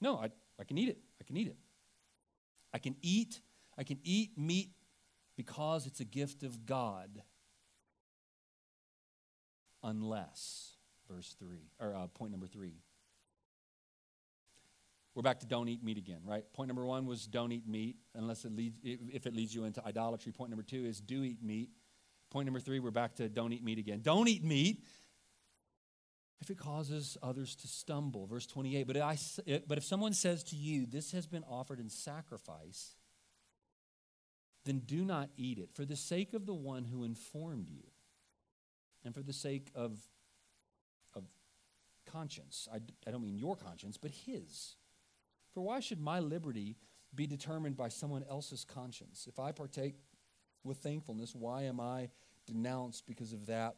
no. 0.00 0.16
I 0.16 0.30
I 0.58 0.64
can 0.64 0.78
eat 0.78 0.88
it. 0.88 0.98
I 1.20 1.24
can 1.24 1.36
eat 1.36 1.48
it. 1.48 1.56
I 2.72 2.78
can 2.78 2.96
eat. 3.02 3.40
I 3.78 3.84
can 3.84 3.98
eat 4.02 4.36
meat 4.36 4.70
because 5.36 5.86
it's 5.86 6.00
a 6.00 6.04
gift 6.04 6.42
of 6.42 6.66
God 6.66 7.22
unless, 9.86 10.72
verse 11.08 11.34
3, 11.38 11.56
or 11.80 11.94
uh, 11.94 12.06
point 12.08 12.32
number 12.32 12.46
3. 12.46 12.72
We're 15.14 15.22
back 15.22 15.40
to 15.40 15.46
don't 15.46 15.68
eat 15.68 15.82
meat 15.82 15.96
again, 15.96 16.20
right? 16.26 16.44
Point 16.52 16.68
number 16.68 16.84
one 16.84 17.06
was 17.06 17.26
don't 17.26 17.50
eat 17.50 17.66
meat 17.66 17.96
unless 18.14 18.44
it 18.44 18.54
leads, 18.54 18.78
if 18.84 19.26
it 19.26 19.34
leads 19.34 19.54
you 19.54 19.64
into 19.64 19.82
idolatry. 19.82 20.30
Point 20.30 20.50
number 20.50 20.62
two 20.62 20.84
is 20.84 21.00
do 21.00 21.24
eat 21.24 21.42
meat. 21.42 21.70
Point 22.30 22.44
number 22.44 22.60
three, 22.60 22.80
we're 22.80 22.90
back 22.90 23.14
to 23.14 23.30
don't 23.30 23.50
eat 23.54 23.64
meat 23.64 23.78
again. 23.78 24.00
Don't 24.02 24.28
eat 24.28 24.44
meat 24.44 24.84
if 26.42 26.50
it 26.50 26.58
causes 26.58 27.16
others 27.22 27.56
to 27.56 27.66
stumble. 27.66 28.26
Verse 28.26 28.46
28. 28.46 28.86
But, 28.86 28.98
I, 28.98 29.16
but 29.66 29.78
if 29.78 29.84
someone 29.84 30.12
says 30.12 30.44
to 30.44 30.56
you, 30.56 30.84
This 30.84 31.12
has 31.12 31.26
been 31.26 31.44
offered 31.48 31.80
in 31.80 31.88
sacrifice, 31.88 32.94
then 34.66 34.80
do 34.80 35.02
not 35.02 35.30
eat 35.38 35.56
it 35.56 35.70
for 35.72 35.86
the 35.86 35.96
sake 35.96 36.34
of 36.34 36.44
the 36.44 36.52
one 36.52 36.84
who 36.84 37.04
informed 37.04 37.70
you 37.70 37.84
and 39.06 39.14
for 39.14 39.22
the 39.22 39.32
sake 39.32 39.70
of, 39.74 39.98
of 41.14 41.22
conscience. 42.10 42.68
I, 42.72 42.80
I 43.06 43.10
don't 43.10 43.22
mean 43.22 43.38
your 43.38 43.56
conscience, 43.56 43.96
but 43.96 44.10
his. 44.10 44.76
For 45.54 45.62
why 45.62 45.80
should 45.80 46.00
my 46.00 46.20
liberty 46.20 46.76
be 47.14 47.26
determined 47.26 47.76
by 47.76 47.88
someone 47.88 48.24
else's 48.28 48.64
conscience? 48.64 49.26
If 49.28 49.38
I 49.38 49.52
partake 49.52 49.94
with 50.64 50.78
thankfulness, 50.78 51.34
why 51.34 51.62
am 51.62 51.80
I 51.80 52.10
denounced 52.46 53.06
because 53.06 53.32
of 53.32 53.46
that? 53.46 53.76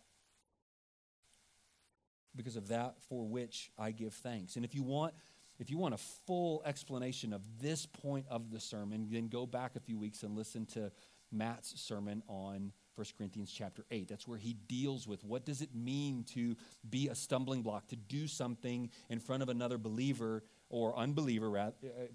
Because 2.34 2.56
of 2.56 2.68
that 2.68 2.96
for 3.08 3.26
which 3.26 3.70
I 3.78 3.90
give 3.90 4.14
thanks. 4.14 4.56
And 4.56 4.64
if 4.64 4.74
you 4.74 4.82
want 4.82 5.14
if 5.58 5.70
you 5.70 5.76
want 5.76 5.92
a 5.92 5.98
full 5.98 6.62
explanation 6.64 7.32
of 7.32 7.42
this 7.60 7.84
point 7.84 8.26
of 8.30 8.52
the 8.52 8.60
sermon, 8.60 9.08
then 9.10 9.26
go 9.26 9.44
back 9.44 9.74
a 9.74 9.80
few 9.80 9.98
weeks 9.98 10.22
and 10.22 10.36
listen 10.36 10.66
to 10.66 10.92
Matt's 11.32 11.80
sermon 11.80 12.22
on 12.28 12.72
1 12.98 13.06
Corinthians 13.16 13.52
chapter 13.52 13.84
8. 13.92 14.08
That's 14.08 14.26
where 14.26 14.38
he 14.38 14.54
deals 14.66 15.06
with 15.06 15.22
what 15.22 15.44
does 15.44 15.62
it 15.62 15.72
mean 15.72 16.24
to 16.34 16.56
be 16.90 17.06
a 17.06 17.14
stumbling 17.14 17.62
block, 17.62 17.86
to 17.88 17.96
do 17.96 18.26
something 18.26 18.90
in 19.08 19.20
front 19.20 19.44
of 19.44 19.48
another 19.48 19.78
believer 19.78 20.42
or 20.68 20.98
unbeliever 20.98 21.56
uh, 21.56 21.70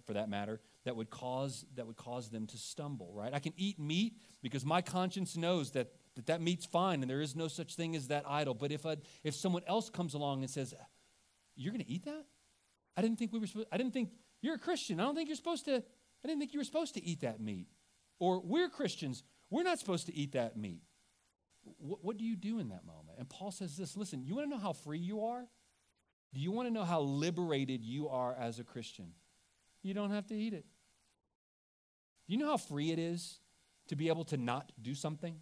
for 0.05 0.11
that 0.11 0.27
matter 0.27 0.59
that 0.83 0.97
would 0.97 1.09
cause 1.09 1.65
that 1.75 1.87
would 1.87 1.95
cause 1.95 2.29
them 2.29 2.45
to 2.47 2.57
stumble, 2.57 3.13
right? 3.13 3.33
I 3.33 3.39
can 3.39 3.53
eat 3.55 3.79
meat 3.79 4.17
because 4.41 4.65
my 4.65 4.81
conscience 4.81 5.37
knows 5.37 5.71
that 5.71 5.93
that, 6.15 6.25
that 6.25 6.41
meat's 6.41 6.65
fine 6.65 7.01
and 7.01 7.09
there 7.09 7.21
is 7.21 7.33
no 7.33 7.47
such 7.47 7.75
thing 7.75 7.95
as 7.95 8.09
that 8.09 8.25
idol. 8.27 8.53
But 8.53 8.73
if 8.73 8.83
a, 8.83 8.97
if 9.23 9.35
someone 9.35 9.63
else 9.67 9.89
comes 9.89 10.15
along 10.15 10.41
and 10.41 10.49
says, 10.49 10.73
You're 11.55 11.71
going 11.71 11.85
to 11.85 11.89
eat 11.89 12.03
that? 12.03 12.25
I 12.97 13.01
didn't 13.01 13.19
think 13.19 13.31
we 13.31 13.39
were 13.39 13.47
supposed 13.47 13.69
I 13.71 13.77
didn't 13.77 13.93
think 13.93 14.09
you're 14.41 14.55
a 14.55 14.59
Christian. 14.59 14.99
I 14.99 15.03
don't 15.03 15.15
think 15.15 15.29
you're 15.29 15.37
supposed 15.37 15.63
to 15.65 15.75
I 15.75 16.27
didn't 16.27 16.39
think 16.39 16.53
you 16.53 16.59
were 16.59 16.65
supposed 16.65 16.93
to 16.95 17.03
eat 17.03 17.21
that 17.21 17.39
meat. 17.39 17.67
Or 18.19 18.41
we're 18.41 18.69
Christians. 18.69 19.23
We're 19.53 19.61
not 19.61 19.77
supposed 19.77 20.07
to 20.07 20.15
eat 20.15 20.31
that 20.31 20.57
meat. 20.57 20.81
What, 21.77 22.03
what 22.03 22.17
do 22.17 22.25
you 22.25 22.35
do 22.35 22.57
in 22.57 22.69
that 22.69 22.87
moment? 22.87 23.19
And 23.19 23.29
Paul 23.29 23.51
says 23.51 23.77
this 23.77 23.95
listen, 23.95 24.23
you 24.23 24.33
want 24.33 24.47
to 24.47 24.49
know 24.49 24.61
how 24.61 24.73
free 24.73 24.97
you 24.97 25.25
are? 25.25 25.45
Do 26.33 26.39
you 26.39 26.51
want 26.51 26.67
to 26.67 26.73
know 26.73 26.83
how 26.83 27.01
liberated 27.01 27.85
you 27.85 28.09
are 28.09 28.33
as 28.33 28.57
a 28.57 28.63
Christian? 28.63 29.11
You 29.83 29.93
don't 29.93 30.09
have 30.09 30.25
to 30.27 30.33
eat 30.33 30.53
it. 30.53 30.65
Do 32.25 32.33
you 32.33 32.39
know 32.39 32.47
how 32.47 32.57
free 32.57 32.91
it 32.91 32.97
is 32.97 33.37
to 33.89 33.95
be 33.95 34.07
able 34.07 34.23
to 34.25 34.37
not 34.37 34.71
do 34.81 34.95
something? 34.95 35.35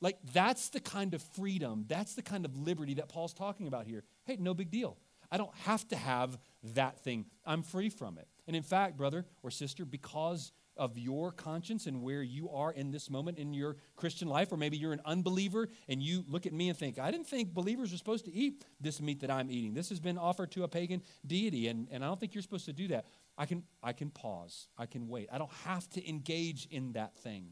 Like, 0.00 0.16
that's 0.32 0.70
the 0.70 0.80
kind 0.80 1.12
of 1.12 1.20
freedom, 1.20 1.84
that's 1.86 2.14
the 2.14 2.22
kind 2.22 2.46
of 2.46 2.56
liberty 2.56 2.94
that 2.94 3.10
Paul's 3.10 3.34
talking 3.34 3.66
about 3.66 3.86
here. 3.86 4.04
Hey, 4.24 4.38
no 4.40 4.54
big 4.54 4.70
deal. 4.70 4.96
I 5.30 5.36
don't 5.36 5.54
have 5.66 5.86
to 5.88 5.96
have 5.96 6.38
that 6.74 6.98
thing. 7.04 7.26
I'm 7.44 7.62
free 7.62 7.90
from 7.90 8.16
it. 8.16 8.26
And 8.46 8.56
in 8.56 8.62
fact, 8.62 8.96
brother 8.96 9.26
or 9.42 9.50
sister, 9.50 9.84
because 9.84 10.52
of 10.80 10.96
your 10.96 11.30
conscience 11.30 11.86
and 11.86 12.02
where 12.02 12.22
you 12.22 12.48
are 12.48 12.72
in 12.72 12.90
this 12.90 13.10
moment 13.10 13.36
in 13.36 13.52
your 13.52 13.76
Christian 13.96 14.26
life, 14.26 14.50
or 14.50 14.56
maybe 14.56 14.78
you're 14.78 14.94
an 14.94 15.02
unbeliever 15.04 15.68
and 15.88 16.02
you 16.02 16.24
look 16.26 16.46
at 16.46 16.54
me 16.54 16.70
and 16.70 16.76
think, 16.76 16.98
I 16.98 17.10
didn't 17.10 17.26
think 17.26 17.52
believers 17.52 17.92
were 17.92 17.98
supposed 17.98 18.24
to 18.24 18.32
eat 18.32 18.64
this 18.80 18.98
meat 18.98 19.20
that 19.20 19.30
I'm 19.30 19.50
eating. 19.50 19.74
This 19.74 19.90
has 19.90 20.00
been 20.00 20.16
offered 20.16 20.50
to 20.52 20.64
a 20.64 20.68
pagan 20.68 21.02
deity, 21.26 21.68
and, 21.68 21.86
and 21.90 22.02
I 22.02 22.08
don't 22.08 22.18
think 22.18 22.34
you're 22.34 22.42
supposed 22.42 22.64
to 22.64 22.72
do 22.72 22.88
that. 22.88 23.04
I 23.36 23.44
can, 23.44 23.62
I 23.82 23.92
can 23.92 24.08
pause. 24.10 24.68
I 24.78 24.86
can 24.86 25.06
wait. 25.06 25.28
I 25.30 25.36
don't 25.36 25.52
have 25.66 25.88
to 25.90 26.08
engage 26.08 26.66
in 26.70 26.92
that 26.92 27.14
thing. 27.18 27.50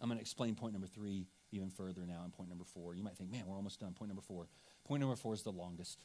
I'm 0.00 0.08
going 0.08 0.18
to 0.18 0.22
explain 0.22 0.54
point 0.56 0.74
number 0.74 0.86
three 0.86 1.26
even 1.52 1.70
further 1.70 2.02
now 2.06 2.22
in 2.26 2.30
point 2.30 2.50
number 2.50 2.64
four. 2.64 2.94
You 2.94 3.02
might 3.02 3.16
think, 3.16 3.32
man, 3.32 3.44
we're 3.46 3.56
almost 3.56 3.80
done. 3.80 3.94
Point 3.94 4.10
number 4.10 4.22
four. 4.22 4.46
Point 4.84 5.00
number 5.00 5.16
four 5.16 5.32
is 5.32 5.42
the 5.42 5.52
longest. 5.52 6.04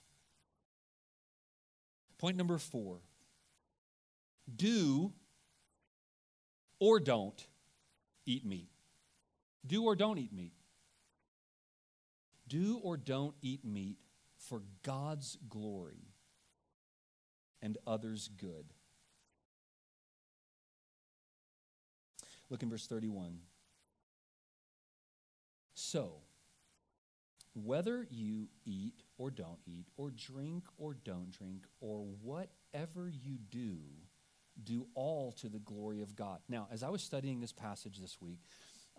Point 2.18 2.38
number 2.38 2.58
four 2.58 3.02
do 4.54 5.14
or 6.80 7.00
don't 7.00 7.48
eat 8.26 8.46
meat. 8.46 8.70
Do 9.66 9.86
or 9.86 9.96
don't 9.96 10.18
eat 10.18 10.34
meat. 10.34 10.54
Do 12.48 12.80
or 12.84 12.98
don't 12.98 13.36
eat 13.42 13.64
meat 13.64 13.98
for 14.38 14.62
God's 14.84 15.38
glory 15.48 16.14
and 17.62 17.78
others' 17.88 18.28
good. 18.28 18.66
Look 22.50 22.62
in 22.62 22.70
verse 22.70 22.86
31. 22.86 23.40
So, 25.74 26.18
whether 27.56 28.06
you 28.12 28.48
eat 28.66 29.04
or 29.18 29.32
don't 29.32 29.60
eat, 29.66 29.88
or 29.96 30.12
drink 30.12 30.66
or 30.78 30.94
don't 30.94 31.32
drink, 31.32 31.66
or 31.80 32.06
whatever 32.22 33.10
you 33.10 33.38
do, 33.50 33.78
do 34.62 34.88
all 34.94 35.32
to 35.34 35.50
the 35.50 35.60
glory 35.60 36.02
of 36.02 36.16
God. 36.16 36.40
Now, 36.48 36.68
as 36.72 36.84
I 36.84 36.90
was 36.90 37.02
studying 37.02 37.40
this 37.40 37.52
passage 37.52 38.00
this 38.00 38.22
week, 38.22 38.40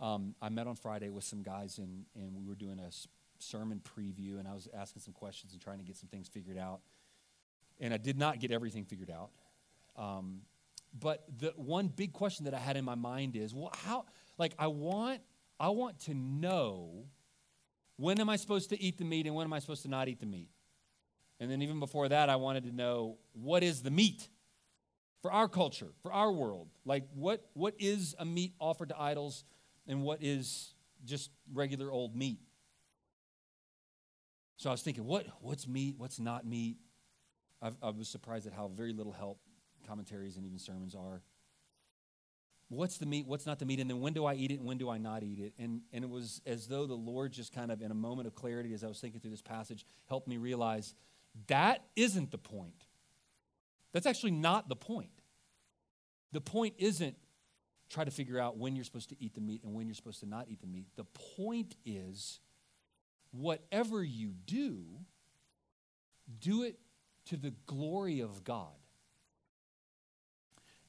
um, 0.00 0.34
I 0.42 0.48
met 0.48 0.66
on 0.66 0.74
Friday 0.74 1.08
with 1.08 1.24
some 1.24 1.42
guys, 1.42 1.78
and, 1.78 2.04
and 2.14 2.34
we 2.34 2.44
were 2.44 2.56
doing 2.56 2.78
a 2.78 2.90
sermon 3.38 3.80
preview, 3.80 4.38
and 4.38 4.48
I 4.48 4.54
was 4.54 4.68
asking 4.74 5.02
some 5.02 5.14
questions 5.14 5.52
and 5.52 5.62
trying 5.62 5.78
to 5.78 5.84
get 5.84 5.96
some 5.96 6.08
things 6.08 6.28
figured 6.28 6.58
out. 6.58 6.80
And 7.80 7.94
I 7.94 7.96
did 7.96 8.18
not 8.18 8.40
get 8.40 8.50
everything 8.50 8.84
figured 8.84 9.10
out. 9.10 9.30
Um, 9.96 10.40
but 10.98 11.24
the 11.38 11.52
one 11.56 11.88
big 11.88 12.12
question 12.12 12.44
that 12.44 12.54
I 12.54 12.58
had 12.58 12.76
in 12.76 12.84
my 12.84 12.94
mind 12.94 13.36
is, 13.36 13.54
well, 13.54 13.72
how, 13.84 14.06
like, 14.38 14.54
I 14.58 14.68
want, 14.68 15.20
I 15.58 15.68
want 15.68 16.00
to 16.00 16.14
know 16.14 17.06
when 17.96 18.20
am 18.20 18.28
I 18.28 18.36
supposed 18.36 18.70
to 18.70 18.80
eat 18.80 18.98
the 18.98 19.04
meat 19.04 19.26
and 19.26 19.34
when 19.34 19.44
am 19.44 19.52
I 19.52 19.58
supposed 19.58 19.82
to 19.82 19.88
not 19.88 20.08
eat 20.08 20.20
the 20.20 20.26
meat? 20.26 20.48
And 21.40 21.50
then 21.50 21.62
even 21.62 21.80
before 21.80 22.08
that, 22.08 22.28
I 22.28 22.36
wanted 22.36 22.64
to 22.64 22.72
know 22.72 23.18
what 23.32 23.62
is 23.62 23.82
the 23.82 23.90
meat? 23.90 24.28
For 25.24 25.32
our 25.32 25.48
culture, 25.48 25.88
for 26.02 26.12
our 26.12 26.30
world. 26.30 26.68
Like, 26.84 27.04
what, 27.14 27.48
what 27.54 27.72
is 27.78 28.14
a 28.18 28.26
meat 28.26 28.52
offered 28.60 28.90
to 28.90 29.00
idols 29.00 29.44
and 29.88 30.02
what 30.02 30.22
is 30.22 30.74
just 31.06 31.30
regular 31.50 31.90
old 31.90 32.14
meat? 32.14 32.40
So 34.58 34.68
I 34.68 34.72
was 34.74 34.82
thinking, 34.82 35.06
what, 35.06 35.24
what's 35.40 35.66
meat? 35.66 35.94
What's 35.96 36.20
not 36.20 36.46
meat? 36.46 36.76
I've, 37.62 37.74
i 37.82 37.88
was 37.88 38.06
surprised 38.06 38.46
at 38.46 38.52
how 38.52 38.68
very 38.68 38.92
little 38.92 39.12
help 39.14 39.38
commentaries 39.88 40.36
and 40.36 40.44
even 40.44 40.58
sermons 40.58 40.94
are. 40.94 41.22
What's 42.68 42.98
the 42.98 43.06
meat? 43.06 43.26
What's 43.26 43.46
not 43.46 43.58
the 43.58 43.64
meat? 43.64 43.80
And 43.80 43.88
then 43.88 44.02
when 44.02 44.12
do 44.12 44.26
I 44.26 44.34
eat 44.34 44.50
it 44.50 44.58
and 44.58 44.66
when 44.66 44.76
do 44.76 44.90
I 44.90 44.98
not 44.98 45.22
eat 45.22 45.38
it? 45.38 45.54
And, 45.58 45.80
and 45.94 46.04
it 46.04 46.10
was 46.10 46.42
as 46.44 46.66
though 46.66 46.84
the 46.84 46.92
Lord 46.92 47.32
just 47.32 47.50
kind 47.50 47.72
of, 47.72 47.80
in 47.80 47.90
a 47.90 47.94
moment 47.94 48.26
of 48.26 48.34
clarity, 48.34 48.74
as 48.74 48.84
I 48.84 48.88
was 48.88 49.00
thinking 49.00 49.20
through 49.20 49.30
this 49.30 49.40
passage, 49.40 49.86
helped 50.06 50.28
me 50.28 50.36
realize 50.36 50.94
that 51.46 51.82
isn't 51.96 52.30
the 52.30 52.36
point. 52.36 52.83
That's 53.94 54.06
actually 54.06 54.32
not 54.32 54.68
the 54.68 54.76
point. 54.76 55.08
The 56.32 56.42
point 56.42 56.74
isn't 56.78 57.16
try 57.88 58.04
to 58.04 58.10
figure 58.10 58.40
out 58.40 58.58
when 58.58 58.74
you're 58.74 58.84
supposed 58.84 59.08
to 59.10 59.16
eat 59.22 59.34
the 59.34 59.40
meat 59.40 59.62
and 59.62 59.72
when 59.72 59.86
you're 59.86 59.94
supposed 59.94 60.20
to 60.20 60.26
not 60.26 60.48
eat 60.50 60.60
the 60.60 60.66
meat. 60.66 60.88
The 60.96 61.04
point 61.36 61.76
is 61.86 62.40
whatever 63.30 64.02
you 64.02 64.32
do, 64.46 64.82
do 66.40 66.64
it 66.64 66.78
to 67.26 67.36
the 67.36 67.54
glory 67.66 68.20
of 68.20 68.42
God. 68.42 68.72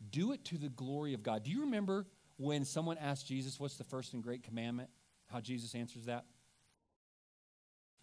Do 0.10 0.32
it 0.32 0.43
to 0.45 0.58
the 0.58 0.70
glory 0.70 1.14
of 1.14 1.22
God. 1.22 1.43
Do 1.43 1.51
you 1.51 1.62
remember 1.62 2.08
when 2.38 2.66
someone 2.66 2.97
asked 2.97 3.28
Jesus, 3.28 3.60
What's 3.60 3.78
the 3.78 3.84
first 3.84 4.14
and 4.14 4.24
great 4.24 4.43
commandment? 4.43 4.89
How 5.28 5.41
Jesus 5.41 5.76
answers 5.76 6.06
that? 6.06 6.26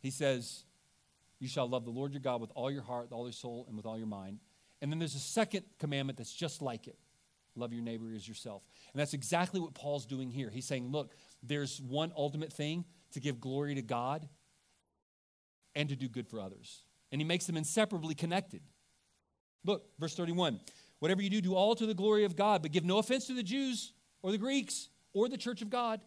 He 0.01 0.11
says, 0.11 0.65
You 1.39 1.49
shall 1.49 1.69
love 1.69 1.85
the 1.85 1.91
Lord 1.91 2.13
your 2.13 2.21
God 2.21 2.41
with 2.41 2.51
all 2.55 2.71
your 2.71 2.83
heart, 2.83 3.05
with 3.05 3.13
all 3.13 3.25
your 3.25 3.33
soul, 3.33 3.65
and 3.69 3.77
with 3.77 3.87
all 3.87 3.99
your 3.99 4.07
mind. 4.07 4.39
And 4.83 4.91
then 4.91 4.99
there's 4.99 5.15
a 5.15 5.21
second 5.21 5.65
commandment 5.79 6.19
that's 6.19 6.35
just 6.35 6.61
like 6.61 6.89
it 6.89 6.99
love 7.55 7.73
your 7.73 7.83
neighbor 7.83 8.13
as 8.15 8.27
yourself. 8.27 8.63
And 8.93 9.01
that's 9.01 9.15
exactly 9.15 9.61
what 9.61 9.75
Paul's 9.75 10.07
doing 10.07 10.31
here. 10.31 10.51
He's 10.51 10.67
saying, 10.67 10.91
look, 10.91 11.15
there's 11.43 11.81
one 11.81 12.13
ultimate 12.17 12.53
thing 12.53 12.85
to 13.13 13.21
give 13.21 13.41
glory 13.41 13.75
to 13.75 13.83
God 13.83 14.29
and 15.75 15.89
to 15.89 15.97
do 15.97 16.09
good 16.09 16.27
for 16.27 16.41
others. 16.41 16.83
And 17.11 17.21
he 17.21 17.27
makes 17.27 17.47
them 17.47 17.57
inseparably 17.57 18.15
connected. 18.15 18.63
Look, 19.65 19.85
verse 19.99 20.15
31 20.15 20.61
whatever 20.99 21.21
you 21.21 21.31
do, 21.31 21.41
do 21.41 21.57
all 21.57 21.75
to 21.75 21.85
the 21.85 21.95
glory 21.95 22.25
of 22.25 22.37
God, 22.37 22.63
but 22.63 22.71
give 22.71 22.85
no 22.85 22.99
offense 22.99 23.27
to 23.27 23.35
the 23.35 23.43
Jews 23.43 23.93
or 24.23 24.31
the 24.31 24.39
Greeks 24.39 24.89
or 25.13 25.29
the 25.29 25.37
church 25.37 25.61
of 25.61 25.69
God. 25.69 26.01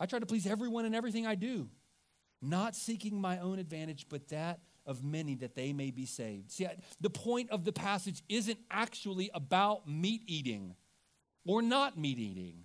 I 0.00 0.06
try 0.06 0.18
to 0.18 0.26
please 0.26 0.44
everyone 0.44 0.86
in 0.86 0.94
everything 0.94 1.24
I 1.24 1.36
do, 1.36 1.68
not 2.42 2.74
seeking 2.74 3.20
my 3.20 3.38
own 3.38 3.60
advantage, 3.60 4.06
but 4.08 4.28
that 4.30 4.58
of 4.88 5.04
many 5.04 5.36
that 5.36 5.54
they 5.54 5.72
may 5.72 5.92
be 5.92 6.06
saved. 6.06 6.50
See, 6.50 6.66
the 7.00 7.10
point 7.10 7.50
of 7.50 7.64
the 7.64 7.72
passage 7.72 8.22
isn't 8.28 8.58
actually 8.70 9.30
about 9.34 9.86
meat 9.86 10.22
eating 10.26 10.74
or 11.46 11.62
not 11.62 11.98
meat 11.98 12.18
eating. 12.18 12.64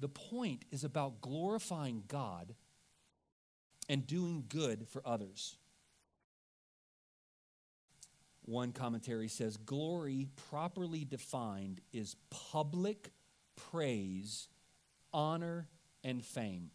The 0.00 0.08
point 0.08 0.64
is 0.72 0.82
about 0.84 1.20
glorifying 1.20 2.02
God 2.08 2.54
and 3.88 4.06
doing 4.06 4.44
good 4.48 4.88
for 4.88 5.00
others. 5.06 5.56
One 8.42 8.72
commentary 8.72 9.28
says 9.28 9.56
glory, 9.56 10.28
properly 10.50 11.04
defined, 11.04 11.80
is 11.92 12.16
public 12.50 13.12
praise, 13.56 14.48
honor, 15.12 15.68
and 16.02 16.24
fame. 16.24 16.70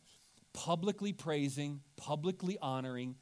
Publicly 0.53 1.13
praising, 1.13 1.81
publicly 1.95 2.57
honoring, 2.59 3.15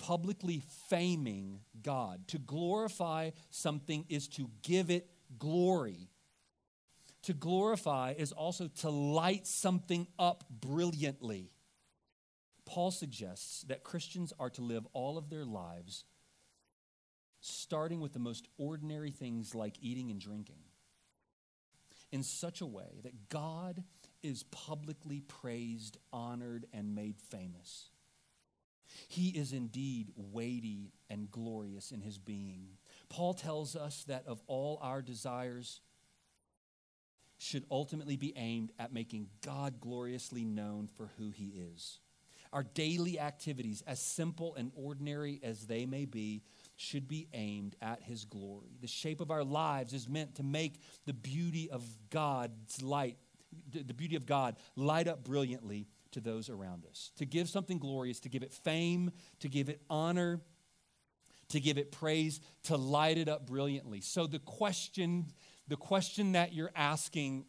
publicly 0.00 0.62
faming 0.90 1.58
God. 1.82 2.26
To 2.28 2.38
glorify 2.38 3.30
something 3.50 4.06
is 4.08 4.28
to 4.28 4.50
give 4.62 4.90
it 4.90 5.10
glory. 5.38 6.08
To 7.24 7.34
glorify 7.34 8.14
is 8.16 8.32
also 8.32 8.68
to 8.78 8.88
light 8.88 9.46
something 9.46 10.06
up 10.18 10.44
brilliantly. 10.48 11.52
Paul 12.64 12.90
suggests 12.90 13.62
that 13.68 13.84
Christians 13.84 14.32
are 14.40 14.50
to 14.50 14.62
live 14.62 14.86
all 14.94 15.18
of 15.18 15.28
their 15.28 15.44
lives 15.44 16.04
starting 17.40 18.00
with 18.00 18.12
the 18.12 18.18
most 18.18 18.48
ordinary 18.58 19.10
things 19.10 19.54
like 19.54 19.74
eating 19.80 20.10
and 20.10 20.20
drinking 20.20 20.60
in 22.12 22.22
such 22.22 22.60
a 22.60 22.66
way 22.66 23.00
that 23.02 23.28
God 23.28 23.82
is 24.22 24.44
publicly 24.44 25.20
praised, 25.20 25.98
honored, 26.12 26.66
and 26.72 26.94
made 26.94 27.18
famous. 27.18 27.90
He 29.08 29.28
is 29.30 29.52
indeed 29.52 30.12
weighty 30.16 30.92
and 31.08 31.30
glorious 31.30 31.92
in 31.92 32.00
his 32.00 32.18
being. 32.18 32.68
Paul 33.08 33.34
tells 33.34 33.76
us 33.76 34.04
that 34.04 34.26
of 34.26 34.42
all 34.46 34.78
our 34.82 35.02
desires, 35.02 35.80
should 37.40 37.64
ultimately 37.70 38.16
be 38.16 38.34
aimed 38.36 38.70
at 38.78 38.92
making 38.92 39.26
God 39.42 39.80
gloriously 39.80 40.44
known 40.44 40.88
for 40.94 41.10
who 41.16 41.30
he 41.30 41.46
is. 41.74 41.98
Our 42.52 42.62
daily 42.62 43.18
activities, 43.18 43.82
as 43.86 43.98
simple 43.98 44.54
and 44.56 44.72
ordinary 44.74 45.40
as 45.42 45.66
they 45.66 45.86
may 45.86 46.04
be, 46.04 46.42
should 46.76 47.08
be 47.08 47.28
aimed 47.32 47.76
at 47.80 48.02
his 48.02 48.26
glory. 48.26 48.76
The 48.82 48.88
shape 48.88 49.22
of 49.22 49.30
our 49.30 49.44
lives 49.44 49.94
is 49.94 50.06
meant 50.06 50.34
to 50.34 50.42
make 50.42 50.82
the 51.06 51.14
beauty 51.14 51.70
of 51.70 51.82
God's 52.10 52.82
light, 52.82 53.16
the 53.72 53.94
beauty 53.94 54.16
of 54.16 54.26
God 54.26 54.56
light 54.76 55.08
up 55.08 55.24
brilliantly 55.24 55.86
to 56.12 56.20
those 56.20 56.48
around 56.48 56.84
us. 56.86 57.12
To 57.16 57.26
give 57.26 57.48
something 57.48 57.78
glorious, 57.78 58.20
to 58.20 58.28
give 58.28 58.42
it 58.42 58.52
fame, 58.52 59.10
to 59.40 59.48
give 59.48 59.68
it 59.68 59.82
honor, 59.88 60.40
to 61.48 61.60
give 61.60 61.78
it 61.78 61.92
praise, 61.92 62.40
to 62.64 62.76
light 62.76 63.18
it 63.18 63.28
up 63.28 63.46
brilliantly. 63.46 64.00
So 64.00 64.26
the 64.26 64.38
question, 64.38 65.26
the 65.68 65.76
question 65.76 66.32
that 66.32 66.52
you're 66.52 66.72
asking 66.74 67.46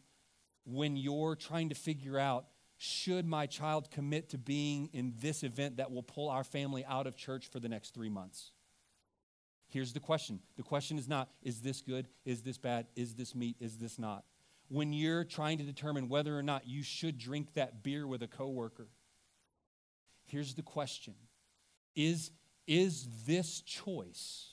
when 0.64 0.96
you're 0.96 1.36
trying 1.36 1.68
to 1.68 1.74
figure 1.74 2.18
out 2.18 2.46
should 2.76 3.26
my 3.26 3.46
child 3.46 3.90
commit 3.92 4.30
to 4.30 4.38
being 4.38 4.90
in 4.92 5.14
this 5.20 5.44
event 5.44 5.76
that 5.76 5.92
will 5.92 6.02
pull 6.02 6.28
our 6.28 6.42
family 6.42 6.84
out 6.84 7.06
of 7.06 7.16
church 7.16 7.48
for 7.48 7.60
the 7.60 7.68
next 7.68 7.94
3 7.94 8.08
months? 8.08 8.50
Here's 9.68 9.92
the 9.92 10.00
question. 10.00 10.40
The 10.56 10.62
question 10.62 10.98
is 10.98 11.08
not 11.08 11.30
is 11.42 11.60
this 11.60 11.80
good? 11.80 12.08
Is 12.24 12.42
this 12.42 12.58
bad? 12.58 12.86
Is 12.96 13.14
this 13.14 13.34
meat? 13.34 13.56
Is 13.60 13.78
this 13.78 13.98
not? 13.98 14.24
When 14.72 14.94
you're 14.94 15.24
trying 15.24 15.58
to 15.58 15.64
determine 15.64 16.08
whether 16.08 16.36
or 16.36 16.42
not 16.42 16.66
you 16.66 16.82
should 16.82 17.18
drink 17.18 17.52
that 17.54 17.82
beer 17.82 18.06
with 18.06 18.22
a 18.22 18.26
coworker, 18.26 18.88
here's 20.24 20.54
the 20.54 20.62
question. 20.62 21.12
Is 21.94 22.30
is 22.66 23.06
this 23.26 23.60
choice 23.60 24.48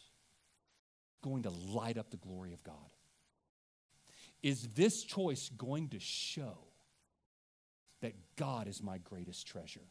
going 1.24 1.43
to 1.43 1.49
light 1.49 1.97
up 1.97 2.09
the 2.11 2.17
glory 2.17 2.51
of 2.51 2.61
God? 2.65 2.89
Is 4.43 4.67
this 4.74 5.03
choice 5.03 5.47
going 5.57 5.88
to 5.89 5.99
show 6.01 6.57
that 8.01 8.13
God 8.36 8.67
is 8.67 8.84
my 8.84 8.97
greatest 8.97 9.47
treasure? 9.47 9.88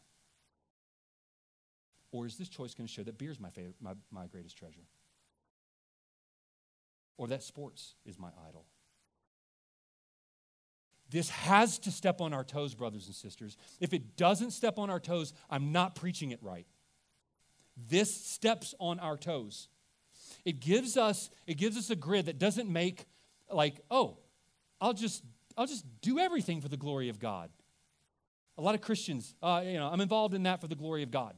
Or 2.13 2.27
is 2.27 2.37
this 2.37 2.51
choice 2.51 2.75
going 2.75 2.87
to 2.87 2.93
show 2.93 3.03
that 3.05 3.17
beer 3.17 3.31
is 3.31 3.41
my, 3.41 3.49
favorite, 3.49 3.77
my, 3.81 3.95
my 4.11 4.27
greatest 4.27 4.59
treasure? 4.59 4.85
Or 7.17 7.29
that 7.29 7.43
sports 7.43 7.95
is 8.05 8.19
my 8.19 8.31
idol? 8.47 8.67
This 11.11 11.31
has 11.31 11.79
to 11.81 11.91
step 11.91 12.21
on 12.21 12.35
our 12.35 12.45
toes, 12.45 12.75
brothers 12.75 13.07
and 13.07 13.15
sisters. 13.15 13.57
If 13.81 13.95
it 13.95 14.17
doesn't 14.17 14.51
step 14.51 14.79
on 14.79 14.91
our 14.91 15.01
toes, 15.01 15.33
I'm 15.49 15.73
not 15.73 15.95
preaching 15.95 16.33
it 16.33 16.43
right. 16.43 16.67
This 17.89 18.15
steps 18.15 18.75
on 18.79 18.99
our 18.99 19.17
toes. 19.17 19.69
It 20.45 20.61
gives 20.61 20.97
us 20.97 21.31
it 21.47 21.55
gives 21.55 21.77
us 21.77 21.91
a 21.91 21.97
grid 21.97 22.27
that 22.27 22.39
doesn't 22.39 22.69
make 22.69 23.07
like, 23.51 23.81
oh, 23.91 24.19
I'll 24.81 24.93
just 24.93 25.23
I'll 25.57 25.67
just 25.67 25.85
do 26.01 26.19
everything 26.19 26.61
for 26.61 26.69
the 26.69 26.77
glory 26.77 27.09
of 27.09 27.19
God. 27.19 27.51
A 28.59 28.63
lot 28.63 28.75
of 28.75 28.81
Christians, 28.81 29.35
uh, 29.43 29.63
you 29.65 29.75
know, 29.75 29.89
I'm 29.89 30.01
involved 30.01 30.35
in 30.35 30.43
that 30.43 30.61
for 30.61 30.67
the 30.67 30.75
glory 30.75 31.03
of 31.03 31.11
God. 31.11 31.35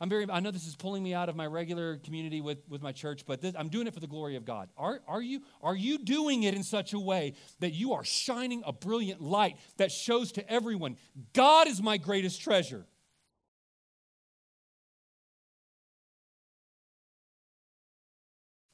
I'm 0.00 0.08
very, 0.08 0.26
I 0.28 0.40
know 0.40 0.50
this 0.50 0.66
is 0.66 0.74
pulling 0.74 1.02
me 1.02 1.14
out 1.14 1.28
of 1.28 1.36
my 1.36 1.46
regular 1.46 1.98
community 1.98 2.40
with, 2.40 2.58
with 2.68 2.82
my 2.82 2.90
church, 2.90 3.24
but 3.26 3.40
this, 3.40 3.54
I'm 3.56 3.68
doing 3.68 3.86
it 3.86 3.94
for 3.94 4.00
the 4.00 4.08
glory 4.08 4.34
of 4.34 4.44
God. 4.44 4.68
Are, 4.76 5.00
are, 5.06 5.22
you, 5.22 5.42
are 5.62 5.74
you 5.74 5.98
doing 5.98 6.42
it 6.42 6.54
in 6.54 6.64
such 6.64 6.92
a 6.92 6.98
way 6.98 7.34
that 7.60 7.72
you 7.72 7.92
are 7.92 8.02
shining 8.02 8.62
a 8.66 8.72
brilliant 8.72 9.20
light 9.20 9.56
that 9.76 9.92
shows 9.92 10.32
to 10.32 10.50
everyone, 10.50 10.96
God 11.32 11.68
is 11.68 11.80
my 11.80 11.96
greatest 11.96 12.42
treasure? 12.42 12.86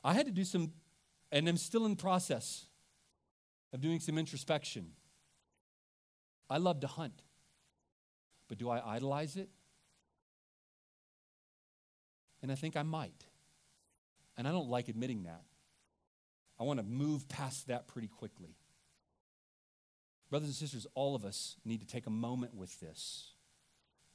I 0.02 0.14
had 0.14 0.24
to 0.24 0.32
do 0.32 0.44
some, 0.44 0.72
and 1.30 1.46
I'm 1.46 1.58
still 1.58 1.84
in 1.84 1.96
process 1.96 2.64
of 3.74 3.82
doing 3.82 4.00
some 4.00 4.16
introspection. 4.16 4.92
I 6.48 6.56
love 6.56 6.80
to 6.80 6.86
hunt, 6.86 7.22
but 8.48 8.56
do 8.56 8.70
I 8.70 8.94
idolize 8.96 9.36
it? 9.36 9.50
And 12.42 12.50
I 12.50 12.54
think 12.54 12.76
I 12.76 12.82
might. 12.82 13.24
And 14.36 14.48
I 14.48 14.52
don't 14.52 14.68
like 14.68 14.88
admitting 14.88 15.24
that. 15.24 15.42
I 16.58 16.64
want 16.64 16.78
to 16.78 16.84
move 16.84 17.28
past 17.28 17.68
that 17.68 17.88
pretty 17.88 18.08
quickly. 18.08 18.56
Brothers 20.30 20.48
and 20.48 20.56
sisters, 20.56 20.86
all 20.94 21.14
of 21.14 21.24
us 21.24 21.56
need 21.64 21.80
to 21.80 21.86
take 21.86 22.06
a 22.06 22.10
moment 22.10 22.54
with 22.54 22.78
this. 22.80 23.32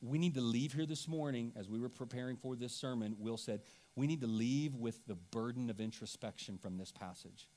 We 0.01 0.17
need 0.17 0.35
to 0.35 0.41
leave 0.41 0.73
here 0.73 0.85
this 0.85 1.07
morning, 1.07 1.53
as 1.55 1.69
we 1.69 1.79
were 1.79 1.89
preparing 1.89 2.37
for 2.37 2.55
this 2.55 2.73
sermon, 2.73 3.15
Will 3.19 3.37
said, 3.37 3.61
we 3.95 4.07
need 4.07 4.21
to 4.21 4.27
leave 4.27 4.75
with 4.75 5.05
the 5.07 5.15
burden 5.15 5.69
of 5.69 5.81
introspection 5.81 6.57
from 6.57 6.77
this 6.77 6.91
passage. 6.91 7.47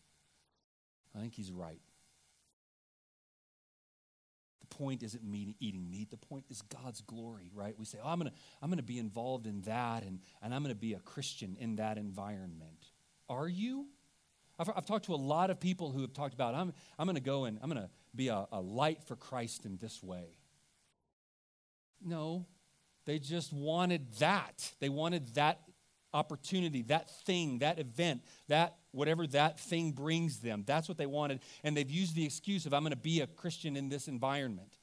I 1.15 1.21
think 1.21 1.35
he's 1.35 1.53
right 1.53 1.81
point 4.67 5.03
isn't 5.03 5.25
meat, 5.25 5.57
eating 5.61 5.91
meat. 5.91 6.11
The 6.11 6.17
point 6.17 6.45
is 6.51 6.63
God's 6.63 7.01
glory, 7.01 7.51
right? 7.55 7.75
We 7.79 7.85
say, 7.85 7.99
oh, 8.03 8.09
I'm 8.09 8.19
going 8.19 8.31
to 8.31 8.37
I'm 8.63 8.71
to 8.71 8.83
be 8.83 8.99
involved 8.99 9.47
in 9.47 9.63
that 9.63 10.03
and, 10.03 10.21
and 10.43 10.55
I'm 10.55 10.63
going 10.63 10.75
to 10.75 10.81
be 10.81 10.95
a 10.95 11.01
Christian 11.01 11.57
in 11.59 11.77
that 11.77 11.99
environment. 11.99 12.91
Are 13.29 13.49
you? 13.49 13.87
I've, 14.59 14.71
I've 14.75 14.87
talked 14.87 15.07
to 15.07 15.15
a 15.15 15.17
lot 15.17 15.51
of 15.51 15.61
people 15.61 15.91
who 15.91 16.01
have 16.01 16.13
talked 16.13 16.35
about, 16.35 16.55
I'm, 16.55 16.73
I'm 16.99 17.07
going 17.07 17.17
to 17.17 17.21
go 17.21 17.45
and 17.45 17.59
I'm 17.63 17.71
going 17.71 17.83
to 17.83 17.91
be 18.15 18.29
a, 18.29 18.47
a 18.51 18.61
light 18.61 19.05
for 19.05 19.17
Christ 19.17 19.65
in 19.65 19.77
this 19.77 20.03
way. 20.03 20.39
No, 22.05 22.47
they 23.05 23.19
just 23.19 23.53
wanted 23.53 24.13
that. 24.19 24.73
They 24.81 24.89
wanted 24.89 25.35
that 25.35 25.61
opportunity, 26.13 26.83
that 26.83 27.11
thing, 27.25 27.59
that 27.59 27.79
event, 27.79 28.23
that 28.49 28.77
whatever 28.93 29.27
that 29.27 29.61
thing 29.61 29.93
brings 29.93 30.39
them. 30.39 30.65
That's 30.67 30.89
what 30.89 30.99
they 30.99 31.07
wanted. 31.07 31.41
And 31.63 31.77
they've 31.77 31.91
used 31.91 32.15
the 32.15 32.25
excuse 32.25 32.67
of, 32.67 32.75
I'm 32.75 32.83
going 32.83 32.91
to 32.91 32.97
be 32.97 33.21
a 33.21 33.27
Christian 33.27 33.77
in 33.77 33.89
this 33.89 34.09
environment. 34.09 34.77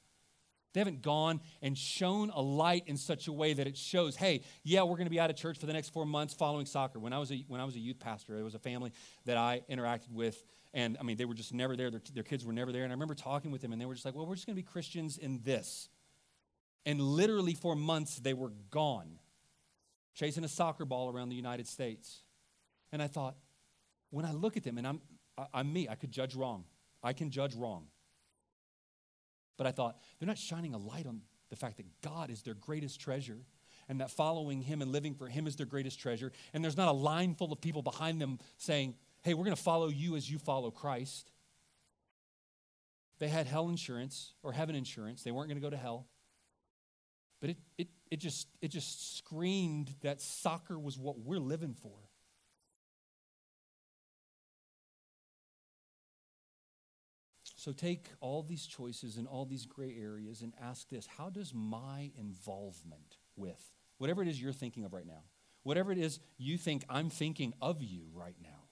They 0.72 0.80
haven't 0.80 1.00
gone 1.00 1.40
and 1.62 1.76
shown 1.76 2.30
a 2.34 2.42
light 2.42 2.84
in 2.86 2.98
such 2.98 3.28
a 3.28 3.32
way 3.32 3.54
that 3.54 3.66
it 3.66 3.78
shows, 3.78 4.14
hey, 4.14 4.42
yeah, 4.62 4.82
we're 4.82 4.96
going 4.96 5.06
to 5.06 5.10
be 5.10 5.18
out 5.18 5.30
of 5.30 5.36
church 5.36 5.58
for 5.58 5.64
the 5.64 5.72
next 5.72 5.88
four 5.88 6.04
months 6.04 6.34
following 6.34 6.66
soccer. 6.66 6.98
When 6.98 7.14
I 7.14 7.18
was 7.18 7.32
a, 7.32 7.42
when 7.48 7.62
I 7.62 7.64
was 7.64 7.76
a 7.76 7.78
youth 7.78 7.98
pastor, 7.98 8.34
there 8.34 8.44
was 8.44 8.54
a 8.54 8.58
family 8.58 8.92
that 9.24 9.38
I 9.38 9.62
interacted 9.70 10.12
with, 10.12 10.44
and 10.74 10.98
I 11.00 11.02
mean, 11.02 11.16
they 11.16 11.24
were 11.24 11.32
just 11.32 11.54
never 11.54 11.76
there. 11.76 11.90
Their, 11.90 12.02
their 12.12 12.22
kids 12.22 12.44
were 12.44 12.52
never 12.52 12.72
there. 12.72 12.82
And 12.82 12.92
I 12.92 12.94
remember 12.94 13.14
talking 13.14 13.50
with 13.50 13.62
them, 13.62 13.72
and 13.72 13.80
they 13.80 13.86
were 13.86 13.94
just 13.94 14.04
like, 14.04 14.14
well, 14.14 14.26
we're 14.26 14.34
just 14.34 14.46
going 14.46 14.54
to 14.54 14.62
be 14.62 14.68
Christians 14.68 15.16
in 15.16 15.40
this. 15.44 15.88
And 16.84 17.00
literally 17.00 17.54
for 17.54 17.74
months, 17.74 18.16
they 18.16 18.34
were 18.34 18.52
gone 18.70 19.18
chasing 20.16 20.42
a 20.42 20.48
soccer 20.48 20.84
ball 20.84 21.12
around 21.12 21.28
the 21.28 21.36
United 21.36 21.68
States. 21.68 22.22
And 22.90 23.00
I 23.00 23.06
thought, 23.06 23.36
when 24.10 24.24
I 24.24 24.32
look 24.32 24.56
at 24.56 24.64
them, 24.64 24.78
and 24.78 24.86
I'm, 24.86 25.00
I'm 25.54 25.72
me, 25.72 25.88
I 25.88 25.94
could 25.94 26.10
judge 26.10 26.34
wrong. 26.34 26.64
I 27.02 27.12
can 27.12 27.30
judge 27.30 27.54
wrong. 27.54 27.86
But 29.58 29.66
I 29.66 29.72
thought, 29.72 29.98
they're 30.18 30.26
not 30.26 30.38
shining 30.38 30.74
a 30.74 30.78
light 30.78 31.06
on 31.06 31.20
the 31.50 31.56
fact 31.56 31.76
that 31.76 31.86
God 32.02 32.30
is 32.30 32.42
their 32.42 32.54
greatest 32.54 33.00
treasure 33.00 33.38
and 33.88 34.00
that 34.00 34.10
following 34.10 34.62
Him 34.62 34.82
and 34.82 34.90
living 34.90 35.14
for 35.14 35.28
Him 35.28 35.46
is 35.46 35.56
their 35.56 35.66
greatest 35.66 36.00
treasure. 36.00 36.32
And 36.52 36.64
there's 36.64 36.76
not 36.76 36.88
a 36.88 36.92
line 36.92 37.34
full 37.34 37.52
of 37.52 37.60
people 37.60 37.82
behind 37.82 38.20
them 38.20 38.38
saying, 38.56 38.94
hey, 39.22 39.34
we're 39.34 39.44
going 39.44 39.56
to 39.56 39.62
follow 39.62 39.88
you 39.88 40.16
as 40.16 40.30
you 40.30 40.38
follow 40.38 40.70
Christ. 40.70 41.30
They 43.18 43.28
had 43.28 43.46
hell 43.46 43.68
insurance 43.68 44.32
or 44.42 44.52
heaven 44.52 44.74
insurance. 44.74 45.22
They 45.22 45.30
weren't 45.30 45.48
going 45.48 45.60
to 45.60 45.62
go 45.62 45.70
to 45.70 45.76
hell. 45.76 46.06
But 47.40 47.50
it, 47.50 47.56
it, 47.78 47.88
it, 48.10 48.16
just, 48.16 48.48
it 48.62 48.68
just 48.68 49.16
screamed 49.18 49.94
that 50.02 50.20
soccer 50.20 50.78
was 50.78 50.98
what 50.98 51.18
we're 51.18 51.38
living 51.38 51.74
for. 51.74 51.98
So 57.66 57.72
take 57.72 58.06
all 58.20 58.42
these 58.42 58.64
choices 58.64 59.16
and 59.16 59.26
all 59.26 59.44
these 59.44 59.66
gray 59.66 59.96
areas 60.00 60.40
and 60.42 60.52
ask 60.62 60.88
this 60.88 61.04
how 61.18 61.30
does 61.30 61.52
my 61.52 62.12
involvement 62.16 63.18
with 63.34 63.72
whatever 63.98 64.22
it 64.22 64.28
is 64.28 64.40
you're 64.40 64.52
thinking 64.52 64.84
of 64.84 64.92
right 64.92 65.04
now, 65.06 65.24
whatever 65.64 65.90
it 65.90 65.98
is 65.98 66.20
you 66.38 66.58
think 66.58 66.84
I'm 66.88 67.10
thinking 67.10 67.54
of 67.60 67.82
you 67.82 68.04
right 68.12 68.36
now, 68.40 68.68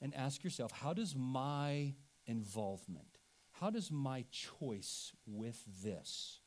and 0.00 0.14
ask 0.14 0.42
yourself 0.42 0.72
how 0.72 0.94
does 0.94 1.14
my 1.14 1.92
involvement, 2.24 3.18
how 3.60 3.68
does 3.68 3.92
my 3.92 4.24
choice 4.30 5.12
with 5.26 5.62
this 5.82 6.37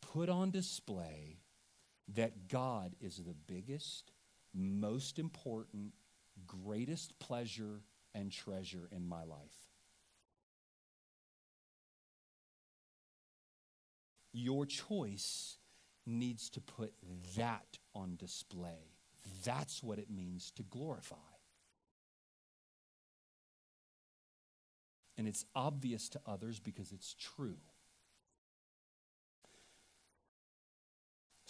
put 0.00 0.28
on 0.28 0.50
display 0.50 1.38
that 2.14 2.48
God 2.48 2.94
is 3.00 3.16
the 3.16 3.34
biggest, 3.46 4.12
most 4.54 5.18
important, 5.18 5.92
greatest 6.46 7.18
pleasure 7.18 7.82
and 8.14 8.32
treasure 8.32 8.88
in 8.90 9.06
my 9.06 9.24
life. 9.24 9.70
Your 14.32 14.66
choice 14.66 15.58
needs 16.06 16.50
to 16.50 16.60
put 16.60 16.92
that 17.36 17.78
on 17.94 18.16
display. 18.16 18.94
That's 19.44 19.82
what 19.82 19.98
it 19.98 20.10
means 20.10 20.50
to 20.52 20.62
glorify. 20.62 21.16
And 25.16 25.28
it's 25.28 25.44
obvious 25.54 26.08
to 26.10 26.20
others 26.26 26.60
because 26.60 26.92
it's 26.92 27.14
true. 27.14 27.58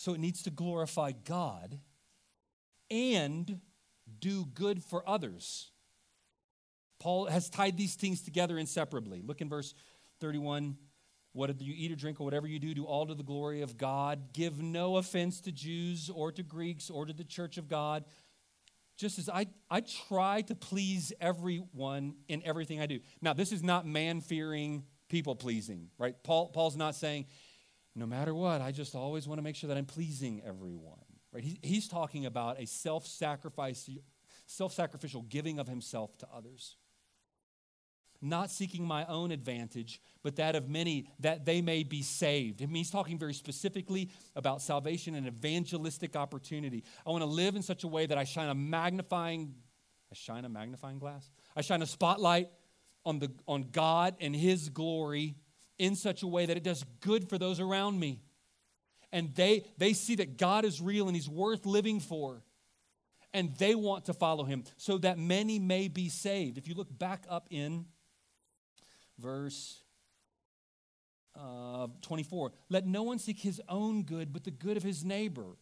So 0.01 0.15
it 0.15 0.19
needs 0.19 0.43
to 0.45 0.51
glorify 0.51 1.13
God 1.13 1.79
and 2.91 3.61
do 4.19 4.47
good 4.47 4.83
for 4.83 5.07
others. 5.07 5.73
Paul 6.99 7.27
has 7.27 7.51
tied 7.51 7.77
these 7.77 7.97
things 7.97 8.23
together 8.23 8.57
inseparably. 8.57 9.21
Look 9.21 9.43
in 9.43 9.51
verse 9.51 9.75
31. 10.23 10.79
Whether 11.35 11.53
you 11.63 11.75
eat 11.77 11.93
or 11.93 11.97
drink 11.97 12.19
or 12.19 12.25
whatever 12.25 12.47
you 12.47 12.59
do, 12.59 12.73
do 12.73 12.87
all 12.87 13.05
to 13.09 13.15
the 13.15 13.23
glory 13.23 13.61
of 13.61 13.77
God. 13.77 14.33
Give 14.33 14.63
no 14.63 14.97
offense 14.97 15.43
to 15.43 15.53
Jews 15.53 16.09
or 16.09 16.33
to 16.33 16.43
Greeks 16.43 16.89
or 16.89 17.05
to 17.05 17.13
the 17.13 17.23
church 17.23 17.59
of 17.59 17.69
God. 17.69 18.07
Just 18.97 19.19
as 19.19 19.29
I, 19.29 19.49
I 19.71 19.83
try 20.09 20.41
to 20.41 20.55
please 20.55 21.13
everyone 21.21 22.15
in 22.27 22.41
everything 22.47 22.81
I 22.81 22.87
do. 22.87 23.01
Now, 23.21 23.35
this 23.35 23.53
is 23.53 23.63
not 23.63 23.87
man 23.87 24.23
fearing 24.23 24.85
people 25.11 25.37
pleasing, 25.37 25.91
right? 25.99 26.15
Paul, 26.25 26.49
Paul's 26.49 26.77
not 26.77 26.95
saying, 26.95 27.27
no 27.95 28.07
matter 28.07 28.35
what, 28.35 28.61
I 28.61 28.73
just 28.73 28.95
always 28.95 29.27
want 29.27 29.39
to 29.39 29.43
make 29.43 29.57
sure 29.57 29.69
that 29.69 29.77
I'm 29.77 29.87
pleasing 29.87 30.43
everyone, 30.47 30.99
right? 31.33 31.43
He, 31.43 31.59
he's 31.63 31.89
talking 31.89 32.27
about 32.27 32.61
a 32.61 32.67
self 32.67 33.07
sacrifice, 33.07 33.89
self 34.47 34.73
sacrificial 34.73 35.23
giving 35.23 35.59
of 35.59 35.69
himself 35.69 36.17
to 36.19 36.29
others. 36.35 36.77
Not 38.23 38.51
seeking 38.51 38.85
my 38.85 39.07
own 39.07 39.31
advantage, 39.31 40.01
but 40.23 40.37
that 40.37 40.55
of 40.55 40.69
many, 40.69 41.09
that 41.21 41.47
they 41.47 41.63
may 41.63 41.83
be 41.83 42.03
saved. 42.03 42.63
I 42.63 42.67
mean, 42.67 42.77
he's 42.77 42.91
talking 42.91 43.19
very 43.19 43.33
specifically 43.33 44.11
about 44.37 44.61
salvation 44.61 45.15
and 45.15 45.27
evangelistic 45.27 46.17
opportunity. 46.17 46.85
I 47.07 47.11
want 47.11 47.23
to 47.23 47.27
live 47.27 47.57
in 47.57 47.63
such 47.63 47.83
a 47.83 47.89
way 47.89 48.05
that 48.05 48.19
I 48.19 48.25
shine 48.25 48.51
a 48.51 48.55
magnifying, 48.55 49.55
I 50.13 50.15
shine 50.15 50.45
a 50.45 50.51
magnifying 50.51 50.99
glass. 50.99 51.31
I 51.57 51.63
shine 51.63 51.81
a 51.81 51.87
spotlight 51.87 52.51
on, 53.07 53.21
the, 53.21 53.33
on 53.49 53.69
God 53.73 54.17
and 54.21 54.37
His 54.37 54.69
glory 54.69 55.37
in 55.81 55.97
such 55.97 56.23
a 56.23 56.27
way 56.27 56.45
that 56.45 56.57
it 56.59 56.63
does 56.63 56.85
good 57.01 57.29
for 57.29 57.39
those 57.39 57.59
around 57.59 57.99
me. 57.99 58.21
And 59.13 59.35
they, 59.35 59.65
they 59.79 59.95
see 59.95 60.15
that 60.17 60.37
God 60.37 60.65
is 60.65 60.81
real 60.81 61.09
and 61.09 61.17
He's 61.17 61.29
worth 61.29 61.65
living 61.65 61.99
for. 61.99 62.43
And 63.33 63.57
they 63.57 63.75
want 63.75 64.05
to 64.05 64.13
follow 64.13 64.45
Him 64.45 64.65
so 64.77 64.99
that 64.99 65.19
many 65.19 65.59
may 65.59 65.89
be 65.89 66.11
saved. 66.11 66.59
If 66.59 66.69
you 66.69 66.75
look 66.75 66.97
back 66.97 67.25
up 67.29 67.47
in 67.51 67.87
verse 69.19 69.83
uh, 71.35 71.87
24, 72.03 72.53
let 72.69 72.87
no 72.87 73.03
one 73.03 73.19
seek 73.19 73.39
his 73.39 73.61
own 73.69 74.03
good, 74.03 74.33
but 74.33 74.45
the 74.45 74.51
good 74.51 74.77
of 74.77 74.83
his 74.83 75.05
neighbor. 75.05 75.57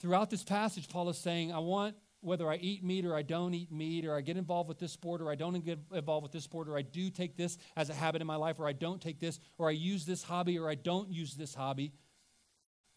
Throughout 0.00 0.30
this 0.30 0.44
passage, 0.44 0.88
Paul 0.88 1.10
is 1.10 1.18
saying, 1.18 1.52
I 1.52 1.58
want 1.58 1.96
whether 2.26 2.50
I 2.50 2.56
eat 2.56 2.82
meat 2.82 3.06
or 3.06 3.14
I 3.14 3.22
don't 3.22 3.54
eat 3.54 3.70
meat, 3.70 4.04
or 4.04 4.16
I 4.16 4.20
get 4.20 4.36
involved 4.36 4.68
with 4.68 4.78
this 4.78 4.92
sport 4.92 5.22
or 5.22 5.30
I 5.30 5.36
don't 5.36 5.64
get 5.64 5.78
involved 5.92 6.24
with 6.24 6.32
this 6.32 6.44
sport, 6.44 6.68
or 6.68 6.76
I 6.76 6.82
do 6.82 7.08
take 7.08 7.36
this 7.36 7.56
as 7.76 7.88
a 7.88 7.94
habit 7.94 8.20
in 8.20 8.26
my 8.26 8.34
life, 8.36 8.58
or 8.58 8.66
I 8.66 8.72
don't 8.72 9.00
take 9.00 9.20
this, 9.20 9.38
or 9.58 9.68
I 9.68 9.72
use 9.72 10.04
this 10.04 10.24
hobby 10.24 10.58
or 10.58 10.68
I 10.68 10.74
don't 10.74 11.08
use 11.08 11.34
this 11.34 11.54
hobby. 11.54 11.92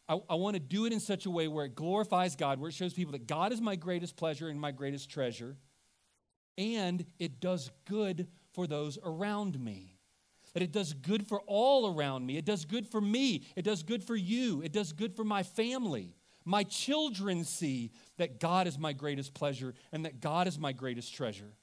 I, 0.08 0.20
I 0.28 0.36
want 0.36 0.56
to 0.56 0.60
do 0.60 0.86
it 0.88 0.94
in 0.94 1.00
such 1.00 1.28
a 1.28 1.30
way 1.30 1.48
where 1.48 1.66
it 1.66 1.76
glorifies 1.76 2.36
God, 2.36 2.60
where 2.60 2.70
it 2.70 2.74
shows 2.74 2.94
people 2.94 3.12
that 3.12 3.28
God 3.28 3.54
is 3.54 3.62
my 3.62 3.76
greatest 3.76 4.18
pleasure 4.18 4.50
and 4.50 4.60
my 4.60 4.72
greatest 4.72 5.12
treasure, 5.12 5.56
and 6.58 7.06
it 7.20 7.40
does 7.40 7.70
good 7.86 8.28
for 8.54 8.66
those 8.66 8.98
around 9.04 9.60
me. 9.60 9.96
That 10.56 10.64
it 10.64 10.72
does 10.72 10.94
good 10.94 11.28
for 11.28 11.42
all 11.46 11.96
around 11.96 12.26
me. 12.26 12.36
It 12.36 12.46
does 12.46 12.66
good 12.66 12.88
for 12.88 13.00
me. 13.00 13.44
It 13.56 13.62
does 13.62 13.84
good 13.84 14.04
for 14.04 14.16
you. 14.16 14.64
It 14.64 14.74
does 14.74 14.92
good 14.92 15.16
for 15.16 15.24
my 15.24 15.44
family. 15.44 16.16
My 16.50 16.64
children 16.64 17.44
see 17.44 17.92
that 18.18 18.40
God 18.40 18.66
is 18.66 18.80
my 18.80 18.92
greatest 18.92 19.36
pleasure 19.36 19.76
and 19.92 20.06
that 20.06 20.20
God 20.20 20.48
is 20.48 20.58
my 20.58 20.72
greatest 20.72 21.14
treasure. 21.14 21.54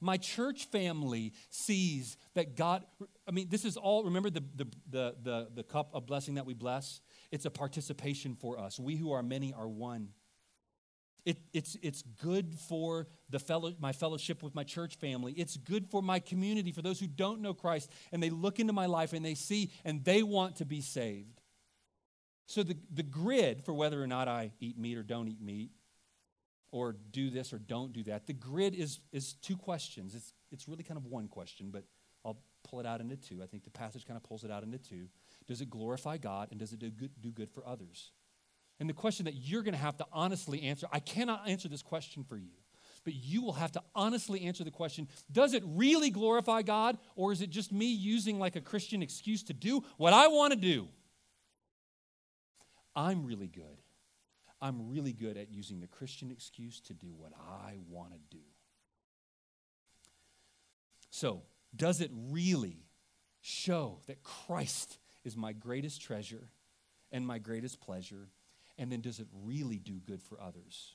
My 0.00 0.16
church 0.16 0.66
family 0.66 1.32
sees 1.48 2.16
that 2.34 2.54
God, 2.54 2.84
I 3.26 3.32
mean, 3.32 3.48
this 3.48 3.64
is 3.64 3.76
all, 3.76 4.04
remember 4.04 4.30
the, 4.30 4.44
the, 4.54 4.66
the, 4.88 5.14
the, 5.24 5.48
the 5.56 5.62
cup 5.64 5.90
of 5.92 6.06
blessing 6.06 6.36
that 6.36 6.46
we 6.46 6.54
bless? 6.54 7.00
It's 7.32 7.46
a 7.46 7.50
participation 7.50 8.36
for 8.36 8.60
us. 8.60 8.78
We 8.78 8.94
who 8.94 9.10
are 9.10 9.24
many 9.24 9.52
are 9.52 9.66
one. 9.66 10.10
It, 11.24 11.38
it's, 11.52 11.76
it's 11.82 12.02
good 12.02 12.54
for 12.54 13.08
the 13.28 13.40
fellow, 13.40 13.74
my 13.80 13.90
fellowship 13.90 14.40
with 14.40 14.54
my 14.54 14.62
church 14.62 14.94
family. 14.98 15.32
It's 15.32 15.56
good 15.56 15.90
for 15.90 16.00
my 16.00 16.20
community, 16.20 16.70
for 16.70 16.82
those 16.82 17.00
who 17.00 17.08
don't 17.08 17.40
know 17.40 17.54
Christ, 17.54 17.90
and 18.12 18.22
they 18.22 18.30
look 18.30 18.60
into 18.60 18.72
my 18.72 18.86
life 18.86 19.12
and 19.12 19.24
they 19.24 19.34
see 19.34 19.72
and 19.84 20.04
they 20.04 20.22
want 20.22 20.56
to 20.56 20.64
be 20.64 20.80
saved. 20.80 21.39
So 22.50 22.64
the, 22.64 22.76
the 22.92 23.04
grid 23.04 23.64
for 23.64 23.72
whether 23.72 24.02
or 24.02 24.08
not 24.08 24.26
I 24.26 24.50
eat 24.58 24.76
meat 24.76 24.98
or 24.98 25.04
don't 25.04 25.28
eat 25.28 25.40
meat, 25.40 25.70
or 26.72 26.96
do 27.12 27.30
this 27.30 27.52
or 27.52 27.58
don't 27.58 27.92
do 27.92 28.02
that, 28.02 28.26
the 28.26 28.32
grid 28.32 28.74
is, 28.74 28.98
is 29.12 29.34
two 29.34 29.56
questions. 29.56 30.16
It's, 30.16 30.32
it's 30.50 30.66
really 30.66 30.82
kind 30.82 30.98
of 30.98 31.06
one 31.06 31.28
question, 31.28 31.68
but 31.70 31.84
I'll 32.24 32.40
pull 32.64 32.80
it 32.80 32.86
out 32.86 33.00
into 33.00 33.14
two. 33.14 33.40
I 33.40 33.46
think 33.46 33.62
the 33.62 33.70
passage 33.70 34.04
kind 34.04 34.16
of 34.16 34.24
pulls 34.24 34.42
it 34.42 34.50
out 34.50 34.64
into 34.64 34.78
two. 34.78 35.06
Does 35.46 35.60
it 35.60 35.70
glorify 35.70 36.16
God 36.16 36.48
and 36.50 36.58
does 36.58 36.72
it 36.72 36.80
do 36.80 36.90
good, 36.90 37.12
do 37.20 37.30
good 37.30 37.52
for 37.52 37.64
others? 37.64 38.10
And 38.80 38.88
the 38.88 38.94
question 38.94 39.26
that 39.26 39.34
you're 39.34 39.62
going 39.62 39.74
to 39.74 39.80
have 39.80 39.96
to 39.98 40.06
honestly 40.12 40.62
answer, 40.62 40.88
I 40.92 40.98
cannot 40.98 41.48
answer 41.48 41.68
this 41.68 41.82
question 41.82 42.24
for 42.24 42.36
you, 42.36 42.56
but 43.04 43.14
you 43.14 43.42
will 43.42 43.52
have 43.52 43.70
to 43.72 43.82
honestly 43.94 44.40
answer 44.42 44.64
the 44.64 44.72
question 44.72 45.06
Does 45.30 45.54
it 45.54 45.62
really 45.64 46.10
glorify 46.10 46.62
God, 46.62 46.98
or 47.14 47.30
is 47.30 47.42
it 47.42 47.50
just 47.50 47.70
me 47.70 47.86
using 47.92 48.40
like 48.40 48.56
a 48.56 48.60
Christian 48.60 49.02
excuse 49.02 49.44
to 49.44 49.52
do 49.52 49.84
what 49.98 50.12
I 50.12 50.26
want 50.26 50.52
to 50.52 50.58
do? 50.58 50.88
I'm 53.00 53.24
really 53.24 53.48
good. 53.48 53.78
I'm 54.60 54.90
really 54.90 55.14
good 55.14 55.38
at 55.38 55.50
using 55.50 55.80
the 55.80 55.86
Christian 55.86 56.30
excuse 56.30 56.80
to 56.80 56.92
do 56.92 57.14
what 57.16 57.32
I 57.34 57.76
want 57.88 58.12
to 58.12 58.18
do. 58.30 58.42
So, 61.08 61.42
does 61.74 62.02
it 62.02 62.10
really 62.12 62.84
show 63.40 64.00
that 64.06 64.22
Christ 64.22 64.98
is 65.24 65.34
my 65.34 65.54
greatest 65.54 66.02
treasure 66.02 66.50
and 67.10 67.26
my 67.26 67.38
greatest 67.38 67.80
pleasure? 67.80 68.28
And 68.76 68.92
then, 68.92 69.00
does 69.00 69.18
it 69.18 69.28
really 69.44 69.78
do 69.78 69.94
good 69.94 70.22
for 70.22 70.38
others? 70.38 70.94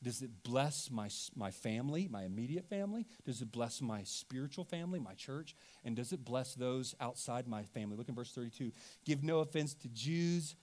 Does 0.00 0.22
it 0.22 0.44
bless 0.44 0.90
my, 0.92 1.08
my 1.34 1.50
family, 1.50 2.08
my 2.08 2.22
immediate 2.22 2.68
family? 2.68 3.06
Does 3.24 3.42
it 3.42 3.50
bless 3.50 3.82
my 3.82 4.04
spiritual 4.04 4.64
family, 4.64 5.00
my 5.00 5.14
church? 5.14 5.56
And 5.84 5.96
does 5.96 6.12
it 6.12 6.24
bless 6.24 6.54
those 6.54 6.94
outside 7.00 7.48
my 7.48 7.64
family? 7.64 7.96
Look 7.96 8.08
in 8.08 8.14
verse 8.14 8.30
32. 8.30 8.70
Give 9.04 9.24
no 9.24 9.40
offense 9.40 9.74
to 9.74 9.88
Jews 9.88 10.54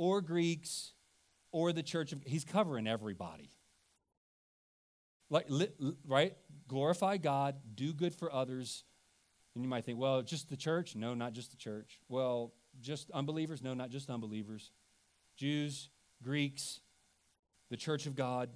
or 0.00 0.22
Greeks 0.22 0.94
or 1.52 1.74
the 1.74 1.82
church 1.82 2.12
of 2.12 2.22
he's 2.24 2.42
covering 2.42 2.86
everybody. 2.86 3.50
Like 5.28 5.46
right? 6.06 6.32
Glorify 6.68 7.18
God, 7.18 7.56
do 7.74 7.92
good 7.92 8.14
for 8.14 8.32
others. 8.32 8.84
And 9.54 9.62
you 9.62 9.68
might 9.68 9.84
think, 9.84 9.98
well, 9.98 10.22
just 10.22 10.48
the 10.48 10.56
church? 10.56 10.96
No, 10.96 11.12
not 11.12 11.34
just 11.34 11.50
the 11.50 11.58
church. 11.58 12.00
Well, 12.08 12.54
just 12.80 13.10
unbelievers? 13.10 13.62
No, 13.62 13.74
not 13.74 13.90
just 13.90 14.08
unbelievers. 14.08 14.70
Jews, 15.36 15.90
Greeks, 16.22 16.80
the 17.68 17.76
church 17.76 18.06
of 18.06 18.16
God. 18.16 18.48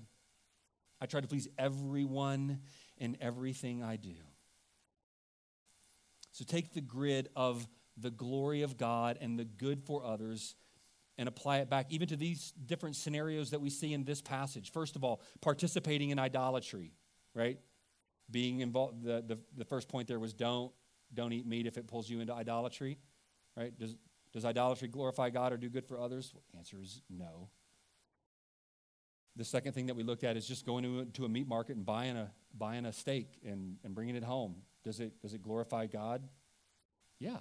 I 0.99 1.05
try 1.05 1.21
to 1.21 1.29
please 1.29 1.49
everyone 1.59 2.61
in 2.97 3.19
everything 3.21 3.83
I 3.83 3.97
do. 3.97 4.15
So 6.33 6.43
take 6.47 6.73
the 6.73 6.81
grid 6.81 7.29
of 7.37 7.69
the 7.99 8.11
glory 8.11 8.63
of 8.63 8.79
God 8.79 9.19
and 9.21 9.39
the 9.39 9.45
good 9.45 9.83
for 9.83 10.03
others 10.07 10.55
and 11.19 11.29
apply 11.29 11.59
it 11.59 11.71
back 11.71 11.87
even 11.91 12.09
to 12.09 12.17
these 12.17 12.53
different 12.67 12.97
scenarios 12.97 13.51
that 13.51 13.61
we 13.61 13.71
see 13.71 13.93
in 13.93 14.05
this 14.05 14.21
passage. 14.21 14.73
First 14.73 14.97
of 14.97 15.05
all, 15.05 15.21
participating 15.41 16.11
in 16.11 16.19
idolatry, 16.19 16.93
right? 17.35 17.59
Being 18.31 18.61
involved, 18.61 19.03
the, 19.05 19.23
the, 19.27 19.39
the 19.57 19.65
first 19.65 19.89
point 19.89 20.09
there 20.09 20.19
was 20.19 20.33
don't, 20.33 20.73
don't 21.13 21.33
eat 21.33 21.47
meat 21.47 21.67
if 21.67 21.77
it 21.79 21.87
pulls 21.87 22.11
you 22.11 22.21
into 22.21 22.33
idolatry, 22.33 22.99
right? 23.57 23.77
Does, 23.79 23.97
does 24.33 24.45
idolatry 24.45 24.89
glorify 24.89 25.31
God 25.31 25.53
or 25.53 25.57
do 25.57 25.69
good 25.69 25.87
for 25.87 26.01
others? 26.01 26.35
The 26.53 26.59
answer 26.59 26.79
is 26.83 27.03
no. 27.09 27.49
The 29.37 29.45
second 29.45 29.73
thing 29.73 29.87
that 29.87 29.95
we 29.95 30.03
looked 30.03 30.25
at 30.25 30.37
is 30.37 30.47
just 30.47 30.65
going 30.65 30.85
to, 30.85 31.05
to 31.05 31.25
a 31.25 31.29
meat 31.29 31.47
market 31.49 31.77
and 31.77 31.85
buying 31.85 32.17
a, 32.17 32.31
buying 32.57 32.87
a 32.87 32.93
steak 32.93 33.39
and, 33.45 33.77
and 33.85 33.95
bringing 33.95 34.17
it 34.17 34.25
home. 34.25 34.57
Does 34.85 35.01
it, 35.01 35.21
does 35.21 35.35
it 35.35 35.43
glorify 35.43 35.87
God? 35.87 36.23
Yeah, 37.19 37.39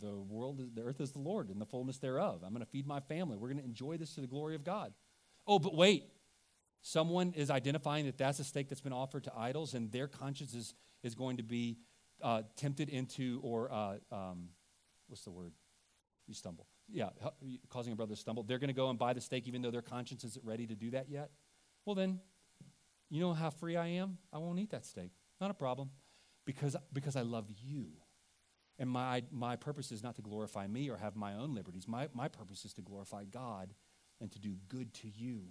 the 0.00 0.16
world, 0.16 0.60
the 0.74 0.82
earth 0.82 1.00
is 1.00 1.12
the 1.12 1.18
Lord 1.18 1.50
and 1.50 1.60
the 1.60 1.66
fullness 1.66 1.98
thereof. 1.98 2.42
I'm 2.44 2.52
going 2.52 2.64
to 2.64 2.70
feed 2.70 2.86
my 2.86 3.00
family. 3.00 3.36
We're 3.36 3.48
going 3.48 3.60
to 3.60 3.64
enjoy 3.64 3.96
this 3.96 4.14
to 4.14 4.20
the 4.20 4.26
glory 4.26 4.54
of 4.54 4.64
God. 4.64 4.92
Oh, 5.46 5.58
but 5.58 5.74
wait. 5.74 6.04
Someone 6.80 7.32
is 7.32 7.50
identifying 7.50 8.06
that 8.06 8.16
that's 8.16 8.38
a 8.38 8.44
steak 8.44 8.68
that's 8.68 8.80
been 8.80 8.92
offered 8.92 9.24
to 9.24 9.32
idols, 9.36 9.74
and 9.74 9.90
their 9.90 10.06
conscience 10.06 10.54
is, 10.54 10.74
is 11.02 11.14
going 11.14 11.38
to 11.38 11.42
be 11.42 11.76
uh, 12.22 12.42
tempted 12.56 12.88
into, 12.88 13.40
or 13.42 13.70
uh, 13.72 13.96
um, 14.12 14.50
what's 15.08 15.24
the 15.24 15.30
word? 15.30 15.52
You 16.28 16.34
stumble. 16.34 16.66
Yeah, 16.88 17.08
causing 17.68 17.92
a 17.92 17.96
brother 17.96 18.14
to 18.14 18.20
stumble. 18.20 18.44
They're 18.44 18.60
going 18.60 18.68
to 18.68 18.74
go 18.74 18.90
and 18.90 18.98
buy 18.98 19.12
the 19.12 19.20
steak 19.20 19.48
even 19.48 19.60
though 19.60 19.72
their 19.72 19.82
conscience 19.82 20.24
isn't 20.24 20.44
ready 20.44 20.66
to 20.66 20.74
do 20.74 20.92
that 20.92 21.10
yet. 21.10 21.30
Well, 21.84 21.96
then, 21.96 22.20
you 23.10 23.20
know 23.20 23.34
how 23.34 23.50
free 23.50 23.76
I 23.76 23.88
am? 23.88 24.18
I 24.32 24.38
won't 24.38 24.58
eat 24.58 24.70
that 24.70 24.86
steak. 24.86 25.10
Not 25.40 25.50
a 25.50 25.54
problem. 25.54 25.90
Because, 26.46 26.76
because 26.92 27.16
I 27.16 27.22
love 27.22 27.46
you. 27.62 27.88
And 28.78 28.88
my, 28.88 29.24
my 29.32 29.56
purpose 29.56 29.90
is 29.90 30.02
not 30.02 30.16
to 30.16 30.22
glorify 30.22 30.66
me 30.66 30.88
or 30.88 30.96
have 30.96 31.16
my 31.16 31.34
own 31.34 31.54
liberties. 31.54 31.88
My, 31.88 32.08
my 32.14 32.28
purpose 32.28 32.64
is 32.64 32.72
to 32.74 32.82
glorify 32.82 33.24
God 33.24 33.74
and 34.20 34.30
to 34.32 34.38
do 34.38 34.54
good 34.68 34.94
to 34.94 35.08
you. 35.08 35.48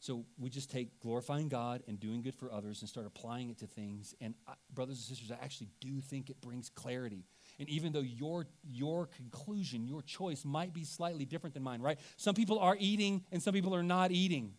So 0.00 0.26
we 0.38 0.50
just 0.50 0.70
take 0.70 1.00
glorifying 1.00 1.48
God 1.48 1.82
and 1.88 1.98
doing 1.98 2.20
good 2.20 2.34
for 2.34 2.52
others 2.52 2.82
and 2.82 2.88
start 2.90 3.06
applying 3.06 3.48
it 3.48 3.56
to 3.60 3.66
things. 3.66 4.14
And 4.20 4.34
I, 4.46 4.52
brothers 4.70 4.96
and 4.96 5.04
sisters, 5.04 5.30
I 5.30 5.42
actually 5.42 5.68
do 5.80 6.02
think 6.02 6.28
it 6.28 6.42
brings 6.42 6.68
clarity. 6.68 7.24
And 7.58 7.66
even 7.70 7.92
though 7.92 8.00
your, 8.00 8.46
your 8.62 9.06
conclusion, 9.06 9.86
your 9.86 10.02
choice 10.02 10.44
might 10.44 10.74
be 10.74 10.84
slightly 10.84 11.24
different 11.24 11.54
than 11.54 11.62
mine, 11.62 11.80
right? 11.80 11.98
Some 12.18 12.34
people 12.34 12.58
are 12.58 12.76
eating 12.78 13.24
and 13.32 13.42
some 13.42 13.54
people 13.54 13.74
are 13.74 13.82
not 13.82 14.10
eating. 14.10 14.52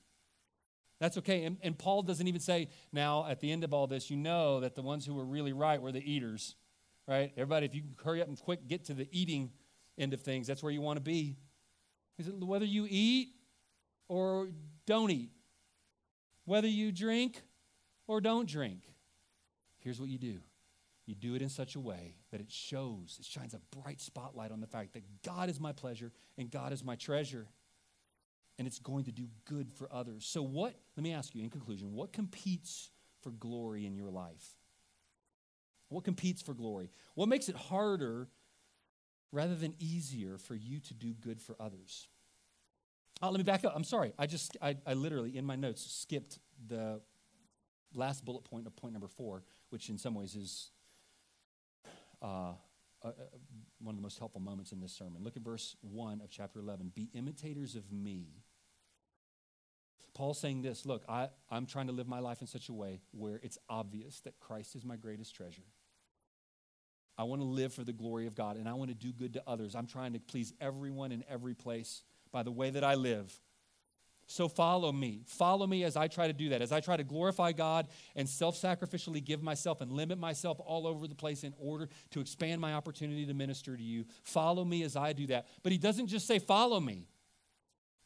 That's 1.00 1.18
okay. 1.18 1.44
And, 1.44 1.58
and, 1.62 1.78
Paul 1.78 2.04
doesn't 2.04 2.28
even 2.28 2.40
say, 2.40 2.70
now 2.94 3.26
at 3.28 3.42
the 3.42 3.52
end 3.52 3.64
of 3.64 3.74
all 3.74 3.86
this, 3.86 4.10
you 4.10 4.16
know 4.16 4.62
that 4.62 4.76
the 4.76 4.82
ones 4.82 5.06
who 5.06 5.14
were 5.14 5.26
really 5.26 5.52
right 5.52 5.82
were 5.82 5.92
the 5.92 6.00
eaters, 6.00 6.56
right? 7.08 7.32
Everybody, 7.36 7.66
if 7.66 7.76
you 7.76 7.82
can 7.82 7.96
hurry 8.04 8.22
up 8.22 8.30
and 8.30 8.40
quick 8.40 8.68
get 8.68 8.86
to 8.86 8.94
the 8.94 9.08
eating 9.12 9.52
end 9.98 10.14
of 10.14 10.22
things, 10.22 10.48
that's 10.48 10.64
where 10.64 10.72
you 10.72 10.82
want 10.82 10.98
to 10.98 11.04
be. 11.04 11.36
He 12.18 12.24
said, 12.24 12.42
whether 12.42 12.66
you 12.66 12.88
eat 12.90 13.30
or 14.08 14.50
don't 14.86 15.12
eat, 15.12 15.32
whether 16.46 16.68
you 16.68 16.92
drink 16.92 17.42
or 18.08 18.22
don't 18.22 18.48
drink. 18.48 18.84
here's 19.80 20.00
what 20.00 20.10
you 20.10 20.18
do 20.18 20.40
you 21.08 21.14
do 21.14 21.36
it 21.36 21.42
in 21.42 21.50
such 21.50 21.76
a 21.76 21.80
way 21.80 22.16
that 22.32 22.42
it 22.42 22.52
shows, 22.52 23.18
it 23.20 23.26
shines 23.26 23.54
a 23.54 23.60
bright 23.80 24.02
spotlight 24.02 24.52
on 24.52 24.60
the 24.60 24.68
fact 24.68 24.94
that 24.94 25.04
God 25.24 25.50
is 25.50 25.60
my 25.60 25.72
pleasure 25.72 26.12
and 26.38 26.50
God 26.50 26.74
is 26.74 26.84
my 26.84 26.96
treasure. 26.96 27.48
And 28.58 28.68
it's 28.68 28.80
going 28.80 29.06
to 29.06 29.12
do 29.12 29.28
good 29.46 29.72
for 29.74 29.90
others. 29.92 30.26
So, 30.26 30.42
what, 30.42 30.76
let 30.96 31.04
me 31.04 31.14
ask 31.14 31.36
you 31.36 31.44
in 31.44 31.50
conclusion, 31.50 31.94
what 31.94 32.14
competes 32.14 32.90
for 33.22 33.32
glory 33.32 33.86
in 33.86 33.96
your 33.96 34.10
life? 34.10 34.56
What 35.90 36.04
competes 36.04 36.42
for 36.42 36.54
glory? 36.54 36.90
What 37.16 37.28
makes 37.28 37.50
it 37.50 37.56
harder 37.56 38.30
rather 39.32 39.56
than 39.56 39.76
easier 39.80 40.38
for 40.38 40.56
you 40.56 40.80
to 40.80 40.94
do 40.94 41.14
good 41.14 41.42
for 41.42 41.56
others? 41.60 42.08
Oh, 43.22 43.30
let 43.30 43.38
me 43.38 43.44
back 43.44 43.64
up. 43.66 43.74
I'm 43.76 43.84
sorry. 43.84 44.14
I 44.18 44.26
just, 44.26 44.58
I, 44.62 44.76
I 44.86 44.94
literally, 44.94 45.38
in 45.38 45.46
my 45.46 45.56
notes, 45.56 45.86
skipped 45.90 46.40
the 46.68 47.02
last 47.94 48.26
bullet 48.26 48.44
point 48.44 48.68
of 48.68 48.76
point 48.76 48.94
number 48.94 49.08
four, 49.08 49.44
which 49.70 49.90
in 49.90 49.98
some 49.98 50.16
ways 50.16 50.36
is 50.36 50.72
uh, 52.22 52.52
uh, 53.04 53.12
one 53.80 53.94
of 53.94 53.98
the 53.98 54.02
most 54.02 54.20
helpful 54.20 54.42
moments 54.42 54.72
in 54.72 54.82
this 54.82 54.92
sermon. 54.92 55.24
Look 55.24 55.38
at 55.38 55.44
verse 55.44 55.76
1 55.82 56.22
of 56.22 56.30
chapter 56.30 56.60
11. 56.60 56.92
Be 56.96 57.10
imitators 57.14 57.76
of 57.76 57.92
me. 57.92 58.44
Paul's 60.16 60.40
saying 60.40 60.64
this 60.64 60.86
look, 60.86 61.04
I, 61.08 61.30
I'm 61.52 61.68
trying 61.68 61.88
to 61.88 61.94
live 61.94 62.08
my 62.08 62.20
life 62.20 62.42
in 62.42 62.48
such 62.48 62.70
a 62.70 62.74
way 62.74 63.02
where 63.12 63.40
it's 63.44 63.60
obvious 63.70 64.22
that 64.22 64.40
Christ 64.40 64.76
is 64.76 64.84
my 64.84 64.96
greatest 64.96 65.36
treasure. 65.36 65.62
I 67.18 67.24
want 67.24 67.42
to 67.42 67.46
live 67.46 67.74
for 67.74 67.84
the 67.84 67.94
glory 67.94 68.26
of 68.26 68.34
God 68.34 68.58
and 68.58 68.68
I 68.68 68.74
want 68.74 68.90
to 68.90 68.96
do 68.96 69.12
good 69.12 69.34
to 69.34 69.44
others. 69.46 69.76
I'm 69.76 69.88
trying 69.88 70.14
to 70.14 70.20
please 70.20 70.54
everyone 70.60 71.12
in 71.12 71.24
every 71.30 71.54
place 71.54 72.02
by 72.32 72.44
the 72.44 72.52
way 72.52 72.72
that 72.72 72.84
I 72.84 72.96
live. 72.96 73.40
So 74.28 74.48
follow 74.48 74.92
me. 74.92 75.22
Follow 75.28 75.68
me 75.68 75.84
as 75.84 75.96
I 75.96 76.08
try 76.08 76.28
to 76.28 76.34
do 76.34 76.50
that, 76.50 76.62
as 76.62 76.72
I 76.72 76.80
try 76.80 76.98
to 76.98 77.04
glorify 77.04 77.52
God 77.52 77.88
and 78.16 78.28
self 78.28 78.60
sacrificially 78.60 79.24
give 79.24 79.44
myself 79.44 79.82
and 79.82 79.92
limit 79.92 80.18
myself 80.18 80.60
all 80.66 80.88
over 80.88 81.08
the 81.08 81.16
place 81.16 81.44
in 81.44 81.54
order 81.60 81.90
to 82.12 82.22
expand 82.22 82.60
my 82.60 82.74
opportunity 82.74 83.26
to 83.28 83.34
minister 83.34 83.78
to 83.78 83.84
you. 83.84 84.06
Follow 84.24 84.66
me 84.66 84.82
as 84.84 84.96
I 84.96 85.14
do 85.14 85.28
that. 85.28 85.48
But 85.62 85.74
he 85.74 85.78
doesn't 85.78 86.08
just 86.08 86.26
say, 86.26 86.40
Follow 86.40 86.80
me. 86.80 87.08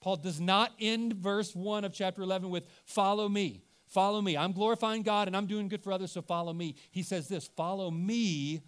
Paul 0.01 0.17
does 0.17 0.39
not 0.39 0.71
end 0.79 1.13
verse 1.13 1.55
1 1.55 1.83
of 1.83 1.93
chapter 1.93 2.21
11 2.21 2.49
with, 2.49 2.65
Follow 2.85 3.27
me. 3.27 3.63
Follow 3.87 4.21
me. 4.21 4.37
I'm 4.37 4.51
glorifying 4.51 5.01
God 5.01 5.27
and 5.27 5.35
I'm 5.35 5.47
doing 5.47 5.67
good 5.67 5.83
for 5.83 5.91
others, 5.91 6.11
so 6.11 6.21
follow 6.21 6.53
me. 6.53 6.75
He 6.91 7.01
says 7.01 7.27
this 7.27 7.49
Follow 7.57 7.89
me 7.89 8.61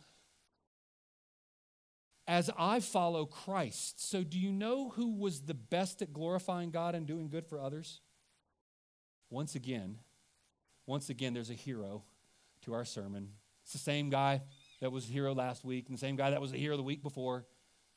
as 2.27 2.49
I 2.57 2.79
follow 2.79 3.25
Christ. 3.25 4.09
So, 4.09 4.23
do 4.23 4.39
you 4.39 4.51
know 4.51 4.89
who 4.89 5.15
was 5.15 5.41
the 5.41 5.53
best 5.53 6.01
at 6.01 6.13
glorifying 6.13 6.71
God 6.71 6.95
and 6.95 7.05
doing 7.05 7.29
good 7.29 7.45
for 7.45 7.61
others? 7.61 8.01
Once 9.29 9.53
again, 9.55 9.99
once 10.85 11.09
again, 11.09 11.33
there's 11.33 11.49
a 11.49 11.55
hero 11.55 12.03
to 12.63 12.73
our 12.73 12.85
sermon. 12.85 13.29
It's 13.63 13.73
the 13.73 13.79
same 13.79 14.09
guy 14.09 14.41
that 14.81 14.91
was 14.91 15.07
a 15.07 15.11
hero 15.11 15.33
last 15.33 15.63
week, 15.63 15.87
and 15.87 15.97
the 15.97 16.01
same 16.01 16.15
guy 16.15 16.31
that 16.31 16.41
was 16.41 16.51
a 16.53 16.57
hero 16.57 16.77
the 16.77 16.83
week 16.83 17.03
before. 17.03 17.45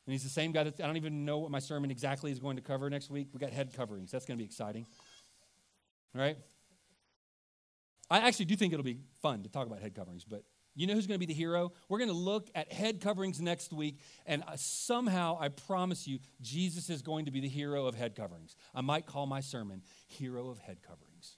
And 0.06 0.12
he's 0.12 0.22
the 0.22 0.28
same 0.28 0.52
guy 0.52 0.64
that 0.64 0.80
I 0.80 0.86
don't 0.86 0.96
even 0.96 1.24
know 1.24 1.38
what 1.38 1.50
my 1.50 1.60
sermon 1.60 1.90
exactly 1.90 2.30
is 2.30 2.38
going 2.38 2.56
to 2.56 2.62
cover 2.62 2.90
next 2.90 3.10
week. 3.10 3.28
We 3.32 3.40
got 3.40 3.50
head 3.50 3.72
coverings. 3.74 4.10
That's 4.10 4.26
going 4.26 4.36
to 4.36 4.42
be 4.42 4.44
exciting. 4.44 4.86
All 6.14 6.20
right? 6.20 6.36
I 8.10 8.18
actually 8.18 8.44
do 8.44 8.56
think 8.56 8.72
it'll 8.72 8.84
be 8.84 9.00
fun 9.22 9.42
to 9.44 9.48
talk 9.48 9.66
about 9.66 9.80
head 9.80 9.94
coverings, 9.94 10.24
but 10.24 10.44
you 10.76 10.86
know 10.86 10.94
who's 10.94 11.06
going 11.06 11.18
to 11.18 11.26
be 11.26 11.32
the 11.32 11.38
hero? 11.38 11.72
We're 11.88 11.98
going 11.98 12.10
to 12.10 12.16
look 12.16 12.50
at 12.54 12.72
head 12.72 13.00
coverings 13.00 13.40
next 13.40 13.72
week, 13.72 14.00
and 14.26 14.42
uh, 14.46 14.56
somehow, 14.56 15.38
I 15.40 15.48
promise 15.48 16.06
you, 16.06 16.18
Jesus 16.40 16.90
is 16.90 17.00
going 17.00 17.26
to 17.26 17.30
be 17.30 17.40
the 17.40 17.48
hero 17.48 17.86
of 17.86 17.94
head 17.94 18.16
coverings. 18.16 18.56
I 18.74 18.80
might 18.80 19.06
call 19.06 19.26
my 19.26 19.40
sermon 19.40 19.82
Hero 20.06 20.48
of 20.48 20.58
Head 20.58 20.78
Coverings. 20.82 21.36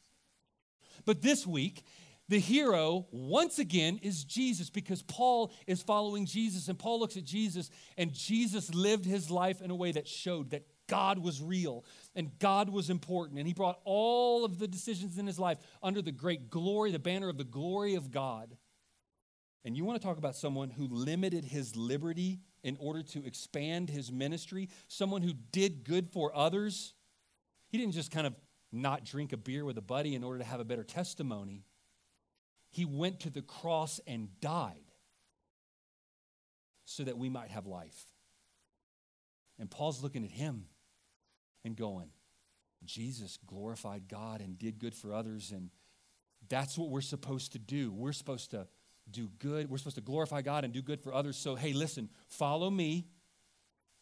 But 1.05 1.23
this 1.23 1.47
week, 1.47 1.85
the 2.29 2.41
hero, 2.41 3.07
once 3.11 3.59
again, 3.59 4.01
is 4.03 4.25
Jesus 4.25 4.69
because 4.69 5.03
Paul 5.03 5.53
is 5.67 5.83
following 5.83 6.27
Jesus, 6.27 6.69
and 6.69 6.79
Paul 6.79 6.99
looks 6.99 7.17
at 7.17 7.25
Jesus, 7.25 7.71
and 7.97 8.13
Jesus 8.13 8.75
lived 8.75 9.05
his 9.05 9.31
life 9.31 9.63
in 9.63 9.71
a 9.71 9.77
way 9.77 9.93
that 9.93 10.09
showed 10.09 10.51
that 10.51 10.67
God 10.89 11.19
was 11.19 11.43
real 11.43 11.85
and 12.15 12.37
God 12.39 12.69
was 12.69 12.91
important. 12.91 13.39
And 13.39 13.47
he 13.47 13.55
brought 13.55 13.81
all 13.85 14.45
of 14.45 14.59
the 14.59 14.69
decisions 14.69 15.19
in 15.19 15.27
his 15.27 15.39
life 15.39 15.59
under 15.83 16.03
the 16.03 16.13
great 16.13 16.51
glory, 16.51 16.93
the 16.93 16.99
banner 16.99 17.29
of 17.29 17.39
the 17.39 17.45
glory 17.45 17.95
of 17.95 18.11
God. 18.11 18.57
And 19.65 19.77
you 19.77 19.85
want 19.85 20.01
to 20.01 20.07
talk 20.07 20.19
about 20.19 20.37
someone 20.37 20.71
who 20.71 20.87
limited 20.87 21.45
his 21.45 21.75
liberty 21.75 22.39
in 22.63 22.77
order 22.79 23.03
to 23.03 23.25
expand 23.27 23.91
his 23.91 24.13
ministry, 24.13 24.69
someone 24.87 25.23
who 25.23 25.33
did 25.51 25.85
good 25.85 26.09
for 26.09 26.35
others. 26.37 26.95
He 27.69 27.79
didn't 27.79 27.95
just 27.95 28.13
kind 28.13 28.29
of 28.29 28.35
not 28.71 29.05
drink 29.05 29.33
a 29.33 29.37
beer 29.37 29.65
with 29.65 29.77
a 29.77 29.83
buddy 29.83 30.15
in 30.15 30.23
order 30.23 30.39
to 30.39 30.45
have 30.45 30.61
a 30.61 30.65
better 30.65 30.85
testimony. 30.85 31.65
He 32.77 32.85
went 32.85 33.21
to 33.21 33.31
the 33.31 33.41
cross 33.41 34.01
and 34.07 34.29
died 34.43 34.93
so 36.85 37.05
that 37.05 37.17
we 37.17 37.31
might 37.31 37.51
have 37.51 37.67
life. 37.67 38.05
And 39.59 39.71
Paul's 39.71 40.03
looking 40.03 40.23
at 40.25 40.31
him 40.31 40.67
and 41.65 41.75
going, 41.75 42.11
Jesus 42.85 43.39
glorified 43.47 44.09
God 44.09 44.43
and 44.43 44.59
did 44.59 44.79
good 44.79 44.95
for 44.95 45.15
others. 45.15 45.53
And 45.53 45.71
that's 46.51 46.77
what 46.77 46.91
we're 46.91 47.01
supposed 47.01 47.53
to 47.53 47.59
do. 47.59 47.91
We're 47.95 48.13
supposed 48.13 48.51
to 48.51 48.67
do 49.11 49.31
good. 49.39 49.71
We're 49.71 49.79
supposed 49.79 49.97
to 49.97 50.03
glorify 50.03 50.43
God 50.43 50.63
and 50.63 50.75
do 50.75 50.83
good 50.83 51.01
for 51.01 51.15
others. 51.15 51.39
So, 51.39 51.55
hey, 51.55 51.73
listen, 51.73 52.11
follow 52.27 52.69
me 52.69 53.07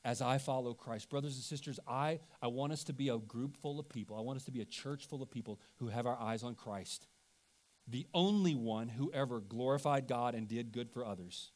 as 0.05 0.21
I 0.21 0.39
follow 0.39 0.75
Christ. 0.75 1.09
Brothers 1.11 1.37
and 1.37 1.45
sisters, 1.45 1.79
I, 1.87 2.19
I 2.43 2.49
want 2.49 2.73
us 2.73 2.83
to 2.85 2.93
be 2.93 3.09
a 3.09 3.19
group 3.19 3.57
full 3.57 3.79
of 3.79 3.89
people. 3.89 4.17
I 4.17 4.21
want 4.23 4.39
us 4.39 4.45
to 4.47 4.51
be 4.51 4.63
a 4.63 4.67
church 4.67 5.07
full 5.07 5.23
of 5.23 5.31
people 5.31 5.61
who 5.77 5.87
have 5.87 6.07
our 6.07 6.19
eyes 6.21 6.43
on 6.43 6.57
Christ, 6.57 7.07
the 7.87 8.07
only 8.15 8.55
one 8.55 8.89
who 8.89 9.13
ever 9.13 9.41
glorified 9.41 10.09
God 10.09 10.35
and 10.35 10.49
did 10.49 10.73
good 10.73 10.91
for 10.91 11.05
others 11.05 11.51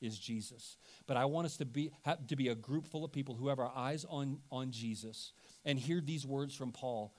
is 0.00 0.18
Jesus. 0.18 0.78
But 1.06 1.16
I 1.16 1.26
want 1.26 1.46
us 1.46 1.56
to 1.58 1.66
be, 1.66 1.90
have, 2.02 2.26
to 2.28 2.36
be 2.36 2.48
a 2.48 2.54
group 2.54 2.86
full 2.86 3.04
of 3.04 3.12
people 3.12 3.34
who 3.34 3.48
have 3.48 3.58
our 3.58 3.72
eyes 3.74 4.06
on, 4.08 4.38
on 4.50 4.70
Jesus 4.70 5.32
and 5.64 5.78
hear 5.78 6.00
these 6.00 6.26
words 6.26 6.54
from 6.54 6.72
Paul 6.72 7.14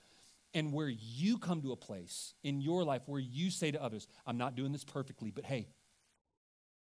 and 0.54 0.72
where 0.72 0.88
you 0.88 1.38
come 1.38 1.62
to 1.62 1.72
a 1.72 1.76
place 1.76 2.34
in 2.42 2.60
your 2.60 2.84
life 2.84 3.02
where 3.06 3.20
you 3.20 3.50
say 3.50 3.70
to 3.70 3.82
others, 3.82 4.06
I'm 4.26 4.36
not 4.36 4.56
doing 4.56 4.72
this 4.72 4.84
perfectly, 4.84 5.30
but 5.30 5.44
hey, 5.44 5.68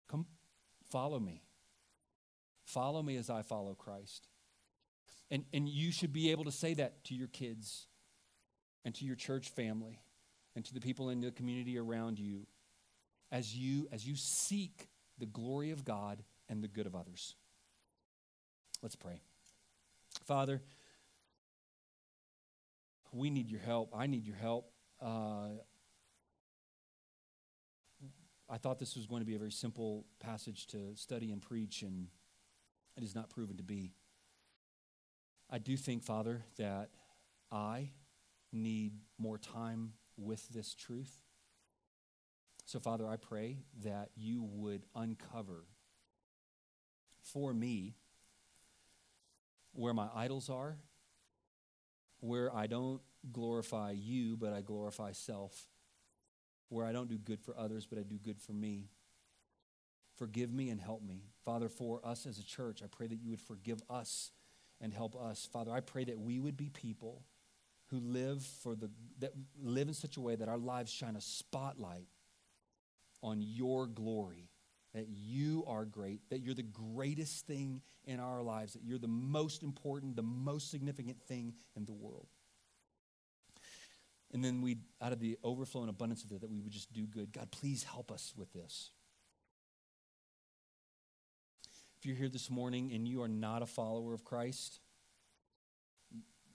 come 0.10 0.26
follow 0.92 1.20
me. 1.20 1.44
Follow 2.66 3.02
me 3.02 3.18
as 3.18 3.30
I 3.30 3.42
follow 3.42 3.74
Christ. 3.74 4.28
And, 5.32 5.44
and 5.54 5.68
you 5.68 5.92
should 5.92 6.14
be 6.14 6.32
able 6.32 6.46
to 6.46 6.52
say 6.52 6.76
that 6.76 7.04
to 7.06 7.16
your 7.16 7.28
kids 7.28 7.88
and 8.86 8.94
to 8.96 9.06
your 9.06 9.16
church 9.16 9.50
family 9.50 10.00
and 10.60 10.66
to 10.66 10.74
the 10.74 10.82
people 10.82 11.10
in 11.10 11.22
the 11.22 11.32
community 11.32 11.78
around 11.78 12.20
you 12.20 12.46
as 13.32 13.56
you 13.56 13.88
as 13.94 14.06
you 14.06 14.14
seek 14.18 14.90
the 15.18 15.26
glory 15.26 15.72
of 15.72 15.86
God 15.86 16.22
and 16.50 16.62
the 16.62 16.68
good 16.68 16.86
of 16.86 16.96
others. 16.96 17.36
Let's 18.84 18.98
pray. 18.98 19.22
Father, 20.26 20.62
we 23.14 23.30
need 23.30 23.50
your 23.50 23.62
help. 23.62 23.94
I 23.96 24.06
need 24.08 24.26
your 24.26 24.36
help. 24.36 24.70
Uh, 25.02 25.62
I 28.50 28.58
thought 28.58 28.80
this 28.80 28.98
was 28.98 29.06
going 29.06 29.22
to 29.22 29.26
be 29.26 29.36
a 29.36 29.40
very 29.40 29.54
simple 29.54 30.08
passage 30.20 30.68
to 30.68 30.94
study 30.96 31.32
and 31.32 31.42
preach, 31.42 31.84
and 31.84 32.08
it 32.98 33.04
is 33.04 33.16
not 33.16 33.30
proven 33.30 33.56
to 33.56 33.64
be. 33.64 33.94
I 35.50 35.58
do 35.58 35.78
think, 35.78 36.04
Father, 36.04 36.42
that 36.58 36.90
I 37.50 37.92
need 38.52 38.92
more 39.18 39.38
time 39.38 39.94
with 40.20 40.50
this 40.50 40.74
truth. 40.74 41.22
So, 42.66 42.80
Father, 42.80 43.08
I 43.08 43.18
pray 43.18 43.60
that 43.84 44.10
you 44.16 44.44
would 44.44 44.84
uncover 44.96 45.66
for 47.22 47.54
me 47.54 47.96
where 49.74 49.94
my 49.94 50.08
idols 50.14 50.50
are 50.50 50.78
where 52.20 52.54
I 52.56 52.68
don't 52.68 53.02
glorify 53.32 53.92
you, 53.92 54.38
but 54.38 54.54
I 54.54 54.62
glorify 54.62 55.12
self, 55.14 55.68
where 56.70 56.86
I 56.86 56.92
don't 56.92 57.10
do 57.10 57.18
good 57.18 57.40
for 57.40 57.58
others, 57.58 57.86
but 57.86 58.00
I 58.00 58.04
do 58.04 58.18
good 58.18 58.40
for 58.40 58.54
me. 58.54 58.90
Forgive 60.18 60.52
me 60.52 60.70
and 60.70 60.82
help 60.82 61.02
me. 61.02 61.24
Father, 61.46 61.70
for 61.70 62.02
us 62.06 62.26
as 62.26 62.40
a 62.40 62.46
church, 62.46 62.82
I 62.84 62.88
pray 62.88 63.08
that 63.08 63.22
you 63.22 63.30
would 63.30 63.42
forgive 63.42 63.82
us 63.90 64.32
and 64.82 64.94
help 64.94 65.16
us. 65.16 65.48
Father, 65.52 65.72
I 65.72 65.80
pray 65.80 66.04
that 66.06 66.20
we 66.20 66.40
would 66.40 66.58
be 66.58 66.70
people 66.70 67.24
who 67.92 68.00
live 68.00 68.44
for 68.44 68.76
the 68.76 68.90
that 69.20 69.34
live 69.62 69.88
in 69.88 69.94
such 69.94 70.18
a 70.18 70.22
way 70.22 70.36
that 70.36 70.48
our 70.48 70.58
lives 70.58 70.92
shine 70.92 71.16
a 71.16 71.22
spotlight 71.22 72.08
on 73.22 73.42
your 73.42 73.88
glory 73.88 74.50
that 74.94 75.08
you 75.08 75.64
are 75.68 75.86
great, 75.86 76.22
that 76.30 76.40
you're 76.40 76.56
the 76.56 76.64
greatest 76.64 77.46
thing 77.46 77.82
in 78.06 78.20
our 78.20 78.42
lives, 78.42 78.74
that 78.74 78.84
you're 78.84 78.98
the 78.98 79.08
most 79.08 79.62
important, 79.62 80.16
the 80.16 80.24
most 80.24 80.72
significant 80.72 81.22
thing 81.22 81.54
in 81.76 81.86
the 81.86 81.94
world. 81.94 82.28
And 84.32 84.44
then 84.44 84.62
we, 84.62 84.78
out 85.02 85.12
of 85.12 85.20
the 85.20 85.38
overflow 85.44 85.82
and 85.82 85.90
abundance 85.90 86.24
of 86.24 86.32
it, 86.32 86.42
that 86.42 86.50
we 86.50 86.60
would 86.60 86.72
just 86.72 86.92
do 86.94 87.06
good. 87.06 87.32
God, 87.32 87.52
please 87.52 87.84
help 87.84 88.12
us 88.12 88.34
with 88.36 88.52
this. 88.54 88.92
If 92.00 92.06
you're 92.06 92.16
here 92.16 92.30
this 92.30 92.50
morning 92.50 92.92
and 92.94 93.08
you 93.08 93.22
are 93.22 93.28
not 93.28 93.62
a 93.62 93.66
follower 93.66 94.14
of 94.14 94.24
Christ, 94.24 94.80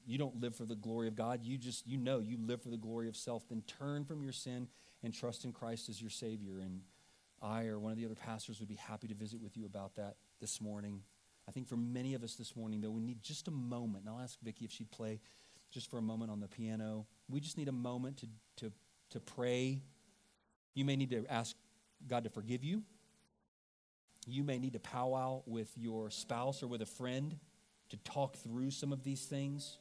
you 0.06 0.18
don't 0.18 0.40
live 0.40 0.54
for 0.54 0.64
the 0.64 0.74
glory 0.74 1.08
of 1.08 1.14
God. 1.14 1.40
You 1.42 1.58
just, 1.58 1.86
you 1.86 1.96
know, 1.96 2.20
you 2.20 2.38
live 2.38 2.62
for 2.62 2.70
the 2.70 2.76
glory 2.76 3.08
of 3.08 3.16
self. 3.16 3.48
Then 3.48 3.62
turn 3.62 4.04
from 4.04 4.22
your 4.22 4.32
sin 4.32 4.68
and 5.02 5.12
trust 5.12 5.44
in 5.44 5.52
Christ 5.52 5.88
as 5.88 6.00
your 6.00 6.10
Savior. 6.10 6.58
And 6.60 6.80
I 7.42 7.66
or 7.66 7.78
one 7.78 7.92
of 7.92 7.98
the 7.98 8.04
other 8.04 8.14
pastors 8.14 8.60
would 8.60 8.68
be 8.68 8.74
happy 8.76 9.08
to 9.08 9.14
visit 9.14 9.40
with 9.40 9.56
you 9.56 9.66
about 9.66 9.96
that 9.96 10.16
this 10.40 10.60
morning. 10.60 11.00
I 11.48 11.52
think 11.52 11.68
for 11.68 11.76
many 11.76 12.14
of 12.14 12.22
us 12.22 12.34
this 12.34 12.56
morning, 12.56 12.80
though, 12.80 12.90
we 12.90 13.02
need 13.02 13.22
just 13.22 13.48
a 13.48 13.50
moment. 13.50 14.04
And 14.04 14.14
I'll 14.14 14.22
ask 14.22 14.38
Vicki 14.40 14.64
if 14.64 14.72
she'd 14.72 14.90
play 14.90 15.20
just 15.70 15.90
for 15.90 15.98
a 15.98 16.02
moment 16.02 16.30
on 16.30 16.40
the 16.40 16.48
piano. 16.48 17.06
We 17.28 17.40
just 17.40 17.58
need 17.58 17.68
a 17.68 17.72
moment 17.72 18.18
to, 18.18 18.28
to, 18.56 18.72
to 19.10 19.20
pray. 19.20 19.82
You 20.74 20.84
may 20.84 20.96
need 20.96 21.10
to 21.10 21.26
ask 21.28 21.56
God 22.06 22.24
to 22.24 22.30
forgive 22.30 22.64
you. 22.64 22.82
You 24.26 24.42
may 24.42 24.58
need 24.58 24.72
to 24.72 24.80
powwow 24.80 25.42
with 25.46 25.70
your 25.76 26.10
spouse 26.10 26.62
or 26.62 26.66
with 26.66 26.80
a 26.80 26.86
friend 26.86 27.36
to 27.90 27.96
talk 27.98 28.36
through 28.36 28.70
some 28.70 28.92
of 28.92 29.02
these 29.02 29.24
things. 29.24 29.78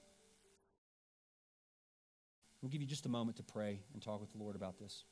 We'll 2.64 2.70
give 2.70 2.82
you 2.82 2.88
just 2.88 3.06
a 3.06 3.10
moment 3.10 3.36
to 3.38 3.44
pray 3.44 3.82
and 3.92 4.02
talk 4.02 4.22
with 4.22 4.32
the 4.32 4.38
Lord 4.38 4.56
about 4.56 4.80
this. 4.80 5.04